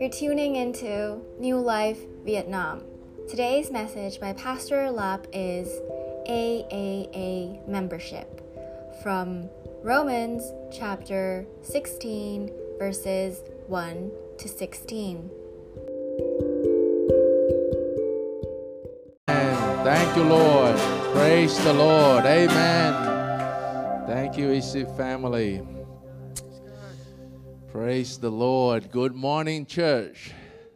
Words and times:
You're 0.00 0.08
tuning 0.08 0.56
into 0.56 1.20
New 1.38 1.58
Life 1.58 1.98
Vietnam. 2.24 2.84
Today's 3.28 3.70
message 3.70 4.18
by 4.18 4.32
Pastor 4.32 4.90
Lap 4.90 5.26
is 5.30 5.68
AAA 6.26 7.68
membership 7.68 8.40
from 9.02 9.50
Romans 9.82 10.42
chapter 10.72 11.46
16, 11.60 12.50
verses 12.78 13.42
1 13.66 14.10
to 14.38 14.48
16. 14.48 15.30
Thank 19.28 20.16
you, 20.16 20.22
Lord. 20.22 20.78
Praise 21.12 21.62
the 21.62 21.74
Lord. 21.74 22.24
Amen. 22.24 24.06
Thank 24.06 24.38
you, 24.38 24.50
EC 24.50 24.88
family. 24.96 25.60
Praise 27.72 28.18
the 28.18 28.30
Lord. 28.30 28.90
Good 28.90 29.14
morning, 29.14 29.64
church. 29.64 30.32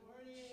Morning. 0.07 0.45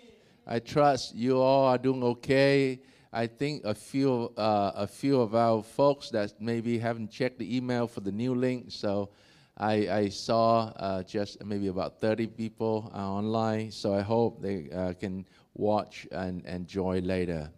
I 0.48 0.58
trust 0.58 1.14
you 1.14 1.40
all 1.40 1.66
are 1.66 1.78
doing 1.78 2.02
okay. 2.04 2.80
I 3.14 3.28
think 3.28 3.64
a 3.64 3.76
few 3.76 4.34
uh, 4.36 4.72
a 4.74 4.88
few 4.88 5.22
of 5.22 5.36
our 5.36 5.62
folks 5.62 6.10
that 6.10 6.42
maybe 6.42 6.80
haven't 6.80 7.12
checked 7.12 7.38
the 7.38 7.56
email 7.56 7.86
for 7.86 8.00
the 8.00 8.12
new 8.12 8.34
link, 8.34 8.66
so 8.70 9.10
I, 9.56 9.88
I 9.88 10.10
saw 10.10 10.74
uh, 10.78 11.04
just 11.04 11.46
maybe 11.46 11.68
about 11.68 12.02
30 12.02 12.26
people 12.26 12.92
uh, 12.92 12.98
online. 12.98 13.70
So 13.70 13.94
I 13.94 14.02
hope 14.02 14.42
they 14.42 14.68
uh, 14.72 14.94
can 14.94 15.28
watch 15.54 16.08
and 16.12 16.44
enjoy 16.48 17.02
later. 17.02 17.52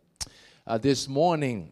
Uh, 0.68 0.78
this 0.78 1.08
morning, 1.08 1.72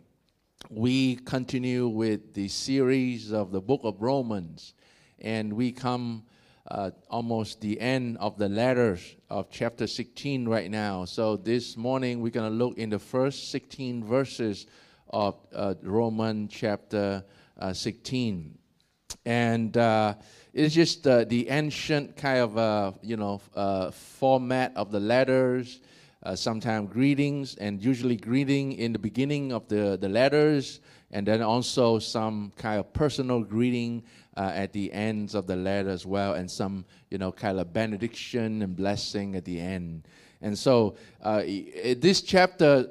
we 0.69 1.17
continue 1.17 1.89
with 1.89 2.33
the 2.33 2.47
series 2.47 3.33
of 3.33 3.51
the 3.51 3.59
book 3.59 3.81
of 3.83 4.01
Romans, 4.01 4.75
and 5.19 5.51
we 5.51 5.73
come 5.73 6.23
uh, 6.71 6.91
almost 7.09 7.59
the 7.59 7.79
end 7.81 8.17
of 8.19 8.37
the 8.37 8.47
letters 8.47 9.15
of 9.29 9.49
chapter 9.51 9.87
16 9.87 10.47
right 10.47 10.71
now. 10.71 11.03
So 11.03 11.35
this 11.35 11.75
morning, 11.75 12.21
we're 12.21 12.31
going 12.31 12.49
to 12.49 12.55
look 12.57 12.77
in 12.77 12.89
the 12.89 12.99
first 12.99 13.51
16 13.51 14.05
verses 14.05 14.67
of 15.09 15.35
uh, 15.53 15.73
Roman 15.83 16.47
chapter 16.47 17.25
uh, 17.59 17.73
16. 17.73 18.57
And 19.25 19.75
uh, 19.75 20.15
it's 20.53 20.73
just 20.73 21.05
uh, 21.05 21.25
the 21.25 21.49
ancient 21.49 22.15
kind 22.15 22.39
of, 22.39 22.97
you 23.01 23.17
know, 23.17 23.41
format 23.91 24.71
of 24.77 24.91
the 24.91 24.99
letters 25.01 25.81
uh, 26.23 26.35
sometimes 26.35 26.91
greetings, 26.91 27.55
and 27.55 27.81
usually 27.81 28.15
greeting 28.15 28.73
in 28.73 28.93
the 28.93 28.99
beginning 28.99 29.51
of 29.51 29.67
the, 29.67 29.97
the 29.99 30.09
letters, 30.09 30.79
and 31.11 31.27
then 31.27 31.41
also 31.41 31.99
some 31.99 32.51
kind 32.57 32.79
of 32.79 32.93
personal 32.93 33.41
greeting 33.43 34.03
uh, 34.37 34.51
at 34.53 34.71
the 34.71 34.91
ends 34.93 35.35
of 35.35 35.47
the 35.47 35.55
letter 35.55 35.89
as 35.89 36.05
well, 36.05 36.33
and 36.33 36.49
some 36.49 36.85
you 37.09 37.17
know 37.17 37.31
kind 37.31 37.59
of 37.59 37.73
benediction 37.73 38.61
and 38.61 38.75
blessing 38.75 39.35
at 39.35 39.45
the 39.45 39.59
end. 39.59 40.07
And 40.43 40.57
so, 40.57 40.95
uh, 41.21 41.43
this 41.97 42.23
chapter, 42.23 42.87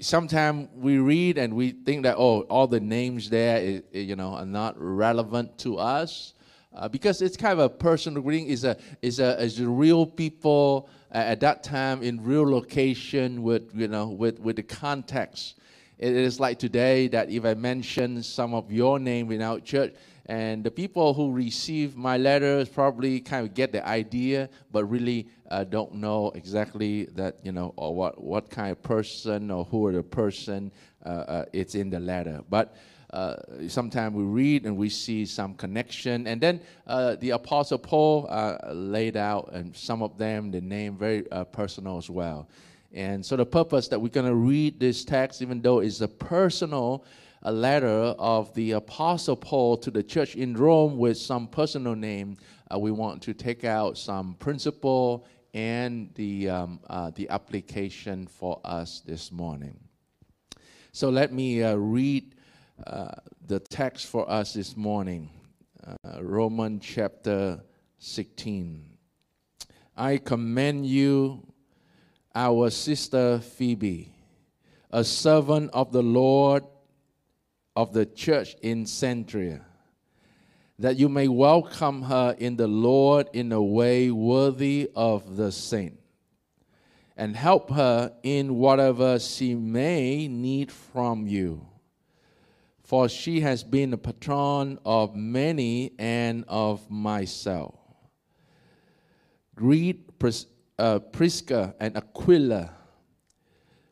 sometimes 0.00 0.68
we 0.74 0.98
read 0.98 1.38
and 1.38 1.54
we 1.54 1.70
think 1.70 2.02
that 2.02 2.16
oh, 2.18 2.40
all 2.42 2.66
the 2.66 2.80
names 2.80 3.30
there, 3.30 3.82
you 3.92 4.16
know, 4.16 4.34
are 4.34 4.46
not 4.46 4.74
relevant 4.76 5.58
to 5.58 5.78
us. 5.78 6.34
Uh, 6.74 6.88
because 6.88 7.22
it's 7.22 7.36
kind 7.36 7.52
of 7.52 7.58
a 7.58 7.68
personal 7.68 8.22
greeting. 8.22 8.48
Is 8.48 8.64
a 8.64 8.76
is 9.00 9.18
a 9.18 9.40
is 9.42 9.60
real 9.62 10.06
people 10.06 10.88
at 11.10 11.40
that 11.40 11.62
time 11.62 12.02
in 12.02 12.22
real 12.22 12.48
location 12.48 13.42
with 13.42 13.70
you 13.74 13.88
know 13.88 14.08
with 14.08 14.38
with 14.40 14.56
the 14.56 14.62
context. 14.62 15.58
It 15.98 16.12
is 16.12 16.38
like 16.38 16.58
today 16.58 17.08
that 17.08 17.30
if 17.30 17.46
I 17.46 17.54
mention 17.54 18.22
some 18.22 18.52
of 18.52 18.70
your 18.70 18.98
name 18.98 19.32
in 19.32 19.40
our 19.40 19.58
church, 19.60 19.94
and 20.26 20.62
the 20.62 20.70
people 20.70 21.14
who 21.14 21.32
receive 21.32 21.96
my 21.96 22.18
letters 22.18 22.68
probably 22.68 23.20
kind 23.20 23.46
of 23.46 23.54
get 23.54 23.72
the 23.72 23.86
idea, 23.86 24.50
but 24.72 24.84
really 24.84 25.28
uh, 25.50 25.64
don't 25.64 25.94
know 25.94 26.32
exactly 26.34 27.04
that 27.14 27.38
you 27.42 27.52
know 27.52 27.72
or 27.76 27.94
what 27.94 28.22
what 28.22 28.50
kind 28.50 28.72
of 28.72 28.82
person 28.82 29.50
or 29.50 29.64
who 29.64 29.86
are 29.86 29.92
the 29.92 30.02
person 30.02 30.70
uh, 31.04 31.08
uh, 31.08 31.44
it's 31.52 31.74
in 31.74 31.88
the 31.88 32.00
letter, 32.00 32.42
but 32.50 32.76
uh, 33.10 33.36
sometimes 33.68 34.14
we 34.14 34.24
read 34.24 34.66
and 34.66 34.76
we 34.76 34.88
see 34.88 35.24
some 35.26 35.54
connection. 35.54 36.26
And 36.26 36.40
then 36.40 36.60
uh, 36.86 37.16
the 37.16 37.30
Apostle 37.30 37.78
Paul 37.78 38.26
uh, 38.28 38.72
laid 38.72 39.16
out, 39.16 39.50
and 39.52 39.74
some 39.76 40.02
of 40.02 40.18
them, 40.18 40.50
the 40.50 40.60
name 40.60 40.96
very 40.96 41.30
uh, 41.30 41.44
personal 41.44 41.98
as 41.98 42.10
well. 42.10 42.48
And 42.92 43.24
so 43.24 43.36
the 43.36 43.46
purpose 43.46 43.88
that 43.88 44.00
we're 44.00 44.08
going 44.08 44.26
to 44.26 44.34
read 44.34 44.80
this 44.80 45.04
text, 45.04 45.42
even 45.42 45.60
though 45.60 45.80
it's 45.80 46.00
a 46.00 46.08
personal 46.08 47.04
a 47.42 47.52
letter 47.52 47.86
of 48.18 48.52
the 48.54 48.72
Apostle 48.72 49.36
Paul 49.36 49.76
to 49.76 49.90
the 49.90 50.02
church 50.02 50.34
in 50.34 50.54
Rome 50.54 50.98
with 50.98 51.16
some 51.16 51.46
personal 51.46 51.94
name, 51.94 52.36
uh, 52.72 52.78
we 52.78 52.90
want 52.90 53.22
to 53.22 53.34
take 53.34 53.62
out 53.62 53.96
some 53.96 54.34
principle 54.34 55.26
and 55.54 56.12
the, 56.16 56.50
um, 56.50 56.80
uh, 56.90 57.10
the 57.14 57.28
application 57.30 58.26
for 58.26 58.60
us 58.64 59.00
this 59.06 59.30
morning. 59.30 59.78
So 60.90 61.08
let 61.08 61.32
me 61.32 61.62
read 61.62 62.34
uh, 62.84 63.08
the 63.46 63.60
text 63.60 64.06
for 64.06 64.28
us 64.30 64.52
this 64.52 64.76
morning, 64.76 65.30
uh, 65.86 66.22
Romans 66.22 66.84
chapter 66.84 67.62
16. 67.98 68.84
I 69.96 70.18
commend 70.18 70.86
you, 70.86 71.46
our 72.34 72.68
sister 72.68 73.38
Phoebe, 73.38 74.12
a 74.90 75.04
servant 75.04 75.70
of 75.72 75.90
the 75.92 76.02
Lord 76.02 76.64
of 77.74 77.92
the 77.94 78.04
church 78.04 78.56
in 78.60 78.84
Cenchrea, 78.84 79.62
that 80.78 80.96
you 80.96 81.08
may 81.08 81.28
welcome 81.28 82.02
her 82.02 82.36
in 82.38 82.56
the 82.56 82.68
Lord 82.68 83.30
in 83.32 83.52
a 83.52 83.62
way 83.62 84.10
worthy 84.10 84.90
of 84.94 85.36
the 85.36 85.50
saint, 85.50 85.98
and 87.16 87.34
help 87.36 87.70
her 87.70 88.12
in 88.22 88.56
whatever 88.56 89.18
she 89.18 89.54
may 89.54 90.28
need 90.28 90.70
from 90.70 91.26
you 91.26 91.66
for 92.86 93.08
she 93.08 93.40
has 93.40 93.64
been 93.64 93.92
a 93.92 93.98
patron 93.98 94.78
of 94.84 95.16
many 95.16 95.90
and 95.98 96.44
of 96.46 96.88
myself. 96.88 97.74
Greet 99.56 100.16
Pris- 100.20 100.46
uh, 100.78 101.00
Prisca 101.00 101.74
and 101.80 101.96
Aquila, 101.96 102.70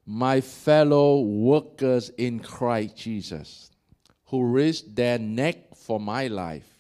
my 0.07 0.41
fellow 0.41 1.23
workers 1.23 2.11
in 2.11 2.39
Christ 2.39 2.97
Jesus, 2.97 3.73
who 4.27 4.45
risked 4.45 4.95
their 4.95 5.19
neck 5.19 5.75
for 5.75 5.99
my 5.99 6.29
life, 6.29 6.79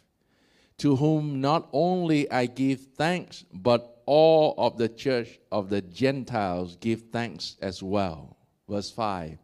to 0.79 0.95
whom 0.95 1.41
not 1.41 1.69
only 1.73 2.31
I 2.31 2.47
give 2.47 2.81
thanks, 2.97 3.45
but 3.53 4.03
all 4.07 4.55
of 4.57 4.79
the 4.79 4.89
church 4.89 5.41
of 5.51 5.69
the 5.69 5.81
Gentiles 5.83 6.77
give 6.77 7.11
thanks 7.11 7.57
as 7.61 7.83
well. 7.83 8.37
Verse 8.69 8.93
5 8.93 9.39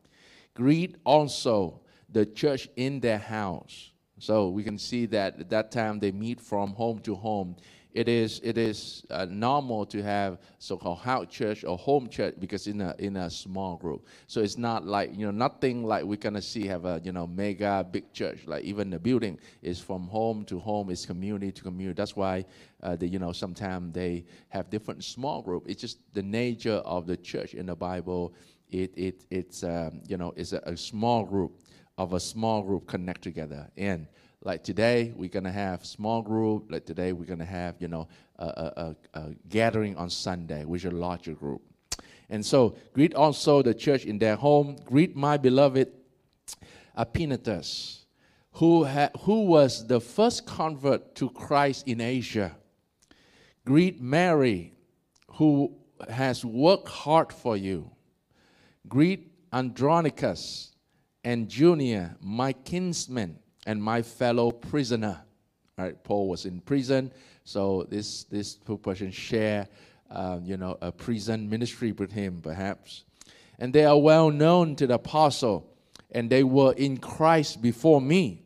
Greet 0.55 0.95
also 1.05 1.80
the 2.13 2.27
church 2.27 2.69
in 2.77 3.01
their 3.01 3.19
house. 3.19 3.91
So 4.19 4.51
we 4.51 4.63
can 4.63 4.79
see 4.79 5.07
that 5.07 5.41
at 5.41 5.51
that 5.51 5.71
time 5.71 5.99
they 5.99 6.13
meet 6.13 6.41
from 6.41 6.71
home 6.73 6.99
to 7.01 7.15
home. 7.15 7.57
It 7.93 8.09
is 8.09 8.41
it 8.45 8.57
is 8.57 9.05
uh, 9.11 9.27
normal 9.29 9.85
to 9.87 10.01
have 10.03 10.39
so-called 10.59 10.99
house 10.99 11.27
church 11.29 11.65
or 11.65 11.77
home 11.77 12.09
church 12.09 12.35
because 12.39 12.69
in 12.69 12.81
a 12.83 12.95
in 12.99 13.17
a 13.17 13.29
small 13.29 13.77
group. 13.77 14.07
So 14.29 14.43
it's 14.43 14.59
not 14.59 14.87
like 14.87 15.11
you 15.17 15.25
know 15.25 15.33
nothing 15.33 15.83
like 15.83 16.05
we're 16.05 16.17
gonna 16.17 16.43
see 16.43 16.67
have 16.69 16.85
a 16.85 17.01
you 17.03 17.11
know 17.11 17.27
mega 17.27 17.85
big 17.91 18.13
church 18.13 18.47
like 18.47 18.63
even 18.63 18.91
the 18.91 18.99
building 18.99 19.39
is 19.63 19.81
from 19.81 20.07
home 20.07 20.45
to 20.45 20.59
home, 20.61 20.91
it's 20.91 21.05
community 21.05 21.51
to 21.51 21.63
community. 21.63 21.97
That's 21.97 22.15
why 22.15 22.45
uh, 22.83 22.95
the, 22.95 23.09
you 23.09 23.19
know 23.19 23.33
sometimes 23.33 23.93
they 23.93 24.25
have 24.51 24.71
different 24.71 25.03
small 25.03 25.43
group. 25.43 25.65
It's 25.67 25.81
just 25.81 25.99
the 26.13 26.23
nature 26.23 26.83
of 26.85 27.07
the 27.07 27.17
church 27.17 27.55
in 27.55 27.67
the 27.67 27.75
Bible. 27.75 28.35
It 28.71 28.93
it 28.97 29.25
it's 29.31 29.65
um, 29.65 30.03
you 30.07 30.17
know 30.17 30.33
it's 30.37 30.53
a, 30.53 30.61
a 30.65 30.77
small 30.77 31.25
group 31.25 31.59
of 32.01 32.15
a 32.15 32.21
small 32.21 32.63
group 32.63 32.87
connect 32.87 33.21
together. 33.21 33.69
And 33.77 34.07
like 34.43 34.65
today, 34.65 35.13
we're 35.15 35.29
gonna 35.29 35.53
have 35.53 35.85
small 35.85 36.23
group. 36.23 36.73
Like 36.73 36.87
today, 36.87 37.13
we're 37.13 37.27
gonna 37.27 37.45
have 37.45 37.75
you 37.79 37.89
know 37.89 38.09
a, 38.39 38.47
a, 39.15 39.19
a 39.21 39.35
gathering 39.51 39.97
on 39.97 40.09
Sunday, 40.09 40.65
with 40.65 40.87
a 40.87 40.91
larger 40.91 41.35
group. 41.35 41.61
And 42.31 42.45
so, 42.45 42.75
greet 42.95 43.15
also 43.15 43.61
the 43.61 43.75
church 43.75 44.07
in 44.07 44.19
their 44.19 44.37
home. 44.37 44.77
Greet 44.87 45.15
my 45.15 45.37
beloved 45.37 45.93
Epaenetus, 46.97 48.05
who, 48.53 48.85
ha- 48.85 49.11
who 49.21 49.43
was 49.43 49.87
the 49.87 50.01
first 50.01 50.47
convert 50.47 51.15
to 51.17 51.29
Christ 51.29 51.87
in 51.87 52.01
Asia. 52.01 52.57
Greet 53.67 54.01
Mary, 54.01 54.73
who 55.33 55.77
has 56.09 56.47
worked 56.47 56.89
hard 56.89 57.31
for 57.31 57.59
you. 57.59 57.91
Greet 58.89 59.33
Andronicus, 59.53 60.71
and 61.25 61.49
Junia, 61.49 62.17
my 62.21 62.53
kinsman 62.53 63.39
and 63.67 63.83
my 63.83 64.03
fellow 64.03 64.51
prisoner. 64.51 65.21
Right, 65.77 66.03
Paul 66.05 66.29
was 66.29 66.45
in 66.45 66.61
prison, 66.61 67.11
so 67.45 67.87
this 67.89 68.25
this 68.25 68.55
person 68.83 69.11
share, 69.11 69.67
uh, 70.11 70.39
you 70.43 70.59
know, 70.59 70.77
a 70.83 70.93
prison 70.93 71.49
ministry 71.49 71.93
with 71.93 72.13
him, 72.13 72.41
perhaps. 72.43 73.05
And 73.59 73.73
they 73.73 73.85
are 73.85 73.99
well 73.99 74.31
known 74.31 74.77
to 74.77 74.87
the 74.87 74.95
apostle, 74.95 75.75
and 76.11 76.29
they 76.29 76.45
were 76.45 76.73
in 76.75 76.99
Christ 76.99 77.63
before 77.63 78.01
me. 78.01 78.43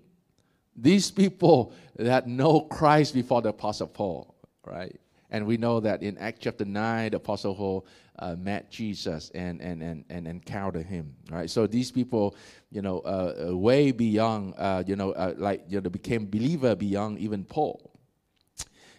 These 0.77 1.11
people 1.11 1.73
that 1.97 2.29
know 2.29 2.61
Christ 2.61 3.15
before 3.15 3.43
the 3.43 3.51
apostle 3.51 3.89
Paul, 3.89 4.35
right? 4.65 4.97
And 5.35 5.47
we 5.47 5.57
know 5.57 5.81
that 5.81 6.05
in 6.05 6.17
Acts 6.19 6.39
chapter 6.43 6.65
9, 6.65 7.11
the 7.11 7.17
Apostle 7.17 7.57
Paul 7.57 7.87
uh, 8.19 8.37
met 8.37 8.71
Jesus 8.71 9.31
and, 9.35 9.61
and, 9.61 9.83
and, 9.83 10.05
and 10.09 10.27
encountered 10.27 10.87
him, 10.87 11.15
right? 11.31 11.51
So 11.51 11.67
these 11.67 11.91
people, 11.91 12.37
you 12.71 12.83
know, 12.83 13.01
uh, 13.01 13.49
uh 13.51 13.57
way 13.57 13.91
beyond, 13.91 14.55
uh, 14.57 14.85
you 14.87 14.97
know, 14.97 15.13
uh, 15.13 15.35
like, 15.37 15.65
you 15.69 15.81
know, 15.81 15.91
became 15.91 16.27
believer 16.27 16.75
beyond 16.75 17.19
even 17.19 17.45
Paul. 17.45 17.91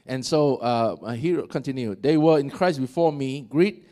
And 0.06 0.23
so 0.23 0.57
uh, 0.57 1.13
here 1.13 1.41
continue. 1.44 1.95
They 1.95 2.17
were 2.17 2.39
in 2.39 2.50
Christ 2.50 2.79
before 2.79 3.12
me. 3.12 3.41
Greet 3.41 3.88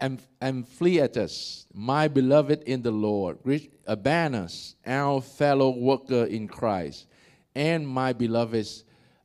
and, 0.00 0.20
and 0.40 0.64
Ampliatus, 0.64 1.66
my 1.74 2.08
beloved 2.08 2.62
in 2.62 2.82
the 2.82 2.90
Lord. 2.90 3.42
Greet 3.42 3.72
Urbanus, 3.88 4.76
our 4.86 5.20
fellow 5.20 5.70
worker 5.70 6.24
in 6.24 6.48
Christ, 6.48 7.06
and 7.54 7.86
my 7.86 8.12
beloved 8.12 8.66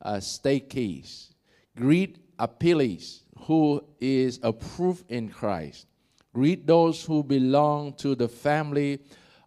uh, 0.02 0.16
Stachys. 0.16 1.30
Greet 1.78 2.18
Apelles, 2.40 3.24
who 3.40 3.84
is 4.00 4.40
approved 4.44 5.10
in 5.10 5.30
Christ. 5.30 5.88
Greet 6.34 6.68
those 6.68 7.04
who 7.04 7.24
belong 7.24 7.94
to 7.94 8.16
the 8.16 8.28
family 8.28 9.00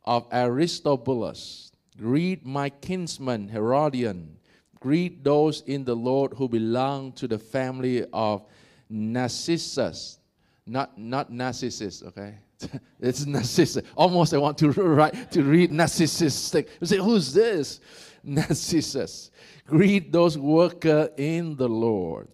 of 0.05 0.27
Aristobulus. 0.33 1.73
Greet 1.97 2.47
my 2.47 2.71
kinsman 2.71 3.49
Herodion 3.49 4.39
Greet 4.81 5.25
those 5.25 5.63
in 5.63 5.85
the 5.85 5.95
Lord 5.95 6.35
who 6.35 6.49
belong 6.49 7.13
to 7.13 7.27
the 7.27 7.39
family 7.39 8.05
of 8.13 8.45
Narcissus. 8.89 10.19
Not, 10.67 10.97
not 10.99 11.33
Narcissus, 11.33 12.03
okay? 12.05 12.35
it's 13.01 13.27
Narcissus. 13.27 13.83
Almost 13.97 14.35
I 14.35 14.39
want 14.39 14.59
to 14.59 14.71
write 14.71 15.31
to 15.33 15.43
read 15.43 15.73
Narcissus. 15.73 16.55
You 16.55 16.87
say, 16.87 16.97
who's 16.99 17.33
this? 17.33 17.81
Narcissus. 18.23 19.31
Greet 19.67 20.13
those 20.13 20.39
worker 20.39 21.11
in 21.17 21.57
the 21.57 21.69
Lord. 21.69 22.29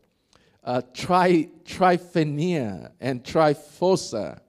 Uh, 0.64 0.80
tri, 0.94 1.48
Tryphaena 1.64 2.90
and 2.98 3.22
Tryphosa. 3.22 4.40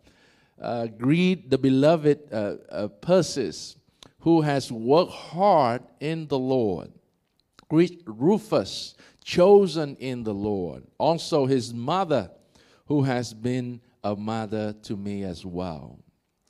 Uh, 0.59 0.87
greet 0.87 1.49
the 1.49 1.57
beloved 1.57 2.19
uh, 2.31 2.55
uh, 2.71 2.87
Persis, 2.87 3.75
who 4.19 4.39
has 4.41 4.71
worked 4.71 5.11
hard 5.11 5.83
in 5.99 6.27
the 6.27 6.39
Lord. 6.39 6.91
Greet 7.67 8.01
Rufus, 8.05 8.95
chosen 9.23 9.97
in 9.97 10.23
the 10.23 10.33
Lord. 10.33 10.83
Also, 10.97 11.45
his 11.45 11.73
mother, 11.73 12.31
who 12.85 13.03
has 13.03 13.33
been 13.33 13.81
a 14.03 14.15
mother 14.15 14.73
to 14.83 14.95
me 14.95 15.23
as 15.23 15.45
well. 15.45 15.99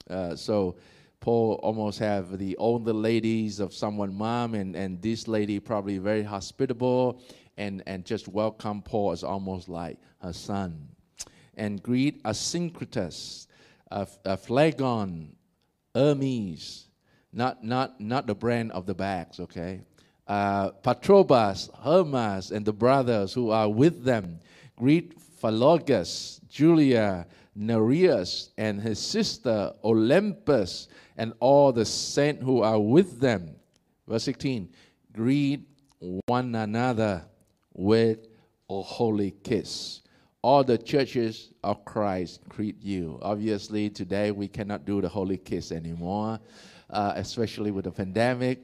Uh, 0.07 0.35
so, 0.35 0.75
Paul 1.21 1.59
almost 1.63 1.97
have 1.97 2.37
the 2.37 2.55
older 2.57 2.93
ladies 2.93 3.59
of 3.59 3.73
someone 3.73 4.13
mom, 4.13 4.53
and, 4.53 4.75
and 4.75 5.01
this 5.01 5.27
lady 5.27 5.59
probably 5.59 5.97
very 5.97 6.21
hospitable 6.21 7.23
and, 7.57 7.83
and 7.85 8.05
just 8.05 8.27
welcome 8.27 8.81
Paul 8.81 9.11
as 9.11 9.23
almost 9.23 9.69
like 9.69 9.97
her 10.19 10.33
son. 10.33 10.89
And 11.55 11.81
greet 11.81 12.21
Asyncritus, 12.23 13.47
a, 13.91 14.07
a 14.25 14.37
Phlegon, 14.37 15.35
Hermes, 15.93 16.87
not, 17.31 17.63
not, 17.63 17.99
not 17.99 18.27
the 18.27 18.35
brand 18.35 18.71
of 18.71 18.85
the 18.85 18.93
bags, 18.93 19.39
okay? 19.39 19.81
uh, 20.27 20.71
Patrobas, 20.83 21.69
Hermas, 21.83 22.51
and 22.51 22.65
the 22.65 22.73
brothers 22.73 23.33
who 23.33 23.51
are 23.51 23.69
with 23.69 24.03
them. 24.03 24.39
Greet 24.77 25.17
Philologus, 25.41 26.41
Julia, 26.49 27.27
Nereus, 27.55 28.49
and 28.57 28.81
his 28.81 28.99
sister 28.99 29.71
Olympas, 29.83 30.87
and 31.17 31.33
all 31.39 31.71
the 31.71 31.85
saints 31.85 32.43
who 32.43 32.61
are 32.61 32.79
with 32.79 33.19
them. 33.19 33.55
Verse 34.07 34.23
16 34.23 34.69
Greet 35.13 35.61
one 36.25 36.55
another 36.55 37.23
with 37.75 38.27
a 38.69 38.81
holy 38.81 39.31
kiss. 39.43 40.01
All 40.41 40.63
the 40.63 40.77
churches 40.77 41.53
of 41.63 41.85
Christ 41.85 42.41
greet 42.49 42.81
you. 42.81 43.19
Obviously, 43.21 43.89
today 43.89 44.31
we 44.31 44.47
cannot 44.47 44.85
do 44.85 45.01
the 45.01 45.09
holy 45.09 45.37
kiss 45.37 45.71
anymore, 45.71 46.39
uh, 46.89 47.13
especially 47.15 47.71
with 47.71 47.85
the 47.85 47.91
pandemic 47.91 48.59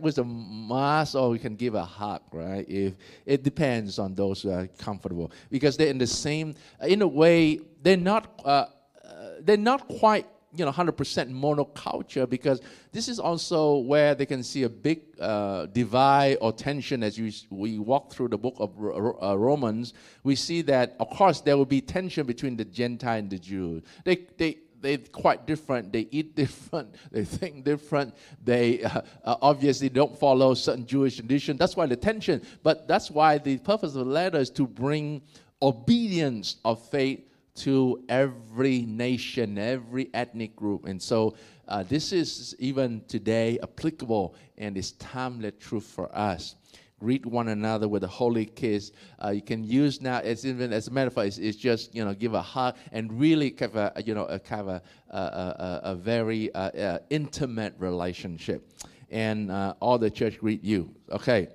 with 0.00 0.18
a 0.18 0.24
mask 0.24 1.14
or 1.14 1.30
we 1.30 1.38
can 1.38 1.54
give 1.54 1.74
a 1.74 1.84
hug, 1.84 2.20
right? 2.32 2.68
If 2.68 2.94
it 3.24 3.42
depends 3.42 3.98
on 3.98 4.14
those 4.14 4.42
who 4.42 4.50
are 4.50 4.66
comfortable, 4.78 5.30
because 5.50 5.76
they're 5.76 5.88
in 5.88 5.98
the 5.98 6.06
same, 6.06 6.54
in 6.82 7.02
a 7.02 7.06
way, 7.06 7.60
they're 7.82 7.96
not, 7.96 8.40
uh, 8.44 8.66
uh, 9.04 9.28
they're 9.40 9.56
not 9.56 9.86
quite, 9.88 10.26
you 10.54 10.64
know, 10.64 10.72
100% 10.72 10.94
monoculture 11.30 12.28
because 12.28 12.60
this 12.92 13.08
is 13.08 13.18
also 13.18 13.78
where 13.78 14.14
they 14.14 14.26
can 14.26 14.42
see 14.42 14.64
a 14.64 14.68
big 14.68 15.00
uh, 15.18 15.66
divide 15.66 16.36
or 16.40 16.52
tension 16.52 17.02
as 17.02 17.18
you, 17.18 17.32
we 17.50 17.78
walk 17.78 18.12
through 18.12 18.28
the 18.28 18.38
book 18.38 18.56
of 18.58 18.70
uh, 18.78 19.38
Romans. 19.38 19.94
We 20.24 20.36
see 20.36 20.62
that, 20.62 20.96
of 21.00 21.08
course, 21.08 21.40
there 21.40 21.56
will 21.56 21.64
be 21.64 21.80
tension 21.80 22.26
between 22.26 22.56
the 22.56 22.66
Gentile 22.66 23.18
and 23.18 23.30
the 23.30 23.38
Jew. 23.38 23.82
They, 24.04 24.26
they, 24.36 24.58
they're 24.82 24.98
quite 24.98 25.46
different. 25.46 25.90
They 25.92 26.08
eat 26.10 26.34
different. 26.36 26.94
They 27.10 27.24
think 27.24 27.64
different. 27.64 28.14
They 28.44 28.82
uh, 28.84 29.00
obviously 29.24 29.88
don't 29.88 30.18
follow 30.18 30.52
certain 30.52 30.84
Jewish 30.84 31.16
tradition. 31.16 31.56
That's 31.56 31.76
why 31.76 31.86
the 31.86 31.96
tension. 31.96 32.42
But 32.62 32.86
that's 32.86 33.10
why 33.10 33.38
the 33.38 33.56
purpose 33.58 33.94
of 33.94 34.04
the 34.06 34.12
letter 34.12 34.38
is 34.38 34.50
to 34.50 34.66
bring 34.66 35.22
obedience 35.62 36.56
of 36.64 36.82
faith 36.90 37.20
to 37.54 38.02
every 38.08 38.82
nation, 38.82 39.58
every 39.58 40.10
ethnic 40.14 40.56
group. 40.56 40.86
And 40.86 41.00
so 41.00 41.34
uh, 41.68 41.82
this 41.82 42.12
is 42.12 42.56
even 42.58 43.02
today 43.08 43.58
applicable 43.62 44.34
and 44.58 44.76
is 44.76 44.92
timeless 44.92 45.54
truth 45.60 45.84
for 45.84 46.14
us 46.16 46.56
greet 47.02 47.26
one 47.26 47.48
another 47.48 47.88
with 47.88 48.04
a 48.04 48.08
holy 48.08 48.46
kiss. 48.46 48.92
Uh, 49.22 49.30
you 49.30 49.42
can 49.42 49.64
use 49.64 50.00
now, 50.00 50.20
as 50.20 50.46
even 50.46 50.72
as 50.72 50.86
a 50.86 50.90
matter 50.92 51.08
of 51.08 51.14
fact, 51.14 51.26
it's, 51.26 51.38
it's, 51.38 51.56
just 51.58 51.92
you 51.94 52.04
know 52.04 52.14
give 52.14 52.32
a 52.34 52.40
hug 52.40 52.76
and 52.92 53.18
really 53.18 53.52
of 53.60 53.74
a, 53.74 53.92
you 54.06 54.14
know 54.14 54.24
a 54.26 54.38
kind 54.38 54.60
of 54.60 54.68
a, 54.68 54.82
a, 55.10 55.18
a, 55.18 55.80
a 55.92 55.94
very 55.96 56.54
uh, 56.54 56.70
uh, 56.70 56.98
intimate 57.10 57.74
relationship. 57.78 58.70
And 59.10 59.50
uh, 59.50 59.74
all 59.80 59.98
the 59.98 60.10
church 60.10 60.38
greet 60.38 60.62
you. 60.62 60.94
Okay, 61.10 61.48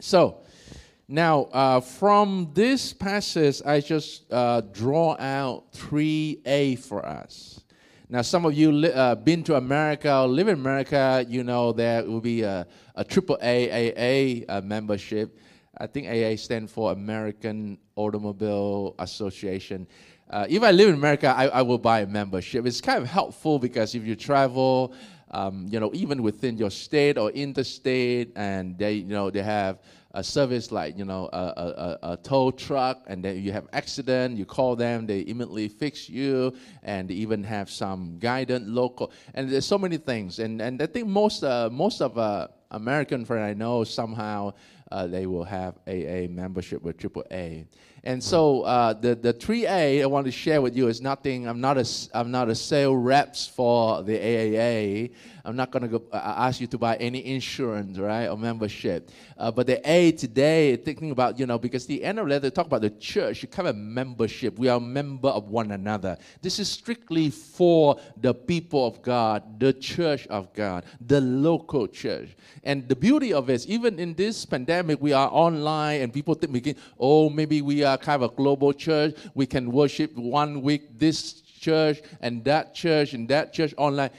so. 0.00 0.42
Now, 1.08 1.44
uh, 1.52 1.80
from 1.80 2.50
this 2.52 2.92
passage, 2.92 3.62
I 3.64 3.78
just 3.78 4.24
uh, 4.32 4.60
draw 4.72 5.16
out 5.20 5.72
3A 5.72 6.80
for 6.80 7.06
us. 7.06 7.60
Now, 8.08 8.22
some 8.22 8.44
of 8.44 8.54
you 8.54 8.72
li- 8.72 8.92
uh, 8.92 9.14
been 9.14 9.44
to 9.44 9.54
America 9.54 10.22
or 10.22 10.26
live 10.26 10.48
in 10.48 10.54
America, 10.54 11.24
you 11.28 11.44
know 11.44 11.70
there 11.70 12.02
will 12.02 12.20
be 12.20 12.42
a, 12.42 12.66
a 12.96 13.04
triple 13.04 13.38
AAA 13.40 14.46
uh, 14.48 14.60
membership. 14.62 15.38
I 15.78 15.86
think 15.86 16.08
AA 16.08 16.34
stands 16.36 16.72
for 16.72 16.90
American 16.90 17.78
Automobile 17.94 18.96
Association. 18.98 19.86
Uh, 20.28 20.46
if 20.48 20.64
I 20.64 20.72
live 20.72 20.88
in 20.88 20.96
America, 20.96 21.28
I, 21.28 21.46
I, 21.46 21.62
will 21.62 21.78
buy 21.78 22.00
a 22.00 22.06
membership. 22.06 22.66
It's 22.66 22.80
kind 22.80 23.00
of 23.00 23.08
helpful 23.08 23.60
because 23.60 23.94
if 23.94 24.04
you 24.04 24.16
travel, 24.16 24.92
um, 25.30 25.66
you 25.70 25.78
know, 25.78 25.92
even 25.94 26.20
within 26.20 26.56
your 26.56 26.70
state 26.70 27.16
or 27.16 27.30
interstate, 27.30 28.32
and 28.34 28.76
they, 28.76 28.94
you 28.94 29.04
know, 29.04 29.30
they 29.30 29.42
have 29.42 29.78
a 30.16 30.24
service 30.24 30.72
like 30.72 30.96
you 30.96 31.04
know 31.04 31.28
a, 31.30 31.36
a, 31.36 31.98
a, 32.12 32.16
tow 32.16 32.50
truck 32.50 33.04
and 33.06 33.22
then 33.22 33.40
you 33.42 33.52
have 33.52 33.66
accident 33.74 34.36
you 34.36 34.46
call 34.46 34.74
them 34.74 35.06
they 35.06 35.20
immediately 35.20 35.68
fix 35.68 36.08
you 36.08 36.54
and 36.82 37.10
they 37.10 37.14
even 37.14 37.44
have 37.44 37.68
some 37.68 38.18
guidance 38.18 38.64
local 38.66 39.12
and 39.34 39.50
there's 39.50 39.66
so 39.66 39.76
many 39.76 39.98
things 39.98 40.38
and 40.38 40.62
and 40.62 40.80
i 40.80 40.86
think 40.86 41.06
most 41.06 41.44
uh, 41.44 41.68
most 41.70 42.00
of 42.00 42.16
uh, 42.16 42.48
american 42.70 43.26
friend 43.26 43.44
i 43.44 43.52
know 43.52 43.84
somehow 43.84 44.50
uh, 44.90 45.06
they 45.06 45.26
will 45.26 45.44
have 45.44 45.74
aa 45.86 46.26
membership 46.30 46.82
with 46.82 46.96
aaa 46.96 47.66
and 48.06 48.22
so 48.22 48.62
uh, 48.62 48.92
the 48.92 49.16
the 49.16 49.34
3A 49.34 50.00
I 50.00 50.06
want 50.06 50.26
to 50.26 50.30
share 50.30 50.62
with 50.62 50.76
you 50.76 50.86
is 50.86 51.00
nothing. 51.00 51.48
I'm 51.48 51.60
not 51.60 51.76
a 51.76 51.84
I'm 52.14 52.30
not 52.30 52.48
a 52.48 52.54
sale 52.54 52.94
reps 52.94 53.48
for 53.48 54.04
the 54.04 54.16
AAA. 54.16 55.12
I'm 55.46 55.54
not 55.54 55.70
going 55.70 55.88
to 55.88 56.02
uh, 56.12 56.34
ask 56.38 56.60
you 56.60 56.66
to 56.66 56.76
buy 56.76 56.96
any 56.96 57.24
insurance, 57.24 57.98
right, 57.98 58.26
or 58.26 58.36
membership. 58.36 59.10
Uh, 59.38 59.52
but 59.52 59.68
the 59.68 59.80
A 59.88 60.10
today, 60.10 60.74
thinking 60.74 61.12
about, 61.12 61.38
you 61.38 61.46
know, 61.46 61.56
because 61.56 61.86
the 61.86 62.02
end 62.02 62.18
of 62.18 62.26
the 62.26 62.30
letter 62.30 62.50
talk 62.50 62.66
about 62.66 62.80
the 62.80 62.90
church, 62.90 63.44
you 63.44 63.48
have 63.54 63.66
a 63.66 63.72
membership. 63.72 64.58
We 64.58 64.68
are 64.68 64.78
a 64.78 64.80
member 64.80 65.28
of 65.28 65.48
one 65.48 65.70
another. 65.70 66.18
This 66.42 66.58
is 66.58 66.68
strictly 66.68 67.30
for 67.30 67.96
the 68.16 68.34
people 68.34 68.88
of 68.88 69.00
God, 69.02 69.60
the 69.60 69.72
church 69.72 70.26
of 70.26 70.52
God, 70.52 70.84
the 71.00 71.20
local 71.20 71.86
church. 71.86 72.30
And 72.64 72.88
the 72.88 72.96
beauty 72.96 73.32
of 73.32 73.48
it 73.48 73.54
is, 73.54 73.68
even 73.68 74.00
in 74.00 74.14
this 74.14 74.44
pandemic, 74.44 75.00
we 75.00 75.12
are 75.12 75.30
online 75.30 76.00
and 76.00 76.12
people 76.12 76.34
think, 76.34 76.76
oh, 76.98 77.30
maybe 77.30 77.62
we 77.62 77.84
are 77.84 77.96
kind 77.96 78.20
of 78.20 78.32
a 78.32 78.34
global 78.34 78.72
church. 78.72 79.14
We 79.34 79.46
can 79.46 79.70
worship 79.70 80.12
one 80.16 80.60
week 80.62 80.98
this 80.98 81.42
church 81.42 82.00
and 82.20 82.44
that 82.44 82.74
church 82.74 83.14
and 83.14 83.28
that 83.28 83.52
church 83.52 83.74
online 83.76 84.10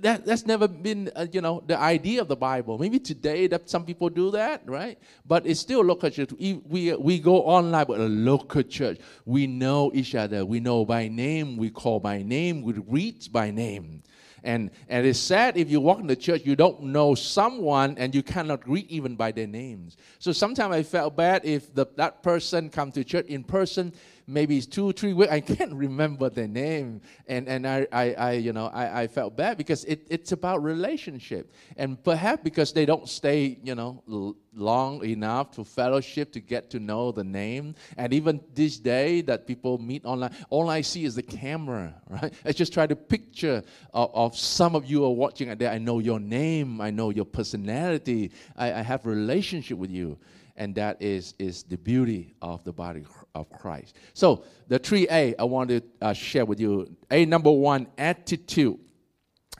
that, 0.00 0.24
that's 0.24 0.46
never 0.46 0.68
been, 0.68 1.10
uh, 1.16 1.26
you 1.32 1.40
know, 1.40 1.62
the 1.66 1.78
idea 1.78 2.20
of 2.20 2.28
the 2.28 2.36
Bible. 2.36 2.78
Maybe 2.78 2.98
today 2.98 3.46
that 3.48 3.68
some 3.68 3.84
people 3.84 4.08
do 4.08 4.30
that, 4.32 4.62
right? 4.66 4.98
But 5.26 5.46
it's 5.46 5.60
still 5.60 5.82
local 5.82 6.10
church. 6.10 6.32
We, 6.38 6.54
we 6.66 6.94
we 6.94 7.18
go 7.18 7.42
online, 7.42 7.86
but 7.86 8.00
a 8.00 8.04
local 8.08 8.62
church. 8.62 8.98
We 9.24 9.46
know 9.46 9.90
each 9.94 10.14
other. 10.14 10.44
We 10.44 10.60
know 10.60 10.84
by 10.84 11.08
name. 11.08 11.56
We 11.56 11.70
call 11.70 12.00
by 12.00 12.22
name. 12.22 12.62
We 12.62 12.74
read 12.74 13.32
by 13.32 13.50
name. 13.50 14.02
And, 14.44 14.70
and 14.88 15.06
it's 15.06 15.18
sad 15.18 15.56
if 15.56 15.70
you 15.70 15.80
walk 15.80 15.98
in 15.98 16.06
the 16.06 16.16
church, 16.16 16.42
you 16.44 16.54
don't 16.54 16.80
know 16.82 17.14
someone 17.14 17.96
and 17.98 18.14
you 18.14 18.22
cannot 18.22 18.60
greet 18.60 18.88
even 18.90 19.16
by 19.16 19.32
their 19.32 19.46
names. 19.46 19.96
So 20.20 20.32
sometimes 20.32 20.74
I 20.74 20.82
felt 20.82 21.16
bad 21.16 21.44
if 21.44 21.74
the, 21.74 21.86
that 21.96 22.22
person 22.22 22.70
come 22.70 22.92
to 22.92 23.04
church 23.04 23.26
in 23.26 23.42
person 23.42 23.92
maybe 24.28 24.58
it's 24.58 24.66
two, 24.66 24.92
three 24.92 25.14
weeks. 25.14 25.32
I 25.38 25.40
can't 25.40 25.74
remember 25.74 26.28
the 26.28 26.46
name. 26.46 27.00
And, 27.26 27.48
and 27.48 27.66
I, 27.66 27.86
I, 27.90 28.12
I 28.12 28.32
you 28.32 28.52
know, 28.52 28.66
I, 28.66 29.02
I 29.02 29.06
felt 29.08 29.36
bad 29.36 29.56
because 29.56 29.84
it, 29.84 30.06
it's 30.10 30.32
about 30.32 30.62
relationship. 30.62 31.52
And 31.76 32.02
perhaps 32.04 32.42
because 32.44 32.72
they 32.72 32.86
don't 32.86 33.08
stay, 33.08 33.58
you 33.64 33.74
know, 33.74 34.02
l- 34.08 34.36
long 34.54 35.04
enough 35.04 35.52
to 35.52 35.64
fellowship 35.64 36.32
to 36.32 36.40
get 36.40 36.70
to 36.70 36.78
know 36.78 37.10
the 37.10 37.24
name. 37.24 37.74
And 37.96 38.12
even 38.12 38.40
this 38.54 38.78
day 38.78 39.22
that 39.22 39.46
people 39.46 39.78
meet 39.78 40.04
online, 40.04 40.34
all 40.50 40.68
I 40.68 40.82
see 40.82 41.04
is 41.04 41.14
the 41.14 41.22
camera, 41.22 41.94
right? 42.08 42.32
I 42.44 42.52
just 42.52 42.72
try 42.72 42.86
to 42.86 42.96
picture 42.96 43.62
of, 43.94 44.10
of 44.14 44.36
some 44.36 44.74
of 44.74 44.84
you 44.84 45.04
are 45.04 45.10
watching 45.10 45.50
out 45.50 45.58
there. 45.58 45.70
I 45.70 45.78
know 45.78 45.98
your 45.98 46.20
name. 46.20 46.80
I 46.80 46.90
know 46.90 47.10
your 47.10 47.24
personality. 47.24 48.30
I, 48.56 48.74
I 48.74 48.82
have 48.82 49.06
relationship 49.06 49.78
with 49.78 49.90
you 49.90 50.18
and 50.58 50.74
that 50.74 51.00
is, 51.00 51.34
is 51.38 51.62
the 51.62 51.78
beauty 51.78 52.34
of 52.42 52.62
the 52.64 52.72
body 52.72 53.04
of 53.34 53.48
Christ. 53.50 53.96
So, 54.12 54.44
the 54.66 54.78
three 54.78 55.06
A 55.10 55.34
I 55.38 55.44
want 55.44 55.70
to 55.70 55.80
uh, 56.02 56.12
share 56.12 56.44
with 56.44 56.60
you. 56.60 56.94
A 57.10 57.24
number 57.24 57.50
one, 57.50 57.86
attitude. 57.96 58.78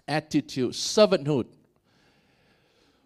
Attitude, 0.06 0.72
servanthood. 0.72 1.46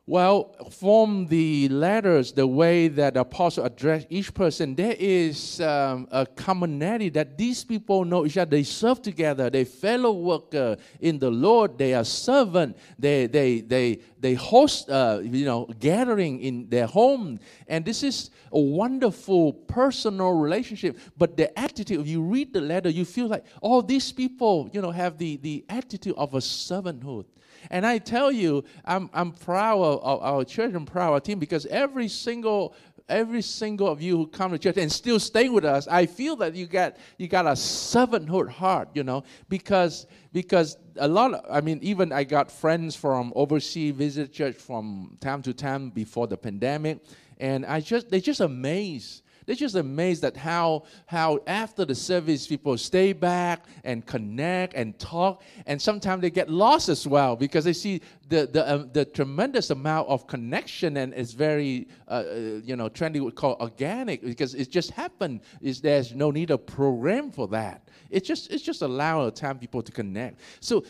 Well, 0.04 0.56
from 0.80 1.28
the 1.28 1.68
letters, 1.68 2.32
the 2.32 2.44
way 2.44 2.88
that 2.88 3.14
the 3.14 3.20
apostle 3.20 3.64
addressed 3.64 4.08
each 4.10 4.34
person, 4.34 4.74
there 4.74 4.96
is 4.98 5.60
um, 5.60 6.08
a 6.10 6.26
commonality 6.26 7.08
that 7.10 7.38
these 7.38 7.62
people 7.62 8.04
know 8.04 8.26
each 8.26 8.36
other. 8.36 8.50
They 8.50 8.64
serve 8.64 9.00
together. 9.00 9.48
They 9.48 9.64
fellow 9.64 10.10
worker 10.10 10.76
in 10.98 11.20
the 11.20 11.30
Lord. 11.30 11.78
They 11.78 11.94
are 11.94 12.02
servant. 12.02 12.76
They 12.98 13.28
they 13.28 13.60
they 13.60 14.00
they 14.18 14.34
host 14.34 14.90
uh, 14.90 15.20
you 15.22 15.44
know 15.44 15.66
gathering 15.78 16.40
in 16.40 16.68
their 16.68 16.88
home, 16.88 17.38
and 17.68 17.84
this 17.84 18.02
is 18.02 18.30
a 18.50 18.58
wonderful 18.58 19.52
personal 19.52 20.32
relationship. 20.32 20.98
But 21.16 21.36
the 21.36 21.56
attitude, 21.56 22.00
if 22.00 22.08
you 22.08 22.22
read 22.22 22.52
the 22.52 22.60
letter, 22.60 22.88
you 22.88 23.04
feel 23.04 23.28
like 23.28 23.44
all 23.60 23.78
oh, 23.78 23.82
these 23.82 24.10
people 24.10 24.68
you 24.72 24.82
know 24.82 24.90
have 24.90 25.16
the 25.16 25.36
the 25.36 25.64
attitude 25.68 26.16
of 26.16 26.34
a 26.34 26.38
servanthood. 26.38 27.26
And 27.70 27.86
I 27.86 27.98
tell 27.98 28.32
you, 28.32 28.64
I'm, 28.84 29.10
I'm 29.12 29.32
proud 29.32 29.82
of 29.82 30.22
our 30.22 30.44
church 30.44 30.74
and 30.74 30.86
proud 30.86 31.08
of 31.08 31.12
our 31.14 31.20
team 31.20 31.38
because 31.38 31.66
every 31.66 32.08
single 32.08 32.74
every 33.08 33.42
single 33.42 33.88
of 33.88 34.00
you 34.00 34.16
who 34.16 34.26
come 34.26 34.52
to 34.52 34.58
church 34.58 34.76
and 34.78 34.90
still 34.90 35.18
stay 35.20 35.48
with 35.48 35.64
us, 35.64 35.86
I 35.88 36.06
feel 36.06 36.36
that 36.36 36.54
you 36.54 36.66
got 36.66 36.96
you 37.18 37.28
got 37.28 37.46
a 37.46 37.50
servanthood 37.50 38.48
heart, 38.48 38.88
you 38.94 39.04
know, 39.04 39.24
because 39.48 40.06
because 40.32 40.76
a 40.96 41.08
lot 41.08 41.34
of, 41.34 41.44
I 41.50 41.60
mean, 41.60 41.78
even 41.82 42.12
I 42.12 42.24
got 42.24 42.50
friends 42.50 42.96
from 42.96 43.32
overseas 43.36 43.94
visit 43.94 44.32
church 44.32 44.56
from 44.56 45.16
time 45.20 45.42
to 45.42 45.52
time 45.52 45.90
before 45.90 46.26
the 46.26 46.36
pandemic, 46.36 47.00
and 47.38 47.66
I 47.66 47.80
just 47.80 48.08
they 48.08 48.20
just 48.20 48.40
amazed 48.40 49.21
they're 49.46 49.56
just 49.56 49.74
amazed 49.74 50.24
at 50.24 50.36
how, 50.36 50.84
how 51.06 51.40
after 51.46 51.84
the 51.84 51.94
service, 51.94 52.46
people 52.46 52.76
stay 52.78 53.12
back 53.12 53.66
and 53.84 54.04
connect 54.06 54.74
and 54.74 54.98
talk. 54.98 55.42
And 55.66 55.80
sometimes 55.80 56.22
they 56.22 56.30
get 56.30 56.48
lost 56.48 56.88
as 56.88 57.06
well 57.06 57.36
because 57.36 57.64
they 57.64 57.72
see 57.72 58.00
the, 58.28 58.46
the, 58.46 58.74
um, 58.74 58.90
the 58.92 59.04
tremendous 59.04 59.70
amount 59.70 60.08
of 60.08 60.26
connection 60.26 60.96
and 60.96 61.12
it's 61.14 61.32
very, 61.32 61.88
uh, 62.08 62.10
uh 62.10 62.34
you 62.64 62.76
know, 62.76 62.88
trendy 62.88 63.20
would 63.20 63.34
call 63.34 63.56
organic 63.60 64.22
because 64.22 64.54
it 64.54 64.70
just 64.70 64.90
happened. 64.90 65.40
Is 65.60 65.80
There's 65.80 66.14
no 66.14 66.30
need 66.30 66.50
a 66.50 66.58
program 66.58 67.30
for 67.30 67.48
that. 67.48 67.88
It's 68.10 68.26
just, 68.26 68.50
it's 68.50 68.62
just 68.62 68.82
allow 68.82 69.28
time 69.30 69.58
people 69.58 69.82
to 69.82 69.92
connect. 69.92 70.40
So 70.60 70.84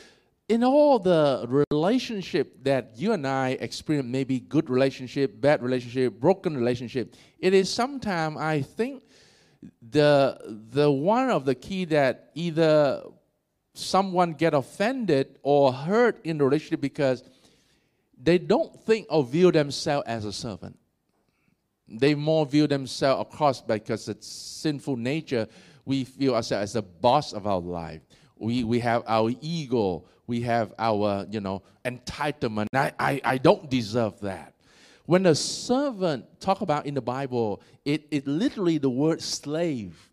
in 0.53 0.63
all 0.63 0.99
the 0.99 1.67
relationship 1.71 2.63
that 2.63 2.93
you 2.97 3.13
and 3.13 3.27
I 3.27 3.57
experience, 3.59 4.07
maybe 4.07 4.39
good 4.39 4.69
relationship, 4.69 5.41
bad 5.41 5.63
relationship, 5.63 6.21
broken 6.21 6.55
relationship, 6.55 7.15
it 7.39 7.55
is 7.55 7.73
sometimes 7.73 8.37
I 8.37 8.61
think 8.61 9.03
the 9.81 10.39
the 10.71 10.91
one 10.91 11.31
of 11.31 11.47
the 11.47 11.55
key 11.55 11.87
that 11.87 12.33
either 12.35 13.03
someone 13.73 14.35
get 14.35 14.53
offended 14.53 15.39
or 15.43 15.73
hurt 15.73 16.21
in 16.23 16.37
the 16.37 16.45
relationship 16.45 16.83
because 16.83 17.25
they 18.23 18.37
don't 18.37 18.79
think 18.85 19.07
or 19.09 19.25
view 19.25 19.51
themselves 19.51 20.07
as 20.07 20.27
a 20.27 20.33
servant. 20.33 20.79
They 21.89 22.15
more 22.15 22.45
view 22.45 22.67
themselves, 22.67 23.35
course, 23.35 23.63
because 23.63 24.07
it's 24.07 24.27
sinful 24.27 24.97
nature. 24.97 25.47
We 25.87 26.05
feel 26.05 26.35
ourselves 26.35 26.63
as 26.63 26.73
the 26.75 26.83
boss 26.83 27.33
of 27.33 27.47
our 27.47 27.61
life. 27.61 28.03
We, 28.37 28.65
we 28.65 28.81
have 28.81 29.03
our 29.07 29.31
ego 29.41 30.05
we 30.33 30.41
have 30.41 30.73
our, 30.79 31.27
you 31.29 31.41
know, 31.41 31.61
entitlement. 31.85 32.69
I, 32.73 32.91
I, 32.99 33.21
I 33.23 33.37
don't 33.37 33.69
deserve 33.69 34.19
that. 34.21 34.55
When 35.05 35.27
a 35.27 35.35
servant 35.35 36.25
talk 36.41 36.62
about 36.62 36.87
in 36.87 36.95
the 36.95 37.03
Bible, 37.03 37.61
it, 37.85 38.07
it 38.11 38.27
literally 38.27 38.79
the 38.79 38.89
word 38.89 39.21
slave. 39.21 40.09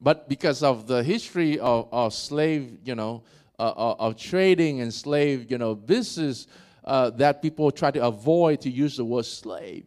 But 0.00 0.28
because 0.28 0.62
of 0.62 0.86
the 0.86 1.02
history 1.02 1.58
of, 1.58 1.88
of 1.90 2.14
slave, 2.14 2.78
you 2.84 2.94
know, 2.94 3.24
uh, 3.58 3.72
of, 3.76 4.00
uh, 4.00 4.02
of 4.04 4.16
trading 4.16 4.80
and 4.82 4.94
slave, 4.94 5.50
you 5.50 5.58
know, 5.58 5.74
business, 5.74 6.46
uh, 6.84 7.10
that 7.10 7.42
people 7.42 7.72
try 7.72 7.90
to 7.90 8.06
avoid 8.06 8.60
to 8.60 8.70
use 8.70 8.96
the 8.98 9.04
word 9.04 9.26
slave. 9.26 9.84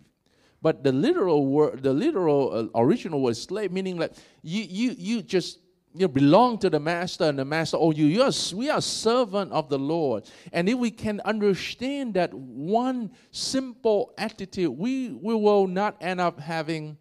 But 0.61 0.83
the 0.83 0.91
literal 0.91 1.45
word, 1.45 1.83
the 1.83 1.93
literal 1.93 2.69
uh, 2.75 2.81
original 2.83 3.21
word 3.21 3.37
slave, 3.37 3.71
meaning 3.71 3.95
like 3.97 4.11
you, 4.41 4.63
you, 4.63 4.95
you 4.97 5.21
just 5.21 5.59
you 5.93 6.07
belong 6.07 6.57
to 6.59 6.69
the 6.69 6.79
master 6.79 7.25
and 7.25 7.39
the 7.39 7.45
master 7.45 7.77
oh 7.79 7.91
you 7.91 8.21
are, 8.21 8.31
we 8.53 8.69
are 8.69 8.81
servant 8.81 9.51
of 9.51 9.69
the 9.69 9.79
lord. 9.79 10.25
And 10.53 10.69
if 10.69 10.77
we 10.77 10.91
can 10.91 11.21
understand 11.25 12.13
that 12.15 12.33
one 12.33 13.11
simple 13.31 14.13
attitude 14.17 14.69
we 14.69 15.09
we 15.09 15.33
will 15.33 15.67
not 15.67 15.97
end 16.01 16.21
up 16.21 16.39
having 16.39 16.97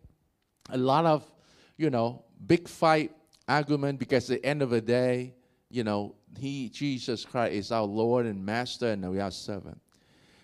a 0.70 0.78
lot 0.78 1.04
of 1.04 1.30
you 1.76 1.90
know 1.90 2.24
big 2.46 2.68
fight 2.68 3.12
argument 3.48 3.98
because 3.98 4.30
at 4.30 4.42
the 4.42 4.48
end 4.48 4.62
of 4.62 4.70
the 4.70 4.80
day 4.80 5.34
you 5.70 5.84
know 5.84 6.14
he 6.38 6.68
jesus 6.68 7.24
christ 7.24 7.54
is 7.54 7.72
our 7.72 7.84
lord 7.84 8.26
and 8.26 8.44
master 8.44 8.90
and 8.90 9.08
we 9.10 9.20
are 9.20 9.30
servant. 9.30 9.80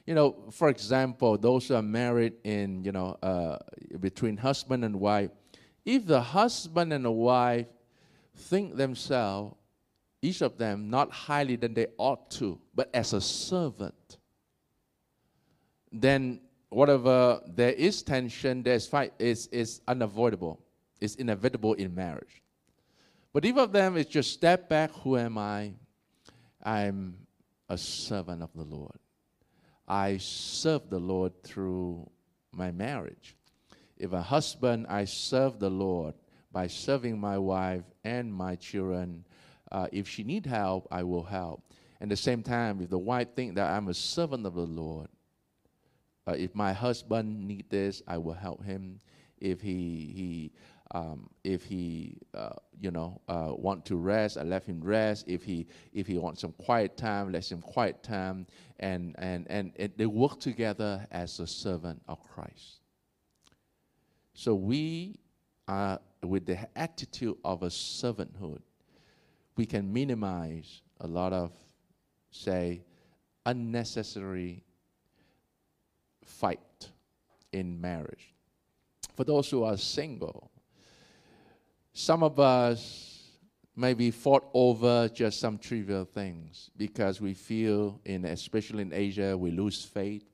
You 0.07 0.15
know 0.15 0.37
for 0.51 0.69
example 0.69 1.39
those 1.39 1.69
who 1.69 1.75
are 1.75 1.83
married 1.83 2.35
in 2.45 2.85
you 2.85 2.93
know 2.93 3.17
uh, 3.23 3.59
between 4.01 4.37
husband 4.37 4.85
and 4.85 4.97
wife 4.99 5.31
if 5.85 6.07
the 6.07 6.21
husband 6.21 6.93
and 6.93 7.05
the 7.05 7.11
wife 7.11 7.67
think 8.37 8.77
themselves, 8.77 9.57
each 10.21 10.41
of 10.41 10.57
them, 10.57 10.89
not 10.89 11.11
highly 11.11 11.57
than 11.57 11.75
they 11.75 11.89
ought 11.99 12.31
to, 12.33 12.59
but 12.75 12.91
as 12.95 13.13
a 13.13 13.21
servant, 13.21 14.19
then 15.91 16.41
whatever 16.69 17.41
there 17.47 17.73
is 17.73 18.03
tension, 18.03 18.63
there's 18.63 18.87
fight, 18.87 19.13
is, 19.19 19.49
is 19.49 19.81
unavoidable. 19.89 20.61
It's 21.01 21.17
inevitable 21.17 21.75
in 21.75 21.95
marriage. 21.95 22.43
But 23.33 23.45
each 23.45 23.57
of 23.57 23.73
them 23.73 23.97
is 23.97 24.07
just 24.07 24.33
step 24.33 24.69
back, 24.69 24.91
who 25.03 25.17
am 25.17 25.39
I? 25.39 25.73
I'm 26.63 27.17
a 27.69 27.77
servant 27.77 28.43
of 28.43 28.51
the 28.55 28.65
Lord. 28.65 28.99
I 29.89 30.19
serve 30.19 30.89
the 30.89 30.99
Lord 30.99 31.43
through 31.43 32.09
my 32.53 32.71
marriage. 32.71 33.37
If 33.97 34.13
a 34.13 34.23
husband, 34.23 34.87
I 34.89 35.05
serve 35.05 35.59
the 35.59 35.71
Lord 35.71 36.15
by 36.53 36.67
serving 36.67 37.19
my 37.19 37.39
wife 37.39 37.85
and 38.05 38.33
my 38.33 38.57
children. 38.57 39.25
Uh, 39.71 39.87
if 39.91 40.07
she 40.07 40.23
need 40.23 40.47
help, 40.47 40.87
I 40.91 41.03
will 41.03 41.25
help. 41.25 41.65
At 42.01 42.09
the 42.09 42.17
same 42.17 42.43
time, 42.43 42.81
if 42.81 42.91
the 42.91 42.99
wife 42.99 43.29
think 43.35 43.55
that 43.55 43.71
I'm 43.71 43.89
a 43.89 43.95
servant 43.95 44.45
of 44.45 44.55
the 44.55 44.67
Lord, 44.67 45.09
uh, 46.27 46.33
if 46.33 46.55
my 46.55 46.73
husband 46.73 47.47
need 47.47 47.71
this, 47.71 48.03
I 48.07 48.19
will 48.19 48.35
help 48.35 48.65
him. 48.65 49.01
If 49.39 49.61
he 49.61 50.13
he 50.15 50.53
um, 50.93 51.31
if 51.43 51.65
he 51.65 52.19
uh, 52.35 52.51
you 52.81 52.91
know 52.91 53.21
uh, 53.29 53.53
want 53.57 53.85
to 53.87 53.97
rest, 53.97 54.37
I 54.37 54.43
let 54.43 54.65
him 54.65 54.81
rest. 54.83 55.25
If 55.27 55.43
he 55.43 55.67
if 55.93 56.07
he 56.07 56.19
wants 56.19 56.41
some 56.41 56.53
quiet 56.53 56.97
time, 56.97 57.33
let 57.33 57.51
him 57.51 57.61
quiet 57.61 58.03
time. 58.03 58.47
And 58.79 59.17
and 59.19 59.47
and, 59.51 59.73
and 59.79 59.93
they 59.97 60.07
work 60.07 60.39
together 60.39 61.07
as 61.11 61.41
a 61.41 61.47
servant 61.47 62.03
of 62.09 62.23
Christ. 62.23 62.81
So 64.35 64.55
we 64.55 65.17
are 65.67 66.01
with 66.23 66.47
the 66.47 66.59
attitude 66.77 67.37
of 67.45 67.63
a 67.63 67.67
servanthood, 67.67 68.61
we 69.57 69.67
can 69.67 69.93
minimize 69.93 70.83
a 71.01 71.07
lot 71.07 71.33
of, 71.33 71.53
say, 72.31 72.83
unnecessary 73.45 74.63
fight 76.25 76.91
in 77.53 77.81
marriage. 77.81 78.35
For 79.17 79.25
those 79.25 79.51
who 79.51 79.65
are 79.65 79.77
single, 79.77 80.51
some 81.93 82.23
of 82.23 82.41
us 82.41 83.13
maybe 83.77 84.11
fought 84.11 84.49
over 84.55 85.09
just 85.09 85.41
some 85.41 85.59
trivial 85.59 86.05
things 86.05 86.71
because 86.77 87.21
we 87.21 87.35
feel, 87.35 88.01
in 88.05 88.25
especially 88.25 88.83
in 88.83 88.93
Asia, 88.93 89.37
we 89.37 89.51
lose 89.51 89.85
faith. 89.85 90.25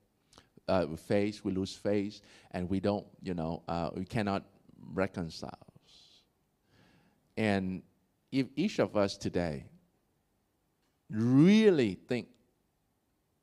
Uh, 0.67 0.85
faith, 0.95 1.41
we 1.43 1.51
lose 1.51 1.73
faith, 1.73 2.21
and 2.51 2.69
we 2.69 2.79
don't, 2.79 3.07
you 3.23 3.33
know, 3.33 3.63
uh, 3.67 3.89
we 3.95 4.05
cannot 4.05 4.43
reconcile. 4.93 5.68
And 7.39 7.83
if 8.33 8.47
each 8.57 8.79
of 8.79 8.97
us 8.97 9.15
today 9.15 9.63
really 11.09 11.93
think 11.93 12.27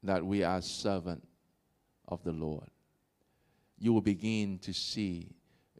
that 0.02 0.22
we 0.22 0.44
are 0.44 0.60
servant 0.60 1.26
of 2.06 2.22
the 2.22 2.32
Lord, 2.32 2.68
you 3.78 3.94
will 3.94 4.02
begin 4.02 4.58
to 4.58 4.74
see 4.74 5.30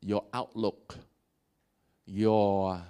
your 0.00 0.24
outlook, 0.32 0.96
your 2.06 2.80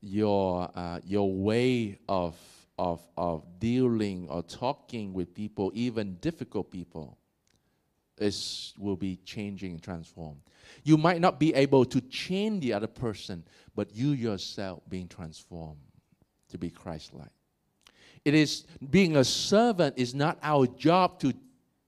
your 0.00 0.70
uh, 0.76 1.00
your 1.04 1.32
way 1.34 1.98
of 2.08 2.36
of 2.78 3.00
of 3.16 3.44
dealing 3.58 4.28
or 4.28 4.44
talking 4.44 5.12
with 5.12 5.34
people, 5.34 5.72
even 5.74 6.14
difficult 6.20 6.70
people, 6.70 7.18
is 8.22 8.74
will 8.78 8.96
be 8.96 9.16
changing 9.24 9.72
and 9.72 9.82
transformed. 9.82 10.40
You 10.84 10.96
might 10.96 11.20
not 11.20 11.38
be 11.38 11.54
able 11.54 11.84
to 11.86 12.00
change 12.00 12.62
the 12.62 12.72
other 12.72 12.86
person, 12.86 13.44
but 13.74 13.94
you 13.94 14.10
yourself 14.10 14.80
being 14.88 15.08
transformed 15.08 15.80
to 16.50 16.58
be 16.58 16.70
Christ-like. 16.70 17.28
It 18.24 18.34
is 18.34 18.64
being 18.90 19.16
a 19.16 19.24
servant 19.24 19.98
is 19.98 20.14
not 20.14 20.38
our 20.42 20.66
job 20.66 21.18
to 21.20 21.32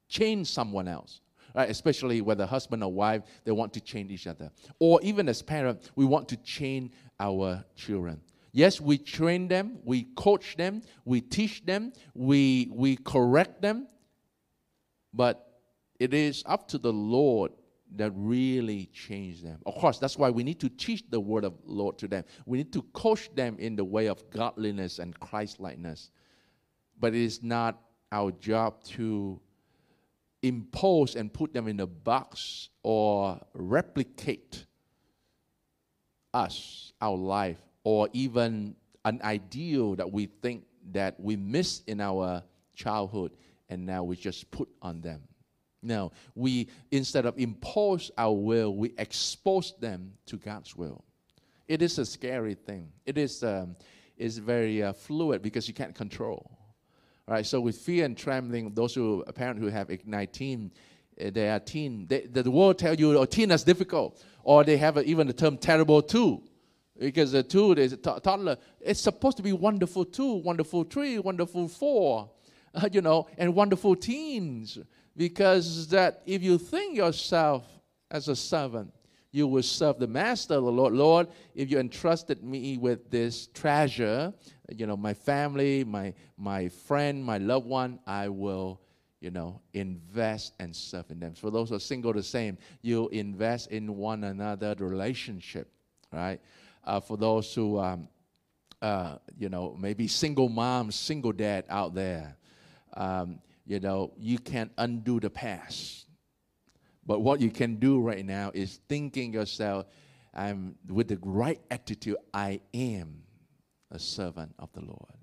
change 0.08 0.48
someone 0.48 0.88
else. 0.88 1.20
Right, 1.56 1.70
especially 1.70 2.20
whether 2.20 2.46
husband 2.46 2.82
or 2.82 2.92
wife, 2.92 3.22
they 3.44 3.52
want 3.52 3.72
to 3.74 3.80
change 3.80 4.10
each 4.10 4.26
other. 4.26 4.50
Or 4.80 5.00
even 5.02 5.28
as 5.28 5.40
parents, 5.40 5.88
we 5.94 6.04
want 6.04 6.26
to 6.30 6.36
change 6.38 6.90
our 7.20 7.64
children. 7.76 8.20
Yes, 8.50 8.80
we 8.80 8.98
train 8.98 9.46
them, 9.46 9.78
we 9.84 10.08
coach 10.16 10.56
them, 10.56 10.82
we 11.04 11.20
teach 11.20 11.64
them, 11.64 11.92
we, 12.12 12.68
we 12.72 12.96
correct 12.96 13.62
them, 13.62 13.86
but 15.12 15.43
it 16.04 16.12
is 16.12 16.42
up 16.44 16.68
to 16.68 16.78
the 16.78 16.92
Lord 16.92 17.52
that 17.96 18.12
really 18.14 18.90
change 18.92 19.40
them. 19.40 19.58
Of 19.64 19.74
course, 19.76 19.98
that's 19.98 20.18
why 20.18 20.28
we 20.28 20.44
need 20.44 20.60
to 20.60 20.68
teach 20.68 21.02
the 21.08 21.18
word 21.18 21.44
of 21.44 21.54
Lord 21.64 21.96
to 21.98 22.08
them. 22.08 22.24
We 22.44 22.58
need 22.58 22.72
to 22.74 22.82
coach 22.92 23.34
them 23.34 23.56
in 23.58 23.74
the 23.74 23.84
way 23.84 24.08
of 24.08 24.28
godliness 24.28 24.98
and 24.98 25.18
Christ-likeness. 25.18 26.10
But 27.00 27.14
it 27.14 27.22
is 27.22 27.42
not 27.42 27.80
our 28.12 28.32
job 28.32 28.84
to 28.84 29.40
impose 30.42 31.16
and 31.16 31.32
put 31.32 31.54
them 31.54 31.68
in 31.68 31.80
a 31.80 31.86
box 31.86 32.68
or 32.82 33.40
replicate 33.54 34.66
us, 36.34 36.92
our 37.00 37.16
life, 37.16 37.62
or 37.82 38.10
even 38.12 38.76
an 39.06 39.20
ideal 39.24 39.94
that 39.94 40.12
we 40.12 40.26
think 40.42 40.64
that 40.92 41.18
we 41.18 41.36
missed 41.36 41.88
in 41.88 42.00
our 42.00 42.42
childhood 42.74 43.32
and 43.70 43.86
now 43.86 44.04
we 44.04 44.16
just 44.16 44.50
put 44.50 44.68
on 44.82 45.00
them. 45.00 45.22
No, 45.84 46.12
we 46.34 46.68
instead 46.90 47.26
of 47.26 47.38
impose 47.38 48.10
our 48.16 48.32
will, 48.32 48.74
we 48.74 48.94
expose 48.96 49.74
them 49.78 50.14
to 50.26 50.38
God's 50.38 50.74
will. 50.74 51.04
It 51.68 51.82
is 51.82 51.98
a 51.98 52.06
scary 52.06 52.54
thing. 52.54 52.90
It 53.04 53.18
is 53.18 53.42
um, 53.44 53.76
is 54.16 54.38
very 54.38 54.82
uh, 54.82 54.92
fluid 54.92 55.42
because 55.42 55.68
you 55.68 55.74
can't 55.74 55.94
control. 55.94 56.50
Right. 57.26 57.44
So 57.46 57.60
with 57.60 57.76
fear 57.76 58.04
and 58.04 58.16
trembling, 58.16 58.74
those 58.74 58.94
who 58.94 59.24
a 59.26 59.32
parent 59.32 59.58
who 59.58 59.66
have 59.66 59.90
ignite 59.90 60.32
teen, 60.32 60.70
uh, 61.20 61.30
they 61.30 61.50
are 61.50 61.60
teen. 61.60 62.06
They, 62.06 62.20
the 62.22 62.50
world 62.50 62.78
tell 62.78 62.94
you, 62.94 63.18
oh, 63.18 63.24
teen 63.24 63.50
is 63.50 63.62
difficult, 63.64 64.22
or 64.42 64.64
they 64.64 64.76
have 64.76 64.96
a, 64.96 65.04
even 65.04 65.26
the 65.26 65.32
term 65.32 65.56
terrible 65.56 66.02
too, 66.02 66.42
because 66.98 67.32
the 67.32 67.42
two 67.42 67.72
is 67.72 67.96
toddler. 68.02 68.56
It's 68.80 69.00
supposed 69.00 69.36
to 69.38 69.42
be 69.42 69.52
wonderful 69.52 70.04
two, 70.04 70.34
wonderful 70.34 70.84
three, 70.84 71.18
wonderful 71.18 71.68
four, 71.68 72.30
uh, 72.74 72.88
you 72.92 73.00
know, 73.00 73.26
and 73.38 73.54
wonderful 73.54 73.96
teens 73.96 74.78
because 75.16 75.88
that 75.88 76.22
if 76.26 76.42
you 76.42 76.58
think 76.58 76.96
yourself 76.96 77.64
as 78.10 78.28
a 78.28 78.36
servant, 78.36 78.92
you 79.34 79.48
will 79.48 79.62
serve 79.64 79.98
the 79.98 80.06
master, 80.06 80.54
the 80.54 80.60
Lord. 80.60 80.92
Lord, 80.92 81.28
if 81.56 81.68
you 81.68 81.80
entrusted 81.80 82.44
me 82.44 82.78
with 82.78 83.10
this 83.10 83.48
treasure, 83.48 84.32
you 84.68 84.86
know, 84.86 84.96
my 84.96 85.12
family, 85.12 85.82
my 85.82 86.14
my 86.36 86.68
friend, 86.68 87.24
my 87.24 87.38
loved 87.38 87.66
one, 87.66 87.98
I 88.06 88.28
will, 88.28 88.80
you 89.20 89.32
know, 89.32 89.60
invest 89.72 90.54
and 90.60 90.74
serve 90.74 91.10
in 91.10 91.18
them. 91.18 91.34
For 91.34 91.50
those 91.50 91.70
who 91.70 91.74
are 91.74 91.80
single, 91.80 92.12
the 92.12 92.22
same. 92.22 92.58
You 92.80 93.08
invest 93.08 93.72
in 93.72 93.96
one 93.96 94.22
another, 94.22 94.74
the 94.76 94.84
relationship, 94.84 95.68
right? 96.12 96.40
Uh, 96.84 97.00
for 97.00 97.16
those 97.16 97.52
who, 97.52 97.80
um, 97.80 98.08
uh, 98.82 99.16
you 99.36 99.48
know, 99.48 99.76
maybe 99.80 100.06
single 100.06 100.48
mom, 100.48 100.92
single 100.92 101.32
dad 101.32 101.64
out 101.68 101.92
there. 101.94 102.36
Um, 102.96 103.40
you 103.66 103.80
know, 103.80 104.12
you 104.18 104.38
can't 104.38 104.72
undo 104.78 105.20
the 105.20 105.30
past. 105.30 106.06
But 107.06 107.20
what 107.20 107.40
you 107.40 107.50
can 107.50 107.76
do 107.76 108.00
right 108.00 108.24
now 108.24 108.50
is 108.54 108.80
thinking 108.88 109.32
yourself, 109.32 109.86
I'm 110.32 110.76
with 110.88 111.08
the 111.08 111.18
right 111.22 111.60
attitude, 111.70 112.16
I 112.32 112.60
am 112.72 113.22
a 113.90 113.98
servant 113.98 114.54
of 114.58 114.72
the 114.72 114.80
Lord. 114.80 115.14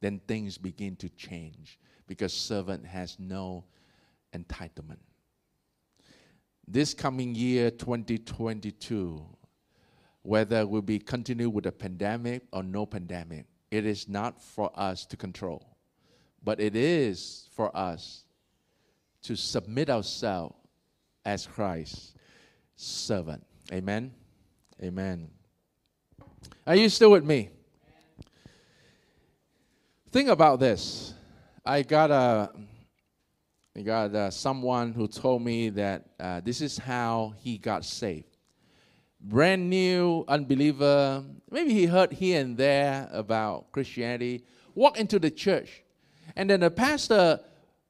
Then 0.00 0.20
things 0.26 0.58
begin 0.58 0.96
to 0.96 1.08
change 1.10 1.78
because 2.06 2.32
servant 2.32 2.84
has 2.84 3.16
no 3.18 3.64
entitlement. 4.34 4.98
This 6.66 6.94
coming 6.94 7.34
year, 7.34 7.70
2022, 7.70 9.24
whether 10.22 10.66
we'll 10.66 10.82
be 10.82 10.98
continue 10.98 11.48
with 11.48 11.66
a 11.66 11.72
pandemic 11.72 12.42
or 12.52 12.62
no 12.62 12.86
pandemic, 12.86 13.46
it 13.70 13.86
is 13.86 14.08
not 14.08 14.40
for 14.40 14.70
us 14.78 15.06
to 15.06 15.16
control. 15.16 15.71
But 16.44 16.60
it 16.60 16.74
is 16.74 17.48
for 17.52 17.74
us 17.76 18.24
to 19.22 19.36
submit 19.36 19.88
ourselves 19.88 20.54
as 21.24 21.46
Christ's 21.46 22.14
servant. 22.76 23.44
Amen. 23.72 24.12
Amen. 24.82 25.30
Are 26.66 26.76
you 26.76 26.88
still 26.88 27.12
with 27.12 27.24
me? 27.24 27.50
Think 30.10 30.28
about 30.28 30.58
this. 30.58 31.14
I 31.64 31.82
got 31.82 32.10
a, 32.10 32.50
I 33.76 33.82
got 33.82 34.14
a, 34.14 34.30
someone 34.32 34.92
who 34.92 35.06
told 35.06 35.42
me 35.42 35.70
that 35.70 36.04
uh, 36.18 36.40
this 36.40 36.60
is 36.60 36.76
how 36.76 37.34
he 37.38 37.56
got 37.56 37.84
saved. 37.84 38.36
Brand 39.20 39.70
new 39.70 40.24
unbeliever. 40.26 41.24
Maybe 41.50 41.72
he 41.72 41.86
heard 41.86 42.12
here 42.12 42.40
and 42.40 42.56
there 42.56 43.08
about 43.12 43.70
Christianity. 43.70 44.44
Walk 44.74 44.98
into 44.98 45.20
the 45.20 45.30
church 45.30 45.84
and 46.36 46.50
then 46.50 46.60
the 46.60 46.70
pastor 46.70 47.40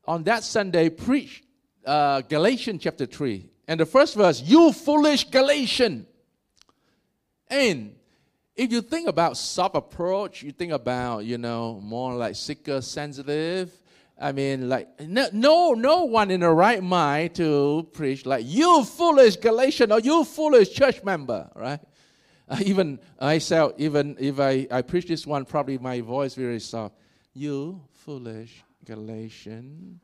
on 0.04 0.24
that 0.24 0.44
Sunday 0.44 0.88
preached 0.88 1.44
uh, 1.84 2.22
Galatians 2.22 2.82
chapter 2.82 3.06
3. 3.06 3.48
And 3.68 3.80
the 3.80 3.86
first 3.86 4.16
verse, 4.16 4.42
you 4.42 4.72
foolish 4.72 5.24
Galatian. 5.30 6.06
And 7.48 7.94
if 8.56 8.72
you 8.72 8.82
think 8.82 9.08
about 9.08 9.36
soft 9.36 9.76
approach, 9.76 10.42
you 10.42 10.52
think 10.52 10.72
about, 10.72 11.24
you 11.24 11.38
know, 11.38 11.80
more 11.82 12.14
like 12.14 12.34
seeker 12.34 12.80
sensitive. 12.80 13.72
I 14.20 14.32
mean, 14.32 14.68
like, 14.68 14.88
no, 15.00 15.28
no, 15.32 15.72
no 15.72 16.04
one 16.04 16.30
in 16.30 16.40
the 16.40 16.50
right 16.50 16.82
mind 16.82 17.34
to 17.36 17.88
preach 17.92 18.26
like, 18.26 18.44
you 18.46 18.84
foolish 18.84 19.36
Galatian 19.36 19.90
or 19.90 20.00
you 20.00 20.24
foolish 20.24 20.70
church 20.70 21.02
member, 21.02 21.50
right? 21.54 21.80
Uh, 22.48 22.58
even 22.64 22.98
myself, 23.20 23.72
even 23.78 24.16
if 24.18 24.38
I, 24.38 24.66
I 24.70 24.82
preach 24.82 25.06
this 25.06 25.26
one, 25.26 25.44
probably 25.44 25.78
my 25.78 26.00
voice 26.00 26.34
very 26.34 26.60
soft. 26.60 26.94
You 27.34 27.80
foolish 28.04 28.64
Galatian. 28.84 30.00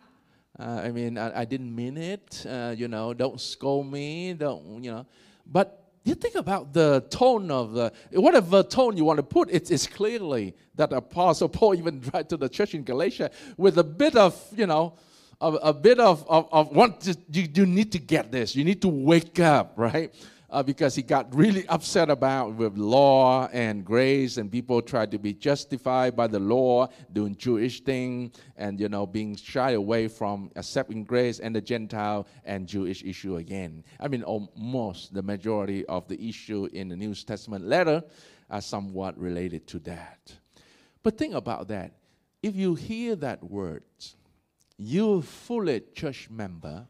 Uh, 0.58 0.82
I 0.84 0.90
mean, 0.90 1.18
I, 1.18 1.40
I, 1.40 1.44
didn't 1.44 1.74
mean 1.74 1.96
it. 1.96 2.46
Uh, 2.48 2.72
you 2.76 2.86
know, 2.86 3.12
don't 3.12 3.40
scold 3.40 3.90
me. 3.90 4.34
Don't, 4.34 4.84
you 4.84 4.92
know. 4.92 5.06
But 5.44 5.84
you 6.04 6.14
think 6.14 6.36
about 6.36 6.72
the 6.72 7.04
tone 7.10 7.50
of 7.50 7.72
the, 7.72 7.92
whatever 8.12 8.62
tone 8.62 8.96
you 8.96 9.04
want 9.04 9.16
to 9.16 9.24
put, 9.24 9.50
it's, 9.50 9.70
it's 9.70 9.86
clearly 9.86 10.54
that 10.76 10.92
Apostle 10.92 11.48
Paul 11.48 11.74
even 11.74 12.00
tried 12.10 12.28
to 12.28 12.36
the 12.36 12.48
church 12.48 12.74
in 12.74 12.84
Galatia 12.84 13.32
with 13.56 13.78
a 13.78 13.84
bit 13.84 14.14
of, 14.16 14.40
you 14.54 14.66
know, 14.66 14.94
a, 15.40 15.48
a 15.48 15.72
bit 15.72 15.98
of, 15.98 16.24
of, 16.28 16.48
of 16.52 16.68
what 16.74 17.04
you, 17.30 17.48
you 17.52 17.66
need 17.66 17.90
to 17.92 17.98
get 17.98 18.30
this. 18.30 18.54
You 18.54 18.64
need 18.64 18.80
to 18.82 18.88
wake 18.88 19.40
up, 19.40 19.72
right? 19.76 20.14
Uh, 20.50 20.62
because 20.62 20.94
he 20.94 21.02
got 21.02 21.34
really 21.34 21.66
upset 21.68 22.08
about 22.08 22.54
with 22.54 22.76
law 22.76 23.48
and 23.52 23.84
grace, 23.84 24.38
and 24.38 24.50
people 24.50 24.80
tried 24.80 25.10
to 25.10 25.18
be 25.18 25.34
justified 25.34 26.16
by 26.16 26.26
the 26.26 26.38
law, 26.38 26.88
doing 27.12 27.36
Jewish 27.36 27.80
thing, 27.80 28.32
and 28.56 28.80
you 28.80 28.88
know 28.88 29.06
being 29.06 29.36
shy 29.36 29.72
away 29.72 30.08
from 30.08 30.50
accepting 30.56 31.04
grace 31.04 31.38
and 31.38 31.54
the 31.54 31.60
Gentile 31.60 32.26
and 32.44 32.66
Jewish 32.66 33.04
issue 33.04 33.36
again. 33.36 33.84
I 34.00 34.08
mean, 34.08 34.22
almost 34.22 35.12
the 35.12 35.22
majority 35.22 35.84
of 35.86 36.08
the 36.08 36.28
issue 36.28 36.68
in 36.72 36.88
the 36.88 36.96
New 36.96 37.14
Testament 37.14 37.66
letter 37.66 38.02
are 38.50 38.62
somewhat 38.62 39.18
related 39.18 39.66
to 39.68 39.78
that. 39.80 40.32
But 41.02 41.18
think 41.18 41.34
about 41.34 41.68
that. 41.68 41.92
If 42.42 42.56
you 42.56 42.74
hear 42.74 43.16
that 43.16 43.42
word, 43.44 43.82
you 44.78 45.20
fully 45.22 45.82
church 45.94 46.30
member, 46.30 46.86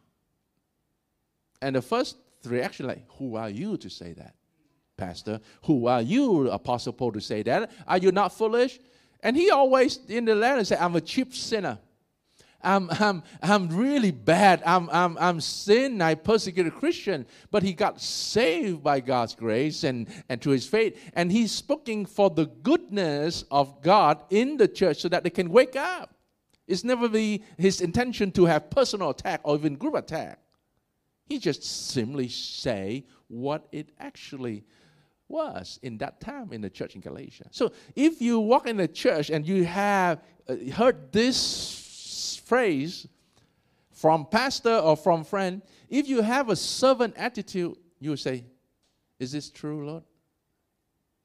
and 1.60 1.74
the 1.74 1.82
first 1.82 2.16
reaction 2.44 2.86
like, 2.86 3.04
Who 3.18 3.36
are 3.36 3.50
you 3.50 3.76
to 3.78 3.90
say 3.90 4.12
that, 4.14 4.34
Pastor? 4.96 5.40
Who 5.64 5.86
are 5.86 6.02
you, 6.02 6.50
Apostle 6.50 6.92
Paul, 6.92 7.12
to 7.12 7.20
say 7.20 7.42
that? 7.42 7.70
Are 7.86 7.98
you 7.98 8.12
not 8.12 8.32
foolish? 8.32 8.78
And 9.20 9.36
he 9.36 9.50
always 9.50 9.98
in 10.08 10.24
the 10.24 10.34
letter 10.34 10.64
said, 10.64 10.78
I'm 10.78 10.94
a 10.96 11.00
cheap 11.00 11.34
sinner. 11.34 11.78
I'm, 12.60 12.90
I'm, 12.90 13.22
I'm 13.40 13.68
really 13.68 14.10
bad. 14.10 14.62
I'm, 14.66 14.90
I'm, 14.90 15.16
I'm 15.18 15.40
sin. 15.40 16.02
I 16.02 16.14
persecuted 16.14 16.74
Christian. 16.74 17.26
But 17.50 17.62
he 17.62 17.72
got 17.72 18.00
saved 18.00 18.82
by 18.82 19.00
God's 19.00 19.34
grace 19.34 19.84
and, 19.84 20.08
and 20.28 20.42
to 20.42 20.50
his 20.50 20.66
faith. 20.66 20.98
And 21.14 21.30
he's 21.30 21.52
speaking 21.52 22.04
for 22.04 22.30
the 22.30 22.46
goodness 22.46 23.44
of 23.50 23.80
God 23.82 24.22
in 24.30 24.56
the 24.56 24.68
church 24.68 25.00
so 25.00 25.08
that 25.08 25.22
they 25.22 25.30
can 25.30 25.50
wake 25.50 25.76
up. 25.76 26.14
It's 26.66 26.84
never 26.84 27.08
be 27.08 27.42
his 27.56 27.80
intention 27.80 28.30
to 28.32 28.44
have 28.44 28.70
personal 28.70 29.10
attack 29.10 29.40
or 29.44 29.56
even 29.56 29.76
group 29.76 29.94
attack. 29.94 30.40
He 31.28 31.38
just 31.38 31.62
simply 31.62 32.28
say 32.28 33.04
what 33.28 33.68
it 33.70 33.90
actually 33.98 34.64
was 35.28 35.78
in 35.82 35.98
that 35.98 36.20
time 36.20 36.52
in 36.52 36.62
the 36.62 36.70
church 36.70 36.94
in 36.94 37.02
Galatia. 37.02 37.44
So 37.50 37.72
if 37.94 38.22
you 38.22 38.40
walk 38.40 38.66
in 38.66 38.78
the 38.78 38.88
church 38.88 39.28
and 39.28 39.46
you 39.46 39.64
have 39.64 40.22
uh, 40.48 40.56
heard 40.72 41.12
this 41.12 42.40
phrase 42.46 43.06
from 43.92 44.24
pastor 44.24 44.74
or 44.78 44.96
from 44.96 45.22
friend, 45.22 45.60
if 45.90 46.08
you 46.08 46.22
have 46.22 46.48
a 46.48 46.56
servant 46.56 47.14
attitude, 47.18 47.76
you 48.00 48.10
will 48.10 48.16
say, 48.16 48.44
Is 49.18 49.32
this 49.32 49.50
true, 49.50 49.86
Lord? 49.86 50.04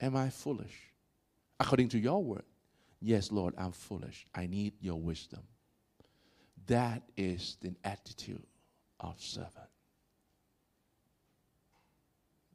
Am 0.02 0.18
I 0.18 0.30
foolish? 0.30 0.92
According 1.60 1.90
to 1.90 2.00
your 2.00 2.22
word. 2.22 2.44
Yes, 3.00 3.32
Lord, 3.32 3.54
I'm 3.58 3.72
foolish. 3.72 4.26
I 4.36 4.48
need 4.48 4.74
your 4.82 5.00
wisdom. 5.00 5.44
That 6.68 7.04
is 7.16 7.58
the 7.62 7.74
attitude 7.86 8.44
of 9.00 9.22
servant. 9.22 9.73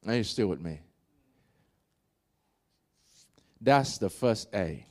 Are 0.06 0.14
you 0.14 0.24
still 0.24 0.48
with 0.48 0.60
me? 0.60 0.80
That's 3.60 3.98
the 3.98 4.08
first 4.08 4.48
A. 4.54 4.86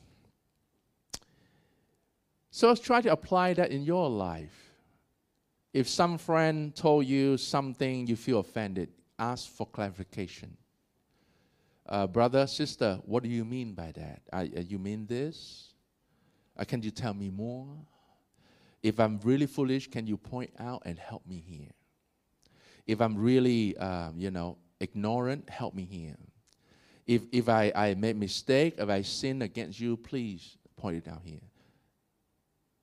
So 2.52 2.74
try 2.76 3.02
to 3.02 3.12
apply 3.12 3.54
that 3.54 3.72
in 3.72 3.84
your 3.84 4.10
life. 4.10 4.72
If 5.74 5.88
some 5.88 6.18
friend 6.18 6.76
told 6.76 7.06
you 7.06 7.38
something 7.38 8.08
you 8.08 8.16
feel 8.16 8.40
offended, 8.40 8.90
ask 9.20 9.50
for 9.50 9.68
clarification. 9.68 10.58
Uh, 11.88 12.08
brother, 12.08 12.48
sister, 12.48 13.00
what 13.06 13.24
do 13.24 13.30
you 13.30 13.46
mean 13.46 13.74
by 13.74 13.94
that? 13.94 14.22
Uh, 14.34 14.46
you 14.60 14.80
mean 14.80 15.06
this? 15.06 15.74
Uh, 16.58 16.66
can 16.66 16.82
you 16.82 16.92
tell 16.92 17.14
me 17.14 17.30
more? 17.30 17.68
If 18.84 19.00
I'm 19.00 19.20
really 19.24 19.46
foolish, 19.46 19.90
can 19.90 20.08
you 20.08 20.18
point 20.18 20.52
out 20.60 20.82
and 20.86 20.98
help 20.98 21.26
me 21.26 21.44
here? 21.46 21.72
If 22.86 23.02
I'm 23.02 23.18
really, 23.18 23.78
um, 23.78 24.16
you 24.18 24.32
know, 24.32 24.58
ignorant, 24.80 25.50
help 25.50 25.74
me 25.74 25.84
here. 25.84 26.16
If, 27.06 27.24
if 27.32 27.48
I, 27.48 27.72
I 27.74 27.94
made 27.94 28.18
mistake, 28.18 28.76
if 28.78 28.90
I 28.90 29.02
sin 29.02 29.42
against 29.42 29.80
you, 29.80 29.96
please 29.96 30.58
point 30.76 30.98
it 30.98 31.10
out 31.10 31.22
here. 31.24 31.40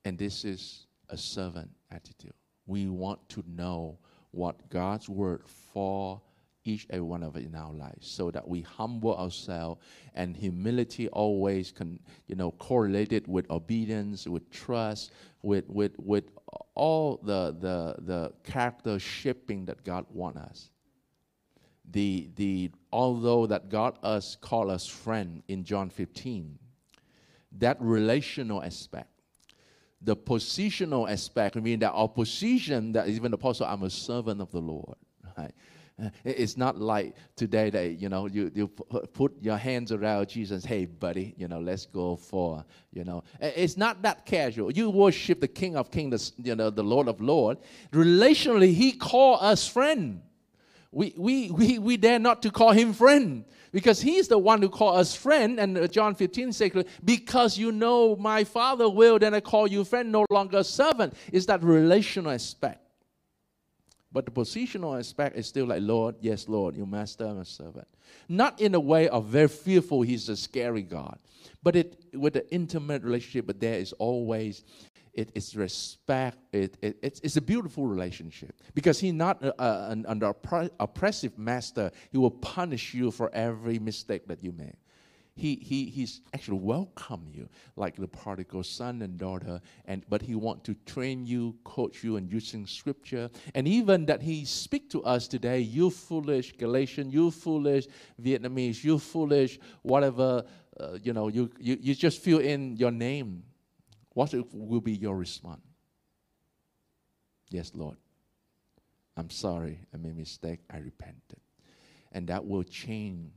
And 0.03 0.17
this 0.17 0.43
is 0.43 0.87
a 1.09 1.17
servant 1.17 1.69
attitude. 1.91 2.33
We 2.65 2.87
want 2.87 3.27
to 3.29 3.43
know 3.47 3.99
what 4.31 4.69
God's 4.69 5.07
word 5.07 5.41
for 5.45 6.21
each 6.65 6.85
and 6.85 6.95
every 6.95 7.05
one 7.05 7.23
of 7.23 7.35
us 7.35 7.43
in 7.43 7.55
our 7.55 7.71
lives 7.71 8.07
so 8.07 8.31
that 8.31 8.47
we 8.47 8.61
humble 8.61 9.15
ourselves 9.15 9.81
and 10.15 10.35
humility 10.35 11.07
always 11.09 11.71
can 11.71 11.99
you 12.27 12.35
know 12.35 12.51
correlated 12.51 13.27
with 13.27 13.49
obedience 13.51 14.27
with 14.27 14.49
trust 14.49 15.11
with 15.43 15.63
with 15.69 15.91
with 15.99 16.25
all 16.73 17.19
the 17.23 17.55
the 17.59 17.95
the 17.99 18.33
character 18.43 18.97
shaping 18.97 19.63
that 19.65 19.83
god 19.83 20.05
wants 20.11 20.39
us 20.39 20.71
the, 21.91 22.29
the, 22.35 22.71
although 22.91 23.45
that 23.47 23.69
God 23.69 23.97
us 24.03 24.35
call 24.39 24.69
us 24.69 24.87
friend 24.87 25.43
in 25.47 25.63
John 25.63 25.89
15, 25.89 26.57
that 27.59 27.77
relational 27.79 28.63
aspect, 28.63 29.09
the 30.01 30.15
positional 30.15 31.09
aspect, 31.09 31.57
I 31.57 31.61
mean 31.61 31.79
that 31.79 31.91
our 31.91 32.09
position, 32.09 32.91
that 32.93 33.07
even 33.07 33.31
the 33.31 33.35
apostle, 33.35 33.65
I'm 33.65 33.83
a 33.83 33.89
servant 33.89 34.41
of 34.41 34.51
the 34.51 34.59
Lord. 34.59 34.97
Right? 35.37 35.53
It's 36.25 36.57
not 36.57 36.77
like 36.77 37.15
today 37.37 37.69
that 37.69 38.01
you 38.01 38.09
know 38.09 38.27
you, 38.27 38.51
you 38.53 38.67
put 38.67 39.41
your 39.41 39.55
hands 39.55 39.93
around 39.93 40.27
Jesus. 40.27 40.65
Hey, 40.65 40.85
buddy, 40.85 41.33
you 41.37 41.47
know, 41.47 41.61
let's 41.61 41.85
go 41.85 42.17
for 42.17 42.65
you 42.91 43.05
know. 43.05 43.23
It's 43.39 43.77
not 43.77 44.01
that 44.01 44.25
casual. 44.25 44.73
You 44.73 44.89
worship 44.89 45.39
the 45.39 45.47
King 45.47 45.77
of 45.77 45.91
Kings, 45.91 46.33
you 46.37 46.53
know, 46.53 46.69
the 46.69 46.83
Lord 46.83 47.07
of 47.07 47.21
Lords. 47.21 47.61
Relationally, 47.93 48.73
He 48.73 48.91
called 48.91 49.39
us 49.41 49.67
friend 49.69 50.21
we, 50.95 51.13
we, 51.17 51.51
we, 51.51 51.77
we 51.77 51.97
dare 51.97 52.19
not 52.19 52.41
to 52.43 52.49
call 52.49 52.71
him 52.71 52.93
friend 52.93 53.43
because 53.73 53.99
he's 53.99 54.29
the 54.29 54.37
one 54.37 54.61
who 54.61 54.69
called 54.69 54.97
us 54.97 55.13
friend. 55.13 55.59
And 55.59 55.77
uh, 55.77 55.87
John 55.89 56.15
15 56.15 56.53
says, 56.53 56.71
because 57.03 57.57
you 57.57 57.73
know 57.73 58.15
my 58.15 58.45
father 58.45 58.89
will, 58.89 59.19
then 59.19 59.33
I 59.33 59.41
call 59.41 59.67
you 59.67 59.83
friend, 59.83 60.09
no 60.09 60.25
longer 60.29 60.63
servant. 60.63 61.13
Is 61.33 61.47
that 61.47 61.61
relational 61.61 62.31
aspect. 62.31 62.79
But 64.09 64.23
the 64.23 64.31
positional 64.31 64.97
aspect 64.97 65.35
is 65.35 65.47
still 65.47 65.65
like, 65.65 65.81
Lord, 65.81 66.15
yes, 66.21 66.47
Lord, 66.47 66.77
your 66.77 66.87
master, 66.87 67.25
a 67.25 67.43
servant. 67.43 67.89
Not 68.29 68.61
in 68.61 68.73
a 68.73 68.79
way 68.79 69.09
of 69.09 69.25
very 69.25 69.49
fearful, 69.49 70.01
he's 70.01 70.29
a 70.29 70.37
scary 70.37 70.83
God, 70.83 71.19
but 71.61 71.75
it 71.75 71.99
with 72.13 72.37
an 72.37 72.43
intimate 72.51 73.03
relationship, 73.03 73.47
but 73.47 73.59
there 73.59 73.77
is 73.77 73.91
always 73.93 74.63
it 75.15 75.31
is 75.33 75.55
respect. 75.55 76.37
It, 76.51 76.77
it, 76.81 76.97
it's, 77.01 77.19
it's 77.21 77.37
a 77.37 77.41
beautiful 77.41 77.87
relationship 77.87 78.53
because 78.73 78.99
he's 78.99 79.13
not 79.13 79.43
a, 79.43 79.63
a, 79.63 79.91
an, 79.91 80.05
an 80.07 80.21
oppressive 80.79 81.37
master. 81.37 81.91
He 82.11 82.17
will 82.17 82.31
punish 82.31 82.93
you 82.93 83.11
for 83.11 83.33
every 83.33 83.79
mistake 83.79 84.27
that 84.27 84.43
you 84.43 84.51
make. 84.51 84.75
He, 85.37 85.55
he, 85.55 85.85
he's 85.87 86.21
actually 86.33 86.59
welcome 86.59 87.27
you 87.33 87.49
like 87.75 87.97
the 87.97 88.07
prodigal 88.07 88.63
son 88.63 89.01
and 89.01 89.17
daughter 89.17 89.59
and 89.83 90.05
but 90.07 90.21
he 90.21 90.33
want 90.33 90.63
to 90.63 90.75
train 90.85 91.25
you 91.25 91.57
coach 91.65 92.05
you 92.05 92.15
and 92.15 92.31
using 92.31 92.65
scripture 92.65 93.29
and 93.53 93.67
even 93.67 94.05
that 94.05 94.21
he 94.21 94.45
speak 94.45 94.89
to 94.91 95.03
us 95.03 95.27
today 95.27 95.59
you 95.59 95.89
foolish 95.89 96.53
galatian 96.53 97.11
you 97.11 97.31
foolish 97.31 97.85
vietnamese 98.23 98.81
you 98.81 98.97
foolish 98.97 99.59
whatever 99.81 100.45
uh, 100.79 100.97
you 101.03 101.11
know 101.11 101.27
you, 101.27 101.51
you 101.59 101.77
you 101.81 101.93
just 101.93 102.21
fill 102.21 102.39
in 102.39 102.77
your 102.77 102.91
name 102.91 103.43
what 104.15 104.33
will 104.53 104.81
be 104.81 104.93
your 104.93 105.15
response? 105.15 105.61
Yes, 107.49 107.73
Lord. 107.75 107.97
I'm 109.17 109.29
sorry. 109.29 109.79
I 109.93 109.97
made 109.97 110.13
a 110.13 110.15
mistake. 110.15 110.61
I 110.71 110.77
repented. 110.77 111.41
And 112.13 112.25
that 112.27 112.45
will 112.45 112.63
change, 112.63 113.33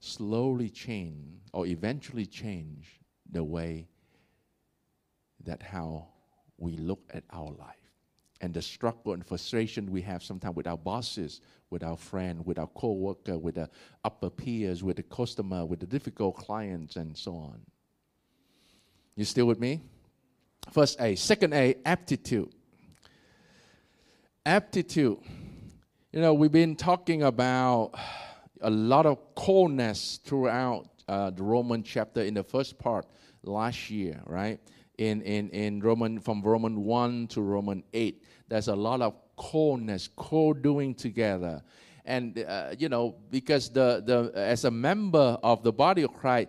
slowly 0.00 0.70
change, 0.70 1.42
or 1.52 1.66
eventually 1.66 2.24
change 2.24 3.00
the 3.30 3.44
way 3.44 3.86
that 5.44 5.62
how 5.62 6.08
we 6.56 6.72
look 6.78 7.00
at 7.12 7.24
our 7.30 7.50
life. 7.50 7.76
And 8.40 8.54
the 8.54 8.62
struggle 8.62 9.12
and 9.12 9.26
frustration 9.26 9.90
we 9.90 10.00
have 10.02 10.22
sometimes 10.22 10.56
with 10.56 10.66
our 10.66 10.78
bosses, 10.78 11.42
with 11.68 11.84
our 11.84 11.98
friend, 11.98 12.46
with 12.46 12.58
our 12.58 12.68
co-worker, 12.68 13.36
with 13.36 13.56
the 13.56 13.68
upper 14.04 14.30
peers, 14.30 14.82
with 14.82 14.96
the 14.96 15.02
customer, 15.02 15.66
with 15.66 15.80
the 15.80 15.86
difficult 15.86 16.36
clients, 16.36 16.96
and 16.96 17.14
so 17.14 17.34
on. 17.34 17.60
You 19.16 19.26
still 19.26 19.46
with 19.46 19.60
me? 19.60 19.82
First 20.70 21.00
A. 21.00 21.14
Second 21.14 21.54
A, 21.54 21.76
aptitude. 21.84 22.50
Aptitude. 24.44 25.18
You 26.12 26.20
know, 26.20 26.34
we've 26.34 26.52
been 26.52 26.76
talking 26.76 27.22
about 27.22 27.92
a 28.60 28.70
lot 28.70 29.06
of 29.06 29.34
coldness 29.34 30.20
throughout 30.24 30.88
uh, 31.08 31.30
the 31.30 31.42
Roman 31.42 31.82
chapter 31.82 32.22
in 32.22 32.34
the 32.34 32.42
first 32.42 32.78
part 32.78 33.06
last 33.42 33.88
year, 33.88 34.20
right? 34.26 34.60
In, 34.98 35.22
in, 35.22 35.48
in 35.50 35.80
Roman, 35.80 36.20
from 36.20 36.42
Roman 36.42 36.84
1 36.84 37.28
to 37.28 37.40
Roman 37.40 37.82
8, 37.94 38.22
there's 38.48 38.68
a 38.68 38.76
lot 38.76 39.00
of 39.00 39.14
coldness, 39.36 40.08
co-doing 40.16 40.94
together. 40.94 41.62
And, 42.04 42.44
uh, 42.46 42.74
you 42.78 42.88
know, 42.88 43.14
because 43.30 43.70
the, 43.70 44.02
the, 44.04 44.32
as 44.34 44.64
a 44.64 44.70
member 44.70 45.38
of 45.42 45.62
the 45.62 45.72
body 45.72 46.02
of 46.02 46.12
Christ, 46.14 46.48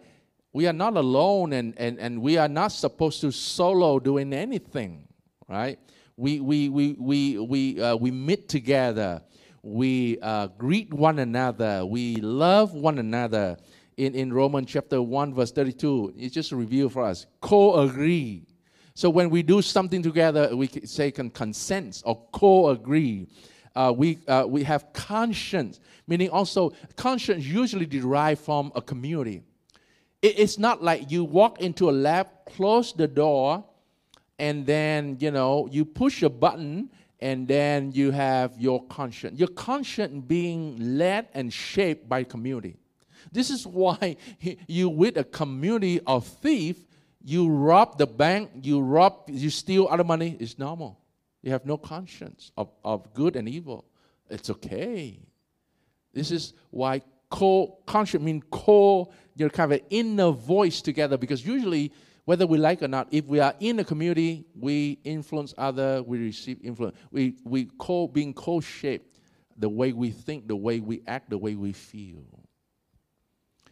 we 0.51 0.67
are 0.67 0.73
not 0.73 0.97
alone 0.97 1.53
and, 1.53 1.73
and, 1.77 1.99
and 1.99 2.21
we 2.21 2.37
are 2.37 2.47
not 2.47 2.71
supposed 2.71 3.21
to 3.21 3.31
solo 3.31 3.99
doing 3.99 4.33
anything, 4.33 5.07
right? 5.47 5.79
We, 6.17 6.39
we, 6.39 6.69
we, 6.69 6.95
we, 6.99 7.37
we, 7.37 7.81
uh, 7.81 7.95
we 7.95 8.11
meet 8.11 8.49
together. 8.49 9.21
We 9.61 10.17
uh, 10.21 10.47
greet 10.47 10.93
one 10.93 11.19
another. 11.19 11.85
We 11.85 12.15
love 12.15 12.73
one 12.73 12.97
another. 12.97 13.57
In, 13.97 14.15
in 14.15 14.33
Romans 14.33 14.69
chapter 14.69 15.01
1, 15.01 15.33
verse 15.33 15.51
32, 15.51 16.15
it's 16.17 16.33
just 16.33 16.51
a 16.51 16.55
review 16.55 16.89
for 16.89 17.03
us. 17.03 17.25
Co 17.41 17.81
agree. 17.81 18.45
So 18.95 19.09
when 19.09 19.29
we 19.29 19.43
do 19.43 19.61
something 19.61 20.01
together, 20.01 20.55
we 20.55 20.67
say 20.67 21.11
can 21.11 21.29
consent 21.29 22.01
or 22.05 22.21
co 22.31 22.69
agree. 22.69 23.27
Uh, 23.75 23.93
we, 23.95 24.17
uh, 24.27 24.45
we 24.47 24.63
have 24.63 24.91
conscience, 24.93 25.79
meaning 26.07 26.29
also 26.29 26.73
conscience 26.95 27.45
usually 27.45 27.85
derived 27.85 28.41
from 28.41 28.71
a 28.75 28.81
community 28.81 29.43
it's 30.21 30.57
not 30.57 30.83
like 30.83 31.11
you 31.11 31.23
walk 31.23 31.61
into 31.61 31.89
a 31.89 31.91
lab, 31.91 32.27
close 32.45 32.93
the 32.93 33.07
door, 33.07 33.63
and 34.37 34.65
then, 34.65 35.17
you 35.19 35.31
know, 35.31 35.67
you 35.71 35.85
push 35.85 36.23
a 36.23 36.29
button 36.29 36.89
and 37.19 37.47
then 37.47 37.91
you 37.91 38.11
have 38.11 38.57
your 38.57 38.83
conscience. 38.85 39.37
Your 39.37 39.49
conscience 39.49 40.23
being 40.25 40.97
led 40.97 41.27
and 41.33 41.51
shaped 41.51 42.07
by 42.07 42.23
community. 42.23 42.77
This 43.31 43.49
is 43.49 43.67
why 43.67 44.17
you, 44.67 44.89
with 44.89 45.17
a 45.17 45.23
community 45.23 45.99
of 46.07 46.25
thieves, 46.25 46.85
you 47.23 47.49
rob 47.49 47.97
the 47.97 48.07
bank, 48.07 48.49
you 48.61 48.79
rob, 48.79 49.23
you 49.27 49.49
steal 49.49 49.87
other 49.89 50.05
money, 50.05 50.37
it's 50.39 50.57
normal. 50.57 50.99
You 51.41 51.51
have 51.51 51.65
no 51.65 51.77
conscience 51.77 52.51
of, 52.57 52.69
of 52.83 53.13
good 53.13 53.35
and 53.35 53.47
evil. 53.47 53.85
It's 54.29 54.49
okay. 54.49 55.19
This 56.13 56.31
is 56.31 56.53
why 56.69 57.01
co 57.29 57.77
conscience 57.85 58.23
means 58.23 58.43
co, 58.49 59.11
you 59.39 59.45
know, 59.45 59.49
kind 59.49 59.71
of 59.71 59.79
inner 59.89 60.31
voice 60.31 60.81
together 60.81 61.17
because 61.17 61.45
usually 61.45 61.93
whether 62.25 62.45
we 62.45 62.57
like 62.57 62.83
or 62.83 62.87
not, 62.87 63.07
if 63.11 63.25
we 63.25 63.39
are 63.39 63.55
in 63.59 63.79
a 63.79 63.83
community, 63.83 64.45
we 64.53 64.99
influence 65.03 65.53
other, 65.57 66.03
we 66.03 66.19
receive 66.19 66.59
influence. 66.61 66.95
We 67.09 67.35
we 67.43 67.69
co 67.79 68.07
being 68.07 68.33
co-shaped 68.33 69.19
the 69.57 69.69
way 69.69 69.93
we 69.93 70.11
think, 70.11 70.47
the 70.47 70.55
way 70.55 70.79
we 70.79 71.01
act, 71.07 71.29
the 71.29 71.37
way 71.37 71.55
we 71.55 71.71
feel. 71.71 72.23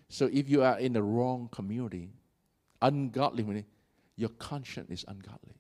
So 0.10 0.30
if 0.32 0.50
you 0.50 0.64
are 0.64 0.80
in 0.80 0.94
the 0.94 1.04
wrong 1.04 1.50
community, 1.52 2.14
ungodly, 2.82 3.44
community 3.44 3.68
your 4.16 4.30
conscience 4.30 4.90
is 4.90 5.06
ungodly. 5.08 5.56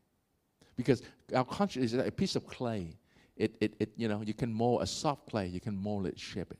Because 0.75 1.03
our 1.35 1.45
conscience 1.45 1.93
is 1.93 1.93
a 1.93 2.11
piece 2.11 2.35
of 2.35 2.47
clay. 2.47 2.97
It, 3.35 3.55
it, 3.61 3.75
it, 3.79 3.91
you 3.97 4.07
know, 4.07 4.21
you 4.25 4.33
can 4.33 4.51
mold 4.51 4.81
a 4.81 4.87
soft 4.87 5.29
clay, 5.29 5.47
you 5.47 5.59
can 5.59 5.77
mold 5.77 6.07
it, 6.07 6.19
shape 6.19 6.51
it. 6.51 6.59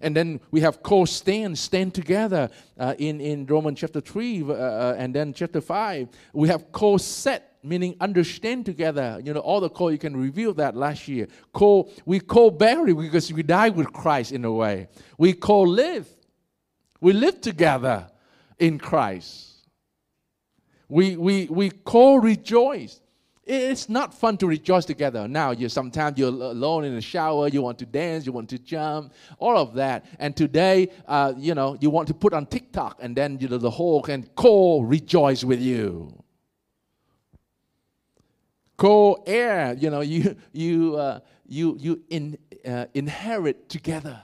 And 0.00 0.16
then 0.16 0.40
we 0.50 0.60
have 0.60 0.82
co-stand, 0.82 1.58
stand 1.58 1.94
together 1.94 2.50
uh, 2.78 2.94
in, 2.98 3.20
in 3.20 3.46
Romans 3.46 3.78
chapter 3.80 4.00
3 4.00 4.42
uh, 4.42 4.46
uh, 4.46 4.94
and 4.98 5.14
then 5.14 5.32
chapter 5.32 5.60
5. 5.60 6.08
We 6.32 6.48
have 6.48 6.70
co-set, 6.72 7.58
meaning 7.62 7.96
understand 8.00 8.66
together. 8.66 9.20
You 9.24 9.34
know, 9.34 9.40
all 9.40 9.60
the 9.60 9.70
co, 9.70 9.88
you 9.88 9.98
can 9.98 10.16
review 10.16 10.52
that 10.54 10.76
last 10.76 11.08
year. 11.08 11.28
Co, 11.52 11.88
we 12.04 12.20
co-bury 12.20 12.94
because 12.94 13.32
we 13.32 13.42
die 13.42 13.70
with 13.70 13.92
Christ 13.92 14.32
in 14.32 14.44
a 14.44 14.52
way. 14.52 14.88
We 15.18 15.32
co-live. 15.32 16.08
We 17.00 17.12
live 17.12 17.40
together 17.40 18.10
in 18.58 18.78
Christ. 18.78 19.68
We, 20.88 21.16
we, 21.16 21.46
we 21.46 21.70
co 21.70 22.16
rejoice. 22.16 23.00
It's 23.46 23.88
not 23.88 24.12
fun 24.12 24.36
to 24.38 24.48
rejoice 24.48 24.84
together. 24.84 25.28
Now, 25.28 25.52
you 25.52 25.68
sometimes 25.68 26.18
you're 26.18 26.28
alone 26.28 26.84
in 26.84 26.96
the 26.96 27.00
shower, 27.00 27.46
you 27.46 27.62
want 27.62 27.78
to 27.78 27.86
dance, 27.86 28.26
you 28.26 28.32
want 28.32 28.48
to 28.50 28.58
jump, 28.58 29.12
all 29.38 29.56
of 29.56 29.74
that. 29.74 30.04
And 30.18 30.36
today, 30.36 30.88
uh, 31.06 31.32
you 31.36 31.54
know, 31.54 31.76
you 31.80 31.88
want 31.88 32.08
to 32.08 32.14
put 32.14 32.32
on 32.32 32.46
TikTok, 32.46 32.98
and 33.00 33.14
then 33.14 33.38
you 33.40 33.46
know 33.46 33.58
the 33.58 33.70
whole 33.70 34.02
can 34.02 34.24
co 34.34 34.80
rejoice 34.80 35.44
with 35.44 35.60
you. 35.60 36.12
Co-heir, 38.76 39.74
you 39.74 39.90
know, 39.90 40.00
you 40.00 40.34
you 40.52 40.96
uh, 40.96 41.20
you 41.46 41.76
you 41.78 42.02
in, 42.10 42.36
uh, 42.66 42.86
inherit 42.94 43.68
together 43.68 44.20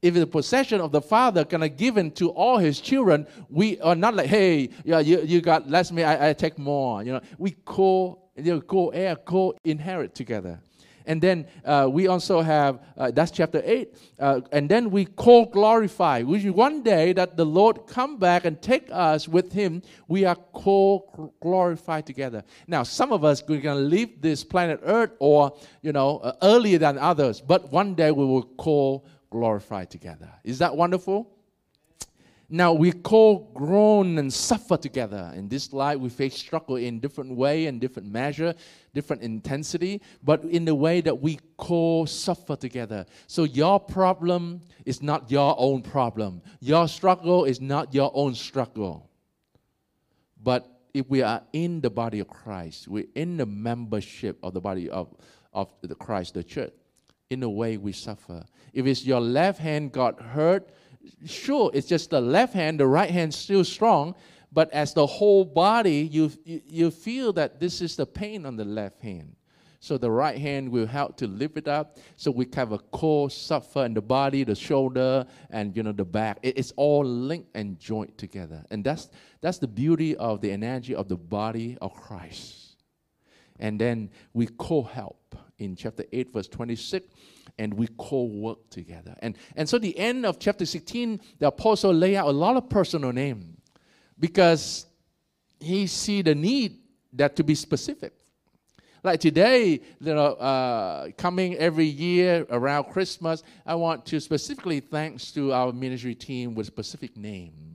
if 0.00 0.12
the 0.12 0.26
possession 0.26 0.82
of 0.82 0.92
the 0.92 1.00
father 1.00 1.46
kind 1.46 1.64
of 1.64 1.78
given 1.78 2.10
to 2.10 2.28
all 2.28 2.58
his 2.58 2.78
children, 2.78 3.26
we 3.48 3.80
are 3.80 3.94
not 3.94 4.14
like, 4.14 4.26
hey, 4.26 4.68
yeah, 4.84 4.98
you, 4.98 5.22
you 5.22 5.40
got 5.40 5.70
less 5.70 5.90
me, 5.90 6.02
I, 6.02 6.28
I 6.28 6.32
take 6.34 6.58
more. 6.58 7.02
You 7.02 7.14
know, 7.14 7.20
we 7.38 7.52
co 7.64 8.23
know, 8.42 8.60
co-heir, 8.60 9.16
co-inherit 9.16 10.14
together. 10.14 10.60
And 11.06 11.20
then 11.20 11.46
uh, 11.64 11.88
we 11.90 12.06
also 12.06 12.40
have, 12.40 12.80
uh, 12.96 13.10
that's 13.10 13.30
chapter 13.30 13.60
8. 13.62 13.94
Uh, 14.18 14.40
and 14.52 14.68
then 14.68 14.90
we 14.90 15.04
co 15.04 15.44
glorify, 15.44 16.22
one 16.22 16.82
day 16.82 17.12
that 17.12 17.36
the 17.36 17.44
Lord 17.44 17.86
come 17.86 18.16
back 18.16 18.44
and 18.44 18.60
take 18.60 18.88
us 18.90 19.28
with 19.28 19.52
him, 19.52 19.82
we 20.08 20.24
are 20.24 20.36
co 20.54 21.32
glorified 21.40 22.06
together. 22.06 22.42
Now, 22.66 22.84
some 22.84 23.12
of 23.12 23.24
us, 23.24 23.42
we're 23.46 23.60
going 23.60 23.82
to 23.82 23.84
leave 23.84 24.22
this 24.22 24.44
planet 24.44 24.80
Earth 24.82 25.12
or, 25.18 25.56
you 25.82 25.92
know, 25.92 26.18
uh, 26.18 26.32
earlier 26.42 26.78
than 26.78 26.98
others, 26.98 27.40
but 27.40 27.70
one 27.70 27.94
day 27.94 28.10
we 28.10 28.24
will 28.24 28.48
co 28.58 29.04
glorified 29.30 29.90
together. 29.90 30.30
Is 30.42 30.58
that 30.60 30.74
wonderful? 30.74 31.33
Now 32.54 32.72
we 32.72 32.92
co-groan 32.92 34.16
and 34.16 34.32
suffer 34.32 34.76
together. 34.76 35.32
In 35.34 35.48
this 35.48 35.72
life, 35.72 35.98
we 35.98 36.08
face 36.08 36.36
struggle 36.36 36.76
in 36.76 37.00
different 37.00 37.34
way 37.34 37.66
and 37.66 37.80
different 37.80 38.08
measure, 38.08 38.54
different 38.94 39.22
intensity, 39.22 40.00
but 40.22 40.44
in 40.44 40.64
the 40.64 40.74
way 40.76 41.00
that 41.00 41.20
we 41.20 41.40
co-suffer 41.56 42.54
together. 42.54 43.06
So 43.26 43.42
your 43.42 43.80
problem 43.80 44.60
is 44.86 45.02
not 45.02 45.32
your 45.32 45.56
own 45.58 45.82
problem. 45.82 46.42
Your 46.60 46.86
struggle 46.86 47.44
is 47.44 47.60
not 47.60 47.92
your 47.92 48.12
own 48.14 48.36
struggle. 48.36 49.10
But 50.40 50.70
if 50.94 51.10
we 51.10 51.22
are 51.22 51.42
in 51.52 51.80
the 51.80 51.90
body 51.90 52.20
of 52.20 52.28
Christ, 52.28 52.86
we're 52.86 53.08
in 53.16 53.36
the 53.36 53.46
membership 53.46 54.38
of 54.44 54.54
the 54.54 54.60
body 54.60 54.88
of, 54.88 55.12
of 55.52 55.72
the 55.82 55.96
Christ, 55.96 56.34
the 56.34 56.44
church, 56.44 56.72
in 57.30 57.42
a 57.42 57.50
way 57.50 57.78
we 57.78 57.90
suffer. 57.90 58.44
If 58.72 58.86
it's 58.86 59.04
your 59.04 59.20
left 59.20 59.58
hand 59.58 59.90
got 59.90 60.22
hurt, 60.22 60.68
sure, 61.26 61.70
it's 61.74 61.86
just 61.86 62.10
the 62.10 62.20
left 62.20 62.54
hand, 62.54 62.80
the 62.80 62.86
right 62.86 63.10
hand 63.10 63.32
still 63.34 63.64
strong, 63.64 64.14
but 64.52 64.72
as 64.72 64.94
the 64.94 65.06
whole 65.06 65.44
body, 65.44 66.08
you, 66.10 66.30
you, 66.44 66.60
you 66.66 66.90
feel 66.90 67.32
that 67.34 67.60
this 67.60 67.80
is 67.80 67.96
the 67.96 68.06
pain 68.06 68.46
on 68.46 68.56
the 68.56 68.64
left 68.64 69.00
hand. 69.00 69.34
So 69.80 69.98
the 69.98 70.10
right 70.10 70.38
hand 70.38 70.70
will 70.70 70.86
help 70.86 71.18
to 71.18 71.26
lift 71.26 71.58
it 71.58 71.68
up. 71.68 71.98
So 72.16 72.30
we 72.30 72.46
have 72.54 72.72
a 72.72 72.78
core 72.78 73.28
suffer 73.28 73.84
in 73.84 73.92
the 73.92 74.00
body, 74.00 74.42
the 74.42 74.54
shoulder, 74.54 75.26
and 75.50 75.76
you 75.76 75.82
know 75.82 75.92
the 75.92 76.06
back. 76.06 76.38
It, 76.42 76.56
it's 76.56 76.72
all 76.76 77.04
linked 77.04 77.50
and 77.54 77.78
joined 77.78 78.16
together. 78.16 78.64
And 78.70 78.82
that's 78.82 79.10
that's 79.42 79.58
the 79.58 79.68
beauty 79.68 80.16
of 80.16 80.40
the 80.40 80.50
energy 80.52 80.94
of 80.94 81.08
the 81.08 81.18
body 81.18 81.76
of 81.82 81.92
Christ. 81.92 82.76
And 83.58 83.78
then 83.78 84.08
we 84.32 84.46
co-help 84.46 85.36
in 85.58 85.76
chapter 85.76 86.04
8, 86.10 86.32
verse 86.32 86.48
26 86.48 87.06
and 87.58 87.74
we 87.74 87.88
co-work 87.98 88.68
together. 88.70 89.14
And, 89.20 89.36
and 89.56 89.68
so 89.68 89.78
the 89.78 89.96
end 89.98 90.26
of 90.26 90.38
chapter 90.38 90.66
16, 90.66 91.20
the 91.38 91.48
apostle 91.48 91.92
lay 91.92 92.16
out 92.16 92.26
a 92.26 92.32
lot 92.32 92.56
of 92.56 92.68
personal 92.68 93.12
name 93.12 93.56
because 94.18 94.86
he 95.60 95.86
see 95.86 96.22
the 96.22 96.34
need 96.34 96.78
that 97.12 97.36
to 97.36 97.44
be 97.44 97.54
specific. 97.54 98.12
Like 99.02 99.20
today, 99.20 99.80
you 100.00 100.14
know, 100.14 100.32
uh, 100.32 101.10
coming 101.18 101.56
every 101.56 101.84
year 101.84 102.46
around 102.48 102.84
Christmas, 102.84 103.42
I 103.66 103.74
want 103.74 104.06
to 104.06 104.20
specifically 104.20 104.80
thanks 104.80 105.30
to 105.32 105.52
our 105.52 105.72
ministry 105.72 106.14
team 106.14 106.54
with 106.54 106.66
specific 106.66 107.16
name. 107.16 107.73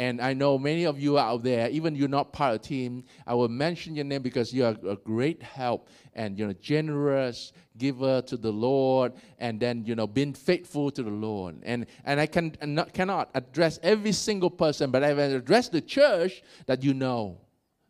And 0.00 0.18
I 0.18 0.32
know 0.32 0.56
many 0.56 0.84
of 0.84 0.98
you 0.98 1.18
out 1.18 1.42
there, 1.42 1.68
even 1.68 1.94
you're 1.94 2.08
not 2.08 2.32
part 2.32 2.54
of 2.54 2.62
the 2.62 2.68
team, 2.68 3.04
I 3.26 3.34
will 3.34 3.50
mention 3.50 3.94
your 3.94 4.06
name 4.06 4.22
because 4.22 4.50
you 4.50 4.64
are 4.64 4.74
a 4.88 4.96
great 4.96 5.42
help 5.42 5.90
and 6.14 6.38
you're 6.38 6.48
a 6.48 6.54
generous 6.54 7.52
giver 7.76 8.22
to 8.22 8.38
the 8.38 8.50
Lord, 8.50 9.12
and 9.38 9.60
then 9.60 9.84
you 9.84 9.94
know 9.94 10.06
being 10.06 10.32
faithful 10.32 10.90
to 10.90 11.02
the 11.02 11.10
Lord. 11.10 11.56
And 11.64 11.84
and 12.06 12.18
I 12.18 12.24
can 12.24 12.56
not, 12.62 12.94
cannot 12.94 13.28
address 13.34 13.78
every 13.82 14.12
single 14.12 14.48
person, 14.48 14.90
but 14.90 15.04
I 15.04 15.12
will 15.12 15.36
address 15.36 15.68
the 15.68 15.82
church 15.82 16.42
that 16.64 16.82
you 16.82 16.94
know 16.94 17.36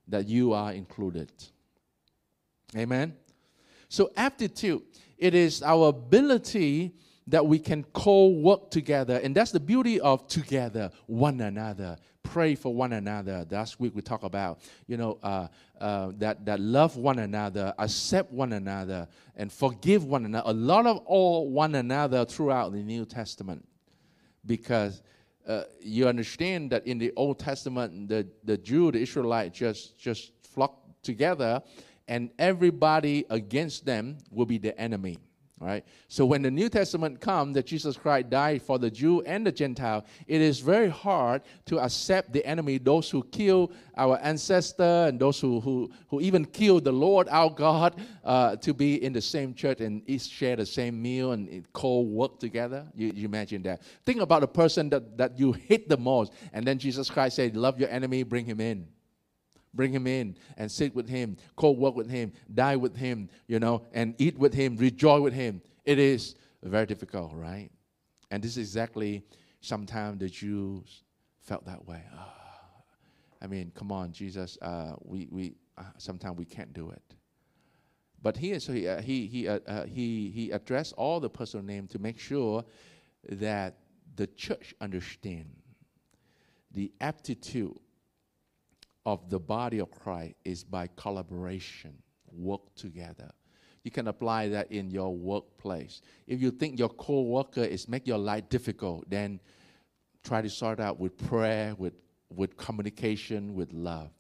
that 0.08 0.26
you 0.26 0.52
are 0.52 0.72
included. 0.72 1.30
Amen. 2.76 3.14
So 3.88 4.10
aptitude, 4.16 4.82
it 5.16 5.36
is 5.36 5.62
our 5.62 5.90
ability 5.90 6.92
that 7.26 7.46
we 7.46 7.58
can 7.58 7.84
co-work 7.92 8.70
together 8.70 9.20
and 9.22 9.34
that's 9.34 9.50
the 9.50 9.60
beauty 9.60 10.00
of 10.00 10.26
together 10.26 10.90
one 11.06 11.40
another. 11.40 11.96
Pray 12.22 12.54
for 12.54 12.74
one 12.74 12.92
another. 12.92 13.46
Last 13.50 13.80
week 13.80 13.94
we 13.94 14.02
talked 14.02 14.24
about. 14.24 14.60
You 14.86 14.96
know 14.96 15.18
uh, 15.22 15.48
uh, 15.80 16.12
that, 16.18 16.44
that 16.44 16.60
love 16.60 16.96
one 16.96 17.18
another 17.18 17.72
accept 17.78 18.32
one 18.32 18.52
another 18.52 19.08
and 19.36 19.52
forgive 19.52 20.04
one 20.04 20.24
another. 20.24 20.50
A 20.50 20.52
lot 20.52 20.86
of 20.86 20.98
all 21.06 21.50
one 21.50 21.74
another 21.74 22.24
throughout 22.24 22.72
the 22.72 22.82
new 22.82 23.04
testament 23.04 23.66
because 24.46 25.02
uh, 25.46 25.62
you 25.80 26.06
understand 26.06 26.70
that 26.70 26.86
in 26.86 26.98
the 26.98 27.12
old 27.16 27.38
testament 27.38 28.08
the, 28.08 28.26
the 28.44 28.56
jew 28.56 28.90
the 28.92 29.00
israelite 29.00 29.52
just 29.52 29.98
just 29.98 30.32
flocked 30.42 31.02
together 31.02 31.62
and 32.08 32.30
everybody 32.38 33.24
against 33.30 33.84
them 33.84 34.18
will 34.30 34.46
be 34.46 34.58
the 34.58 34.78
enemy 34.80 35.18
Right? 35.62 35.84
So 36.08 36.24
when 36.24 36.40
the 36.40 36.50
New 36.50 36.70
Testament 36.70 37.20
comes 37.20 37.54
that 37.54 37.66
Jesus 37.66 37.94
Christ 37.94 38.30
died 38.30 38.62
for 38.62 38.78
the 38.78 38.90
Jew 38.90 39.20
and 39.26 39.46
the 39.46 39.52
Gentile, 39.52 40.06
it 40.26 40.40
is 40.40 40.58
very 40.58 40.88
hard 40.88 41.42
to 41.66 41.78
accept 41.78 42.32
the 42.32 42.42
enemy, 42.46 42.78
those 42.78 43.10
who 43.10 43.22
kill 43.24 43.70
our 43.94 44.18
ancestor 44.22 45.04
and 45.06 45.20
those 45.20 45.38
who, 45.38 45.60
who, 45.60 45.90
who 46.08 46.22
even 46.22 46.46
killed 46.46 46.84
the 46.84 46.92
Lord 46.92 47.28
our 47.30 47.50
God, 47.50 48.00
uh, 48.24 48.56
to 48.56 48.72
be 48.72 49.04
in 49.04 49.12
the 49.12 49.20
same 49.20 49.52
church 49.52 49.82
and 49.82 50.02
share 50.18 50.56
the 50.56 50.64
same 50.64 51.00
meal 51.00 51.32
and 51.32 51.70
co-work 51.74 52.40
together. 52.40 52.86
You, 52.94 53.12
you 53.14 53.26
imagine 53.26 53.62
that. 53.64 53.82
Think 54.06 54.22
about 54.22 54.40
the 54.40 54.48
person 54.48 54.88
that, 54.88 55.18
that 55.18 55.38
you 55.38 55.52
hate 55.52 55.90
the 55.90 55.98
most, 55.98 56.32
and 56.54 56.66
then 56.66 56.78
Jesus 56.78 57.10
Christ 57.10 57.36
said, 57.36 57.54
love 57.54 57.78
your 57.78 57.90
enemy, 57.90 58.22
bring 58.22 58.46
him 58.46 58.62
in. 58.62 58.88
Bring 59.72 59.92
him 59.92 60.06
in 60.06 60.36
and 60.56 60.70
sit 60.70 60.94
with 60.94 61.08
him, 61.08 61.36
co 61.56 61.70
work 61.70 61.94
with 61.94 62.10
him, 62.10 62.32
die 62.52 62.76
with 62.76 62.96
him, 62.96 63.28
you 63.46 63.60
know, 63.60 63.86
and 63.92 64.14
eat 64.18 64.36
with 64.38 64.52
him, 64.52 64.76
rejoice 64.76 65.20
with 65.20 65.32
him. 65.32 65.62
It 65.84 65.98
is 65.98 66.34
very 66.62 66.86
difficult, 66.86 67.32
right? 67.34 67.70
And 68.30 68.42
this 68.42 68.52
is 68.52 68.58
exactly 68.58 69.24
sometimes 69.60 70.18
the 70.18 70.28
Jews 70.28 71.04
felt 71.40 71.64
that 71.66 71.86
way. 71.86 72.02
Oh, 72.16 72.32
I 73.42 73.46
mean, 73.46 73.72
come 73.74 73.92
on, 73.92 74.12
Jesus, 74.12 74.58
uh, 74.60 74.94
we, 75.02 75.28
we, 75.30 75.54
uh, 75.78 75.84
sometimes 75.98 76.36
we 76.36 76.44
can't 76.44 76.72
do 76.72 76.90
it. 76.90 77.02
But 78.22 78.36
here, 78.36 78.60
so 78.60 78.72
he, 78.72 78.86
uh, 78.86 79.00
he, 79.00 79.26
he, 79.26 79.48
uh, 79.48 79.60
uh, 79.66 79.86
he, 79.86 80.30
he 80.30 80.50
addressed 80.50 80.92
all 80.94 81.20
the 81.20 81.30
personal 81.30 81.64
name 81.64 81.86
to 81.88 81.98
make 81.98 82.18
sure 82.18 82.64
that 83.30 83.78
the 84.16 84.26
church 84.26 84.74
understand 84.80 85.50
the 86.72 86.92
aptitude 87.00 87.78
of 89.06 89.30
the 89.30 89.38
body 89.38 89.78
of 89.78 89.90
Christ 89.90 90.34
is 90.44 90.64
by 90.64 90.88
collaboration, 90.96 91.94
work 92.30 92.74
together. 92.74 93.30
You 93.82 93.90
can 93.90 94.08
apply 94.08 94.48
that 94.48 94.70
in 94.70 94.90
your 94.90 95.14
workplace. 95.14 96.02
If 96.26 96.40
you 96.40 96.50
think 96.50 96.78
your 96.78 96.90
co-worker 96.90 97.62
is 97.62 97.88
make 97.88 98.06
your 98.06 98.18
life 98.18 98.48
difficult, 98.50 99.08
then 99.08 99.40
try 100.22 100.42
to 100.42 100.50
sort 100.50 100.80
out 100.80 101.00
with 101.00 101.16
prayer, 101.16 101.74
with, 101.78 101.94
with 102.28 102.56
communication, 102.58 103.54
with 103.54 103.72
love. 103.72 104.10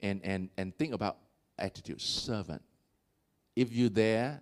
And, 0.00 0.20
and, 0.22 0.48
and 0.56 0.76
think 0.78 0.94
about 0.94 1.18
attitude, 1.58 2.00
servant. 2.00 2.62
If 3.56 3.72
you're 3.72 3.88
there, 3.90 4.40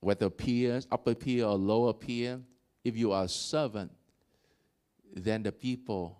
whether 0.00 0.30
peers, 0.30 0.88
upper 0.90 1.14
peer 1.14 1.44
or 1.44 1.56
lower 1.56 1.92
peer, 1.92 2.40
if 2.82 2.96
you 2.96 3.12
are 3.12 3.24
a 3.24 3.28
servant, 3.28 3.92
then 5.14 5.42
the 5.42 5.52
people 5.52 6.16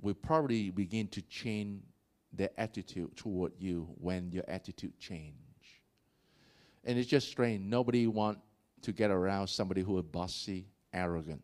will 0.00 0.14
probably 0.14 0.68
begin 0.68 1.08
to 1.08 1.22
change 1.22 1.80
their 2.36 2.50
attitude 2.58 3.16
toward 3.16 3.52
you 3.58 3.88
when 3.98 4.30
your 4.32 4.44
attitude 4.48 4.98
change. 4.98 5.34
And 6.84 6.98
it's 6.98 7.08
just 7.08 7.28
strange. 7.28 7.64
Nobody 7.64 8.06
want 8.06 8.38
to 8.82 8.92
get 8.92 9.10
around 9.10 9.48
somebody 9.48 9.80
who 9.80 9.98
is 9.98 10.04
bossy, 10.04 10.66
arrogant. 10.92 11.42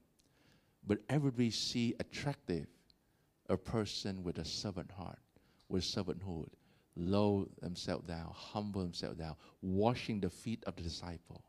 But 0.86 0.98
everybody 1.08 1.50
see 1.50 1.94
attractive 2.00 2.66
a 3.48 3.56
person 3.56 4.22
with 4.22 4.38
a 4.38 4.44
servant 4.44 4.90
heart, 4.90 5.18
with 5.68 5.82
servanthood, 5.82 6.48
low 6.96 7.48
themselves 7.60 8.06
down, 8.06 8.30
humble 8.34 8.82
themselves 8.82 9.18
down, 9.18 9.34
washing 9.62 10.20
the 10.20 10.30
feet 10.30 10.62
of 10.66 10.76
the 10.76 10.82
disciple. 10.82 11.42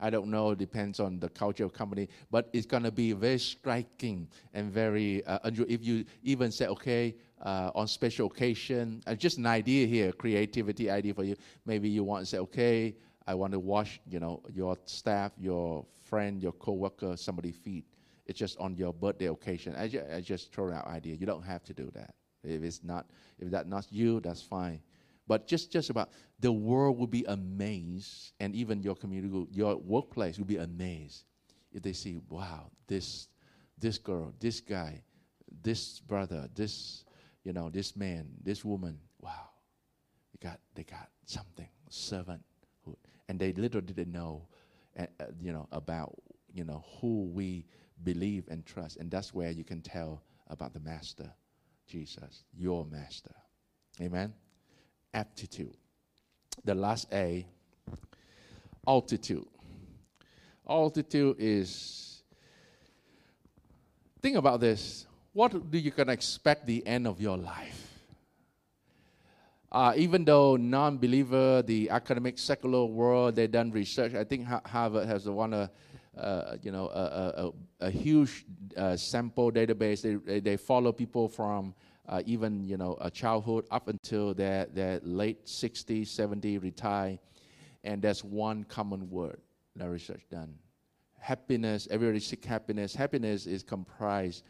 I 0.00 0.10
don't 0.10 0.28
know, 0.28 0.54
depends 0.54 0.98
on 0.98 1.20
the 1.20 1.28
culture 1.28 1.64
of 1.64 1.72
company, 1.72 2.08
but 2.30 2.48
it's 2.52 2.66
going 2.66 2.82
to 2.82 2.90
be 2.90 3.12
very 3.12 3.38
striking 3.38 4.28
and 4.52 4.72
very 4.72 5.24
uh, 5.26 5.38
If 5.44 5.84
you 5.84 6.04
even 6.24 6.50
say, 6.50 6.66
okay, 6.66 7.14
uh, 7.42 7.70
on 7.74 7.88
special 7.88 8.26
occasion, 8.26 9.02
uh, 9.06 9.14
just 9.14 9.38
an 9.38 9.46
idea 9.46 9.86
here, 9.86 10.12
creativity 10.12 10.90
idea 10.90 11.14
for 11.14 11.24
you. 11.24 11.36
Maybe 11.66 11.88
you 11.88 12.04
want 12.04 12.22
to 12.22 12.26
say, 12.26 12.38
okay, 12.38 12.94
I 13.26 13.34
want 13.34 13.52
to 13.52 13.58
wash, 13.58 14.00
you 14.08 14.20
know, 14.20 14.42
your 14.52 14.76
staff, 14.84 15.32
your 15.38 15.84
friend, 16.04 16.42
your 16.42 16.52
coworker, 16.52 17.16
somebody's 17.16 17.56
feet. 17.56 17.84
It's 18.26 18.38
just 18.38 18.58
on 18.58 18.76
your 18.76 18.92
birthday 18.92 19.26
occasion. 19.26 19.74
I, 19.76 19.88
ju- 19.88 20.04
I 20.14 20.20
just 20.20 20.52
throw 20.52 20.72
out 20.72 20.86
idea. 20.86 21.16
You 21.16 21.26
don't 21.26 21.42
have 21.42 21.64
to 21.64 21.74
do 21.74 21.90
that. 21.94 22.14
If 22.44 22.62
it's 22.62 22.82
not, 22.82 23.06
if 23.38 23.50
that's 23.50 23.68
not 23.68 23.86
you, 23.90 24.20
that's 24.20 24.42
fine. 24.42 24.80
But 25.28 25.46
just, 25.46 25.70
just 25.72 25.90
about 25.90 26.10
the 26.40 26.52
world 26.52 26.98
will 26.98 27.06
be 27.06 27.24
amazed, 27.28 28.32
and 28.40 28.54
even 28.54 28.82
your 28.82 28.96
community, 28.96 29.46
your 29.52 29.76
workplace 29.76 30.38
will 30.38 30.46
be 30.46 30.56
amazed 30.56 31.24
if 31.72 31.82
they 31.82 31.92
see, 31.92 32.18
wow, 32.28 32.70
this, 32.86 33.28
this 33.78 33.98
girl, 33.98 34.32
this 34.40 34.60
guy, 34.60 35.02
this 35.62 36.00
brother, 36.00 36.48
this, 36.54 37.04
you 37.44 37.52
know, 37.52 37.70
this 37.70 37.96
man, 37.96 38.28
this 38.42 38.64
woman, 38.64 38.98
wow, 39.20 39.48
they 40.32 40.48
got, 40.48 40.60
they 40.74 40.84
got 40.84 41.08
something, 41.24 41.68
servanthood, 41.90 42.96
and 43.28 43.38
they 43.38 43.52
literally 43.52 43.86
didn't 43.86 44.12
know, 44.12 44.46
uh, 44.98 45.06
you 45.40 45.52
know, 45.52 45.68
about, 45.72 46.14
you 46.52 46.64
know, 46.64 46.84
who 47.00 47.24
we 47.24 47.64
believe 48.04 48.44
and 48.48 48.64
trust, 48.66 48.96
and 48.96 49.10
that's 49.10 49.32
where 49.34 49.50
you 49.50 49.64
can 49.64 49.80
tell 49.80 50.22
about 50.48 50.72
the 50.72 50.80
master, 50.80 51.32
Jesus, 51.86 52.44
your 52.56 52.86
master. 52.86 53.34
Amen 54.00 54.32
aptitude. 55.14 55.76
The 56.64 56.74
last 56.74 57.08
A, 57.12 57.46
altitude. 58.86 59.46
Altitude 60.68 61.36
is, 61.38 62.22
think 64.20 64.36
about 64.36 64.60
this. 64.60 65.06
What 65.32 65.70
do 65.70 65.78
you 65.78 65.90
can 65.90 66.08
expect 66.10 66.66
the 66.66 66.86
end 66.86 67.06
of 67.06 67.20
your 67.20 67.38
life? 67.38 67.88
Uh, 69.70 69.94
even 69.96 70.26
though 70.26 70.56
non-believer, 70.56 71.62
the 71.62 71.88
academic 71.88 72.38
secular 72.38 72.84
world, 72.84 73.34
they've 73.36 73.50
done 73.50 73.70
research. 73.70 74.14
I 74.14 74.24
think 74.24 74.46
Harvard 74.66 75.08
has 75.08 75.26
one, 75.26 75.54
uh, 75.54 75.68
uh, 76.18 76.56
you 76.62 76.70
know, 76.70 76.88
a, 76.88 77.52
a, 77.80 77.86
a 77.86 77.90
huge 77.90 78.44
uh, 78.76 78.94
sample 78.94 79.50
database. 79.50 80.02
They, 80.02 80.40
they 80.40 80.58
follow 80.58 80.92
people 80.92 81.28
from 81.28 81.74
uh, 82.08 82.22
even 82.26 82.64
you 82.68 82.76
know 82.76 82.98
a 83.00 83.10
childhood 83.10 83.64
up 83.70 83.88
until 83.88 84.34
their, 84.34 84.66
their 84.66 85.00
late 85.02 85.46
60s 85.46 86.08
70 86.08 86.58
retire 86.58 87.18
and 87.84 88.02
there's 88.02 88.24
one 88.24 88.64
common 88.64 89.08
word 89.08 89.40
that 89.76 89.88
research 89.88 90.22
done 90.30 90.54
happiness 91.18 91.86
everybody 91.90 92.18
seek 92.18 92.44
happiness 92.44 92.94
happiness 92.94 93.46
is 93.46 93.62
comprised 93.62 94.42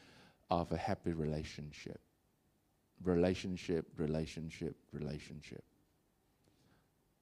of 0.60 0.72
a 0.72 0.76
happy 0.76 1.12
relationship 1.12 2.00
relationship 3.02 3.86
relationship 3.96 4.76
relationship 4.92 5.64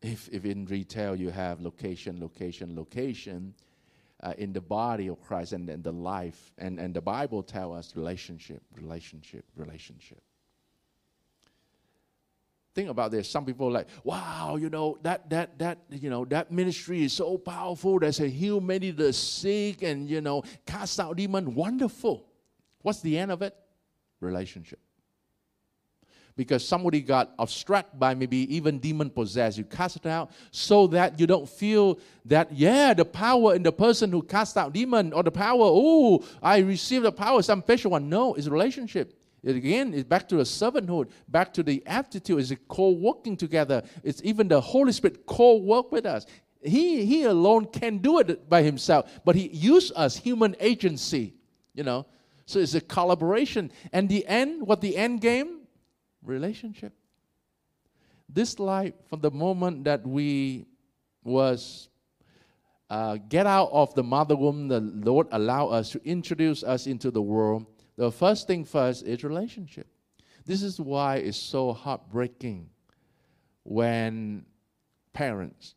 if, 0.02 0.28
if 0.32 0.44
in 0.44 0.66
retail 0.66 1.14
you 1.16 1.30
have 1.30 1.60
location 1.60 2.20
location 2.20 2.74
location 2.76 3.54
uh, 4.22 4.34
in 4.38 4.52
the 4.52 4.60
body 4.60 5.08
of 5.08 5.20
Christ 5.20 5.52
and, 5.52 5.68
and 5.68 5.82
the 5.82 5.92
life. 5.92 6.52
And, 6.58 6.78
and 6.78 6.94
the 6.94 7.00
Bible 7.00 7.42
tells 7.42 7.78
us 7.78 7.96
relationship, 7.96 8.62
relationship, 8.74 9.44
relationship. 9.56 10.22
Think 12.74 12.88
about 12.88 13.10
this. 13.10 13.28
Some 13.28 13.44
people 13.44 13.70
like, 13.70 13.88
wow, 14.04 14.56
you 14.56 14.70
know, 14.70 14.96
that 15.02 15.28
that 15.30 15.58
that 15.58 15.78
you 15.90 16.08
know 16.08 16.24
that 16.26 16.52
ministry 16.52 17.02
is 17.02 17.12
so 17.12 17.36
powerful. 17.36 17.98
There's 17.98 18.20
a 18.20 18.28
heal 18.28 18.60
many 18.60 18.92
the 18.92 19.12
sick 19.12 19.82
and 19.82 20.08
you 20.08 20.20
know, 20.20 20.44
cast 20.64 21.00
out 21.00 21.16
demon. 21.16 21.56
Wonderful. 21.56 22.29
What's 22.82 23.00
the 23.00 23.18
end 23.18 23.30
of 23.30 23.42
it? 23.42 23.54
Relationship 24.20 24.80
because 26.40 26.66
somebody 26.66 27.02
got 27.02 27.34
obstructed 27.38 27.98
by 27.98 28.14
maybe 28.14 28.54
even 28.54 28.78
demon 28.78 29.10
possessed. 29.10 29.58
You 29.58 29.64
cast 29.64 29.96
it 29.96 30.06
out 30.06 30.30
so 30.50 30.86
that 30.86 31.20
you 31.20 31.26
don't 31.26 31.46
feel 31.46 31.98
that, 32.24 32.50
yeah, 32.50 32.94
the 32.94 33.04
power 33.04 33.54
in 33.54 33.62
the 33.62 33.72
person 33.72 34.10
who 34.10 34.22
cast 34.22 34.56
out 34.56 34.72
demon 34.72 35.12
or 35.12 35.22
the 35.22 35.30
power, 35.30 35.60
oh, 35.60 36.24
I 36.42 36.60
received 36.60 37.04
the 37.04 37.12
power, 37.12 37.42
some 37.42 37.60
special 37.60 37.90
one. 37.90 38.08
No, 38.08 38.32
it's 38.32 38.48
relationship. 38.48 39.18
It 39.42 39.54
again, 39.54 39.92
it's 39.92 40.04
back 40.04 40.28
to 40.28 40.36
the 40.36 40.44
servanthood, 40.44 41.10
back 41.28 41.52
to 41.52 41.62
the 41.62 41.82
aptitude. 41.86 42.40
It's 42.40 42.52
co-working 42.68 43.36
together. 43.36 43.82
It's 44.02 44.22
even 44.24 44.48
the 44.48 44.62
Holy 44.62 44.92
Spirit 44.92 45.26
co-work 45.26 45.92
with 45.92 46.06
us. 46.06 46.24
He, 46.62 47.04
he 47.04 47.24
alone 47.24 47.66
can 47.66 47.98
do 47.98 48.18
it 48.18 48.48
by 48.48 48.62
himself, 48.62 49.10
but 49.26 49.36
he 49.36 49.48
used 49.48 49.92
us, 49.94 50.16
human 50.16 50.56
agency, 50.58 51.34
you 51.74 51.84
know. 51.84 52.06
So 52.50 52.58
it's 52.58 52.74
a 52.74 52.80
collaboration. 52.80 53.72
And 53.92 54.08
the 54.08 54.26
end, 54.26 54.66
what 54.66 54.80
the 54.80 54.96
end 54.96 55.20
game? 55.20 55.60
relationship. 56.22 56.92
This 58.28 58.58
life, 58.58 58.94
from 59.08 59.20
the 59.20 59.30
moment 59.30 59.84
that 59.84 60.06
we 60.06 60.66
was 61.24 61.88
uh, 62.88 63.18
get 63.28 63.46
out 63.46 63.70
of 63.72 63.94
the 63.94 64.02
mother 64.02 64.36
womb, 64.36 64.68
the 64.68 64.80
Lord 64.80 65.28
allow 65.32 65.68
us 65.68 65.90
to 65.90 66.00
introduce 66.04 66.62
us 66.62 66.86
into 66.86 67.10
the 67.10 67.22
world. 67.22 67.66
The 67.96 68.10
first 68.10 68.46
thing 68.46 68.64
first 68.64 69.04
is 69.04 69.24
relationship. 69.24 69.86
This 70.46 70.62
is 70.62 70.80
why 70.80 71.16
it's 71.16 71.36
so 71.36 71.72
heartbreaking 71.72 72.68
when 73.64 74.44
parents 75.12 75.74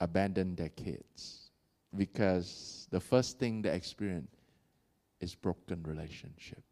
abandon 0.00 0.56
their 0.56 0.70
kids 0.70 1.50
because 1.94 2.88
the 2.90 2.98
first 2.98 3.38
thing 3.38 3.62
they 3.62 3.74
experience 3.74 4.31
is 5.22 5.34
broken 5.34 5.82
relationship 5.84 6.62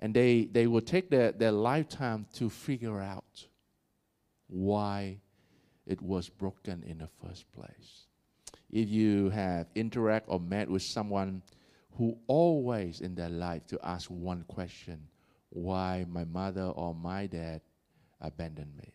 and 0.00 0.12
they, 0.12 0.44
they 0.52 0.66
will 0.66 0.80
take 0.80 1.10
their, 1.10 1.32
their 1.32 1.52
lifetime 1.52 2.26
to 2.34 2.50
figure 2.50 3.00
out 3.00 3.46
why 4.48 5.18
it 5.86 6.00
was 6.02 6.28
broken 6.28 6.82
in 6.82 6.98
the 6.98 7.08
first 7.22 7.50
place. 7.52 8.06
If 8.70 8.88
you 8.88 9.30
have 9.30 9.68
interact 9.74 10.26
or 10.28 10.40
met 10.40 10.68
with 10.68 10.82
someone 10.82 11.42
who 11.96 12.18
always 12.26 13.00
in 13.00 13.14
their 13.14 13.28
life 13.28 13.66
to 13.68 13.78
ask 13.84 14.10
one 14.10 14.44
question, 14.48 15.00
why 15.50 16.04
my 16.08 16.24
mother 16.24 16.64
or 16.64 16.94
my 16.94 17.26
dad 17.26 17.60
abandoned 18.20 18.76
me, 18.76 18.92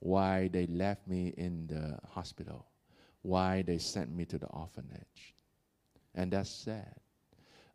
why 0.00 0.48
they 0.52 0.66
left 0.66 1.08
me 1.08 1.32
in 1.38 1.66
the 1.66 1.98
hospital, 2.08 2.66
why 3.22 3.62
they 3.62 3.78
sent 3.78 4.14
me 4.14 4.24
to 4.26 4.38
the 4.38 4.46
orphanage. 4.48 5.34
And 6.14 6.32
that's 6.32 6.50
sad. 6.50 6.94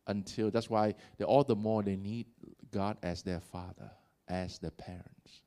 Until 0.08 0.50
that's 0.50 0.70
why 0.70 0.96
they, 1.17 1.26
all 1.26 1.43
the 1.43 1.56
more 1.56 1.84
they 1.84 1.96
need 1.96 2.28
God 2.72 2.98
as 3.04 3.24
their 3.24 3.39
father, 3.39 3.91
as 4.28 4.60
their 4.60 4.72
parents. 4.72 5.41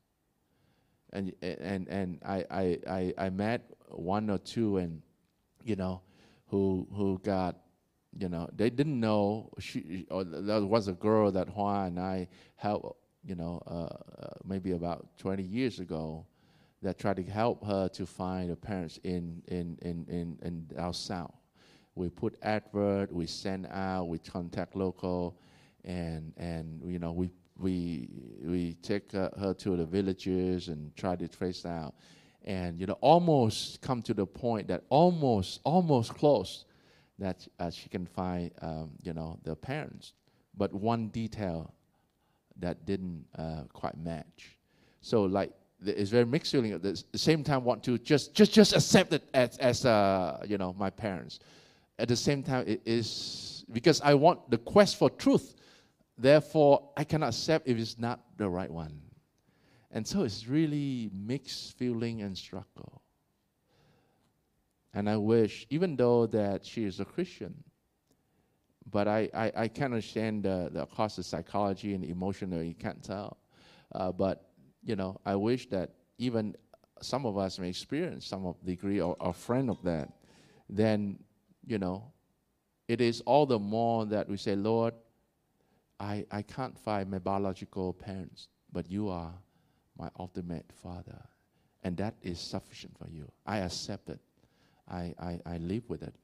And 1.13 1.33
and 1.41 1.87
and 1.89 2.19
I, 2.25 2.45
I, 2.49 2.79
I, 2.87 3.13
I 3.17 3.29
met 3.29 3.69
one 3.89 4.29
or 4.29 4.37
two 4.37 4.77
and 4.77 5.01
you 5.63 5.75
know 5.75 6.01
who 6.47 6.87
who 6.93 7.19
got 7.23 7.57
you 8.17 8.29
know 8.29 8.49
they 8.55 8.69
didn't 8.69 8.99
know 8.99 9.49
she 9.59 10.05
or 10.09 10.23
there 10.23 10.61
was 10.61 10.87
a 10.87 10.93
girl 10.93 11.31
that 11.31 11.55
Juan 11.55 11.87
and 11.87 11.99
I 11.99 12.27
helped 12.55 12.97
you 13.25 13.35
know 13.35 13.61
uh, 13.67 14.23
uh, 14.23 14.33
maybe 14.45 14.71
about 14.71 15.17
20 15.17 15.43
years 15.43 15.79
ago 15.79 16.25
that 16.81 16.97
tried 16.97 17.17
to 17.17 17.23
help 17.23 17.65
her 17.65 17.87
to 17.89 18.05
find 18.05 18.49
her 18.49 18.55
parents 18.55 18.99
in 19.03 19.41
in 19.47 19.77
in 19.81 20.05
in, 20.07 20.37
in 20.41 20.77
our 20.77 20.93
south. 20.93 21.40
We 21.95 22.09
put 22.09 22.37
advert, 22.41 23.11
we 23.11 23.27
send 23.27 23.67
out, 23.67 24.07
we 24.07 24.17
contact 24.19 24.75
local, 24.75 25.37
and 25.83 26.33
and 26.37 26.81
you 26.85 26.99
know 26.99 27.11
we 27.11 27.29
we 27.57 28.09
we 28.43 28.75
take 28.81 29.13
uh, 29.13 29.29
her 29.39 29.53
to 29.55 29.75
the 29.75 29.85
villages 29.85 30.69
and 30.69 30.95
try 30.95 31.15
to 31.15 31.27
trace 31.27 31.65
out, 31.65 31.93
and 32.45 32.79
you 32.79 32.85
know 32.85 32.97
almost 33.01 33.81
come 33.81 34.01
to 34.03 34.13
the 34.13 34.25
point 34.25 34.67
that 34.67 34.83
almost 34.89 35.59
almost 35.63 36.13
close 36.15 36.65
that 37.19 37.47
uh, 37.59 37.69
she 37.69 37.89
can 37.89 38.05
find 38.05 38.51
um, 38.61 38.91
you 39.01 39.13
know 39.13 39.37
the 39.43 39.55
parents, 39.55 40.13
but 40.57 40.73
one 40.73 41.09
detail 41.09 41.73
that 42.57 42.85
didn't 42.85 43.25
uh, 43.37 43.63
quite 43.73 43.97
match. 43.97 44.57
So 45.01 45.23
like 45.23 45.51
it's 45.83 46.09
very 46.11 46.25
mixed 46.25 46.51
feeling. 46.51 46.73
At 46.73 46.83
the 46.83 47.03
same 47.15 47.43
time, 47.43 47.63
want 47.63 47.83
to 47.83 47.97
just 47.97 48.33
just 48.33 48.53
just 48.53 48.73
accept 48.73 49.13
it 49.13 49.23
as 49.33 49.57
as 49.57 49.85
uh, 49.85 50.43
you 50.47 50.57
know 50.57 50.73
my 50.77 50.89
parents. 50.89 51.39
At 52.01 52.07
the 52.07 52.15
same 52.15 52.41
time, 52.41 52.63
it 52.67 52.81
is 52.83 53.63
because 53.71 54.01
I 54.01 54.15
want 54.15 54.49
the 54.49 54.57
quest 54.57 54.95
for 54.95 55.07
truth. 55.07 55.53
Therefore, 56.17 56.89
I 56.97 57.03
cannot 57.03 57.29
accept 57.29 57.67
if 57.67 57.77
it's 57.77 57.99
not 57.99 58.21
the 58.37 58.49
right 58.49 58.71
one. 58.71 59.01
And 59.91 60.07
so 60.07 60.23
it's 60.23 60.47
really 60.47 61.11
mixed 61.13 61.77
feeling 61.77 62.23
and 62.23 62.35
struggle. 62.35 63.03
And 64.95 65.07
I 65.07 65.17
wish, 65.17 65.67
even 65.69 65.95
though 65.95 66.25
that 66.25 66.65
she 66.65 66.85
is 66.85 66.99
a 66.99 67.05
Christian, 67.05 67.63
but 68.89 69.07
I, 69.07 69.29
I, 69.31 69.51
I 69.55 69.67
can't 69.67 69.93
understand 69.93 70.43
the, 70.43 70.71
the 70.73 70.87
cost 70.87 71.19
of 71.19 71.25
psychology 71.25 71.93
and 71.93 72.03
emotional, 72.03 72.63
you 72.63 72.73
can't 72.73 73.03
tell. 73.03 73.37
Uh, 73.93 74.11
but, 74.11 74.49
you 74.83 74.95
know, 74.95 75.21
I 75.23 75.35
wish 75.35 75.69
that 75.69 75.91
even 76.17 76.55
some 76.99 77.27
of 77.27 77.37
us 77.37 77.59
may 77.59 77.69
experience 77.69 78.25
some 78.25 78.47
of 78.47 78.55
degree 78.65 78.99
or 79.01 79.15
a 79.21 79.31
friend 79.31 79.69
of 79.69 79.83
that, 79.83 80.09
then, 80.67 81.19
you 81.65 81.77
know, 81.77 82.11
it 82.87 83.01
is 83.01 83.21
all 83.21 83.45
the 83.45 83.59
more 83.59 84.05
that 84.05 84.27
we 84.27 84.37
say, 84.37 84.55
Lord, 84.55 84.93
I, 85.99 86.25
I 86.31 86.41
can't 86.41 86.77
find 86.77 87.09
my 87.09 87.19
biological 87.19 87.93
parents, 87.93 88.47
but 88.71 88.89
you 88.89 89.09
are 89.09 89.33
my 89.97 90.09
ultimate 90.19 90.65
father. 90.83 91.21
And 91.83 91.95
that 91.97 92.15
is 92.21 92.39
sufficient 92.39 92.97
for 92.97 93.07
you. 93.09 93.31
I 93.45 93.59
accept 93.59 94.09
it. 94.09 94.19
I, 94.89 95.13
I, 95.19 95.39
I 95.45 95.57
live 95.57 95.83
with 95.89 96.03
it. 96.03 96.15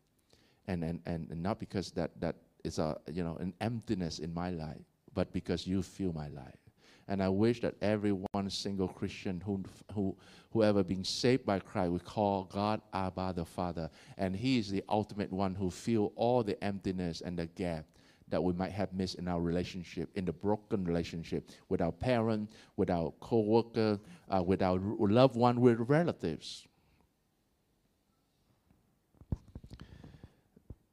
And, 0.68 0.84
and, 0.84 1.00
and 1.06 1.42
not 1.42 1.60
because 1.60 1.92
that, 1.92 2.20
that 2.20 2.36
is 2.64 2.80
a, 2.80 2.98
you 3.12 3.24
know, 3.24 3.38
an 3.38 3.54
emptiness 3.62 4.20
in 4.20 4.34
my 4.34 4.50
life, 4.50 4.82
but 5.14 5.32
because 5.32 5.66
you 5.66 5.82
fill 5.82 6.12
my 6.12 6.28
life. 6.28 6.67
And 7.08 7.24
I 7.24 7.30
wish 7.30 7.62
that 7.62 7.76
every 7.82 8.12
one 8.12 8.50
single 8.50 8.88
Christian 8.88 9.42
who, 9.42 9.64
who, 9.94 10.16
whoever 10.52 10.84
been 10.84 11.04
saved 11.04 11.46
by 11.46 11.60
Christ 11.60 11.92
we 11.92 12.00
call 12.00 12.44
God 12.46 12.82
Abba 12.94 13.34
the 13.36 13.46
Father. 13.46 13.90
And 14.18 14.36
He 14.36 14.58
is 14.58 14.70
the 14.70 14.84
ultimate 14.90 15.32
one 15.32 15.56
who 15.56 15.70
fill 15.70 16.12
all 16.16 16.44
the 16.44 16.62
emptiness 16.64 17.22
and 17.22 17.38
the 17.38 17.48
gap 17.48 17.86
that 18.30 18.44
we 18.44 18.54
might 18.54 18.72
have 18.72 18.92
missed 18.94 19.16
in 19.16 19.28
our 19.28 19.40
relationship, 19.40 20.10
in 20.16 20.26
the 20.26 20.34
broken 20.34 20.84
relationship 20.84 21.50
with 21.70 21.82
our 21.82 21.92
parent, 21.92 22.52
with 22.76 22.90
our 22.90 23.14
co-worker, 23.20 24.00
uh, 24.30 24.44
with 24.44 24.62
our 24.62 24.80
loved 25.00 25.36
one, 25.36 25.62
with 25.62 25.80
relatives. 25.90 26.68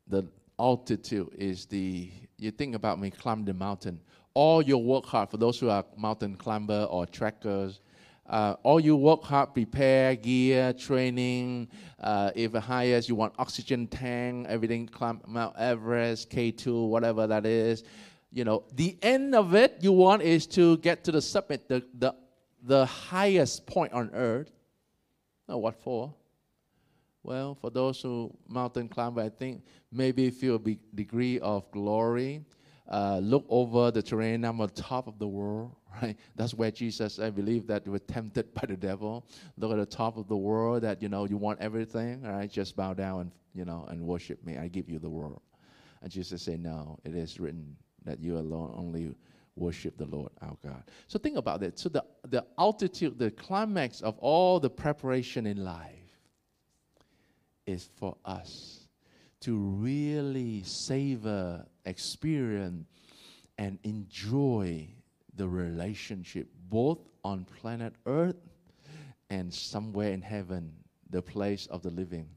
The 0.07 0.25
altitude 0.59 1.35
is 1.37 1.67
the, 1.67 2.13
you 2.39 2.53
think 2.53 2.77
about 2.77 3.01
me 3.01 3.11
climb 3.11 3.45
the 3.45 3.55
mountain. 3.55 4.01
All 4.35 4.61
your 4.61 4.83
work 4.83 5.07
hard, 5.07 5.31
for 5.31 5.37
those 5.37 5.59
who 5.59 5.71
are 5.71 5.85
mountain 5.97 6.35
climber 6.35 6.87
or 6.91 7.07
trekkers, 7.07 7.81
uh, 8.27 8.57
all 8.63 8.81
you 8.81 8.97
work 8.97 9.23
hard, 9.23 9.53
prepare 9.53 10.17
gear, 10.17 10.73
training. 10.73 11.69
Uh, 12.01 12.31
if 12.35 12.53
highest, 12.53 13.09
you 13.09 13.15
want 13.15 13.35
oxygen 13.39 13.87
tank, 13.87 14.47
everything, 14.49 14.87
climb 14.87 15.21
Mount 15.27 15.55
Everest, 15.59 16.31
K2, 16.31 16.89
whatever 16.89 17.27
that 17.27 17.45
is. 17.45 17.85
You 18.33 18.45
know, 18.45 18.65
the 18.75 18.97
end 19.03 19.35
of 19.35 19.55
it 19.55 19.77
you 19.81 19.93
want 19.93 20.23
is 20.23 20.47
to 20.49 20.79
get 20.79 21.05
to 21.05 21.13
the 21.13 21.21
summit, 21.21 21.69
the, 21.69 21.85
the, 21.99 22.15
the 22.63 22.87
highest 22.87 23.67
point 23.67 23.93
on 23.93 24.11
earth. 24.15 24.51
Now, 25.49 25.59
what 25.59 25.77
for? 25.77 26.15
Well, 27.23 27.55
for 27.55 27.71
those 27.71 28.01
who 28.01 28.35
mountain 28.49 28.89
climb, 28.89 29.19
I 29.19 29.29
think 29.29 29.63
maybe 29.93 30.31
feel 30.31 30.57
a 30.57 30.59
big 30.59 30.79
degree 30.95 31.39
of 31.41 31.71
glory. 31.71 32.43
Uh, 32.89 33.19
look 33.23 33.47
over 33.49 33.91
the 33.91 34.03
terrain. 34.03 34.45
I'm 34.45 34.61
on 34.61 34.69
top 34.71 35.07
of 35.07 35.19
the 35.19 35.27
world, 35.27 35.75
right? 36.03 36.17
That's 36.37 36.53
where 36.53 36.71
Jesus, 36.71 37.19
I 37.19 37.31
believe, 37.31 37.67
that 37.69 37.87
were 37.89 37.99
tempted 37.99 38.53
by 38.55 38.67
the 38.67 38.77
devil. 38.77 39.27
Look 39.57 39.73
at 39.73 39.79
the 39.79 39.87
top 39.87 40.17
of 40.17 40.29
the 40.29 40.37
world. 40.37 40.83
That 40.83 41.01
you 41.01 41.09
know, 41.09 41.25
you 41.25 41.37
want 41.37 41.61
everything, 41.61 42.23
right? 42.23 42.51
Just 42.51 42.77
bow 42.77 42.93
down 42.93 43.21
and 43.21 43.31
you 43.55 43.65
know 43.65 43.87
and 43.89 44.03
worship 44.03 44.45
me. 44.45 44.59
I 44.59 44.69
give 44.69 44.91
you 44.91 44.99
the 44.99 45.09
world. 45.09 45.41
And 46.03 46.13
Jesus 46.13 46.43
said, 46.43 46.61
No, 46.61 46.99
it 47.05 47.15
is 47.15 47.41
written 47.41 47.75
that 48.05 48.21
you 48.21 48.37
alone 48.37 48.75
only 48.77 49.15
worship 49.57 49.97
the 49.97 50.07
Lord 50.07 50.31
our 50.43 50.57
God. 50.63 50.83
So 51.07 51.19
think 51.19 51.39
about 51.39 51.61
that. 51.61 51.79
So 51.79 51.89
the 51.89 52.05
the 52.29 52.45
altitude, 52.59 53.19
the 53.19 53.31
climax 53.31 54.03
of 54.03 54.19
all 54.19 54.61
the 54.61 54.71
preparation 54.71 55.47
in 55.47 55.65
life 55.65 55.91
is 57.67 57.89
for 57.97 58.15
us 58.27 58.84
to 59.45 59.57
really 59.57 60.63
savor, 60.63 61.65
experience, 61.85 62.87
and 63.59 63.79
enjoy 63.85 64.89
the 65.37 65.47
relationship 65.47 66.49
both 66.69 66.99
on 67.25 67.45
planet 67.45 67.95
Earth 68.07 68.37
and 69.31 69.53
somewhere 69.53 70.13
in 70.13 70.23
heaven, 70.23 70.73
the 71.11 71.23
place 71.23 71.67
of 71.67 71.83
the 71.83 71.91
living. 71.91 72.29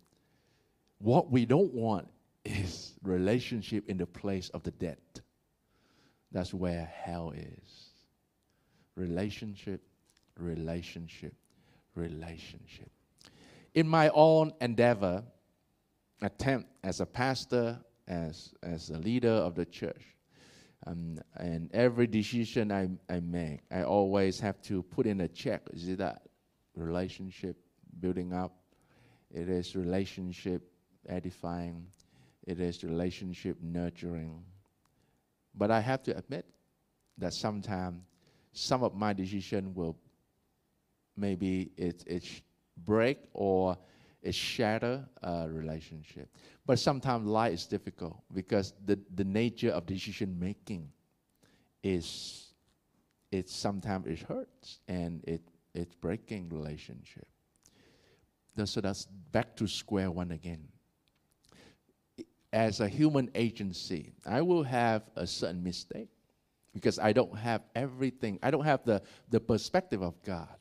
What 1.00 1.32
we 1.32 1.46
don't 1.46 1.74
want 1.74 2.08
is 2.46 2.94
relationship 3.04 3.90
in 3.90 3.98
the 3.98 4.06
place 4.06 4.50
of 4.50 4.64
the 4.64 4.72
dead. 4.72 4.98
That's 6.32 6.54
where 6.54 6.86
hell 6.86 7.32
is. 7.32 7.90
Relationship, 8.96 9.82
relationship, 10.38 11.34
relationship 11.96 12.92
in 13.78 13.88
my 13.88 14.10
own 14.16 14.52
endeavor, 14.60 15.24
attempt 16.22 16.70
as 16.84 17.00
a 17.00 17.06
pastor, 17.06 17.80
as, 18.08 18.54
as 18.64 18.90
a 18.90 18.98
leader 18.98 19.30
of 19.30 19.56
the 19.56 19.66
church, 19.66 20.16
um, 20.86 21.20
and 21.36 21.70
every 21.74 22.08
decision 22.08 22.72
I, 22.72 22.90
I 23.10 23.20
make, 23.20 23.62
I 23.72 23.84
always 23.84 24.40
have 24.40 24.62
to 24.64 24.84
put 24.84 25.06
in 25.06 25.22
a 25.22 25.28
check. 25.28 25.64
Is 25.74 25.88
it 25.90 25.98
that 25.98 26.22
relationship 26.76 27.58
building 28.00 28.34
up? 28.34 28.56
It 29.32 29.50
is 29.50 29.76
relationship 29.76 30.62
edifying. 31.10 31.88
It 32.46 32.60
is 32.60 32.84
relationship 32.84 33.58
nurturing. 33.62 34.44
But 35.56 35.72
I 35.72 35.82
have 35.82 36.04
to 36.04 36.16
admit 36.16 36.46
that 37.18 37.34
sometimes 37.34 38.04
some 38.54 38.84
of 38.84 38.96
my 38.96 39.14
decision 39.14 39.74
will 39.74 39.98
maybe 41.18 41.72
it, 41.78 42.04
it's 42.08 42.42
break 42.86 43.18
or 43.34 43.78
it 44.22 44.36
shatter 44.36 45.08
a 45.24 45.48
relationship. 45.50 46.30
But 46.66 46.80
sometimes 46.80 47.28
life 47.28 47.54
is 47.54 47.66
difficult 47.66 48.22
because 48.34 48.74
the, 48.86 49.00
the 49.16 49.24
nature 49.24 49.70
of 49.70 49.86
decision 49.86 50.38
making 50.40 50.90
is 51.84 52.54
it 53.32 53.50
sometimes 53.50 54.08
it 54.08 54.20
hurts 54.20 54.80
and 54.88 55.24
it 55.26 55.42
it's 55.74 55.94
breaking 55.96 56.50
relationship. 56.50 57.28
So 58.66 58.82
that's 58.82 59.06
back 59.32 59.56
to 59.58 59.68
square 59.68 60.10
one 60.10 60.32
again. 60.32 60.68
As 62.52 62.80
a 62.80 62.88
human 62.88 63.30
agency, 63.36 64.14
I 64.26 64.42
will 64.42 64.64
have 64.64 65.04
a 65.16 65.28
certain 65.28 65.62
mistake 65.62 66.10
because 66.74 66.98
I 66.98 67.14
don't 67.14 67.36
have 67.38 67.62
everything. 67.76 68.40
I 68.42 68.50
don't 68.50 68.64
have 68.64 68.84
the, 68.84 69.04
the 69.30 69.40
perspective 69.40 70.02
of 70.02 70.16
God. 70.24 70.56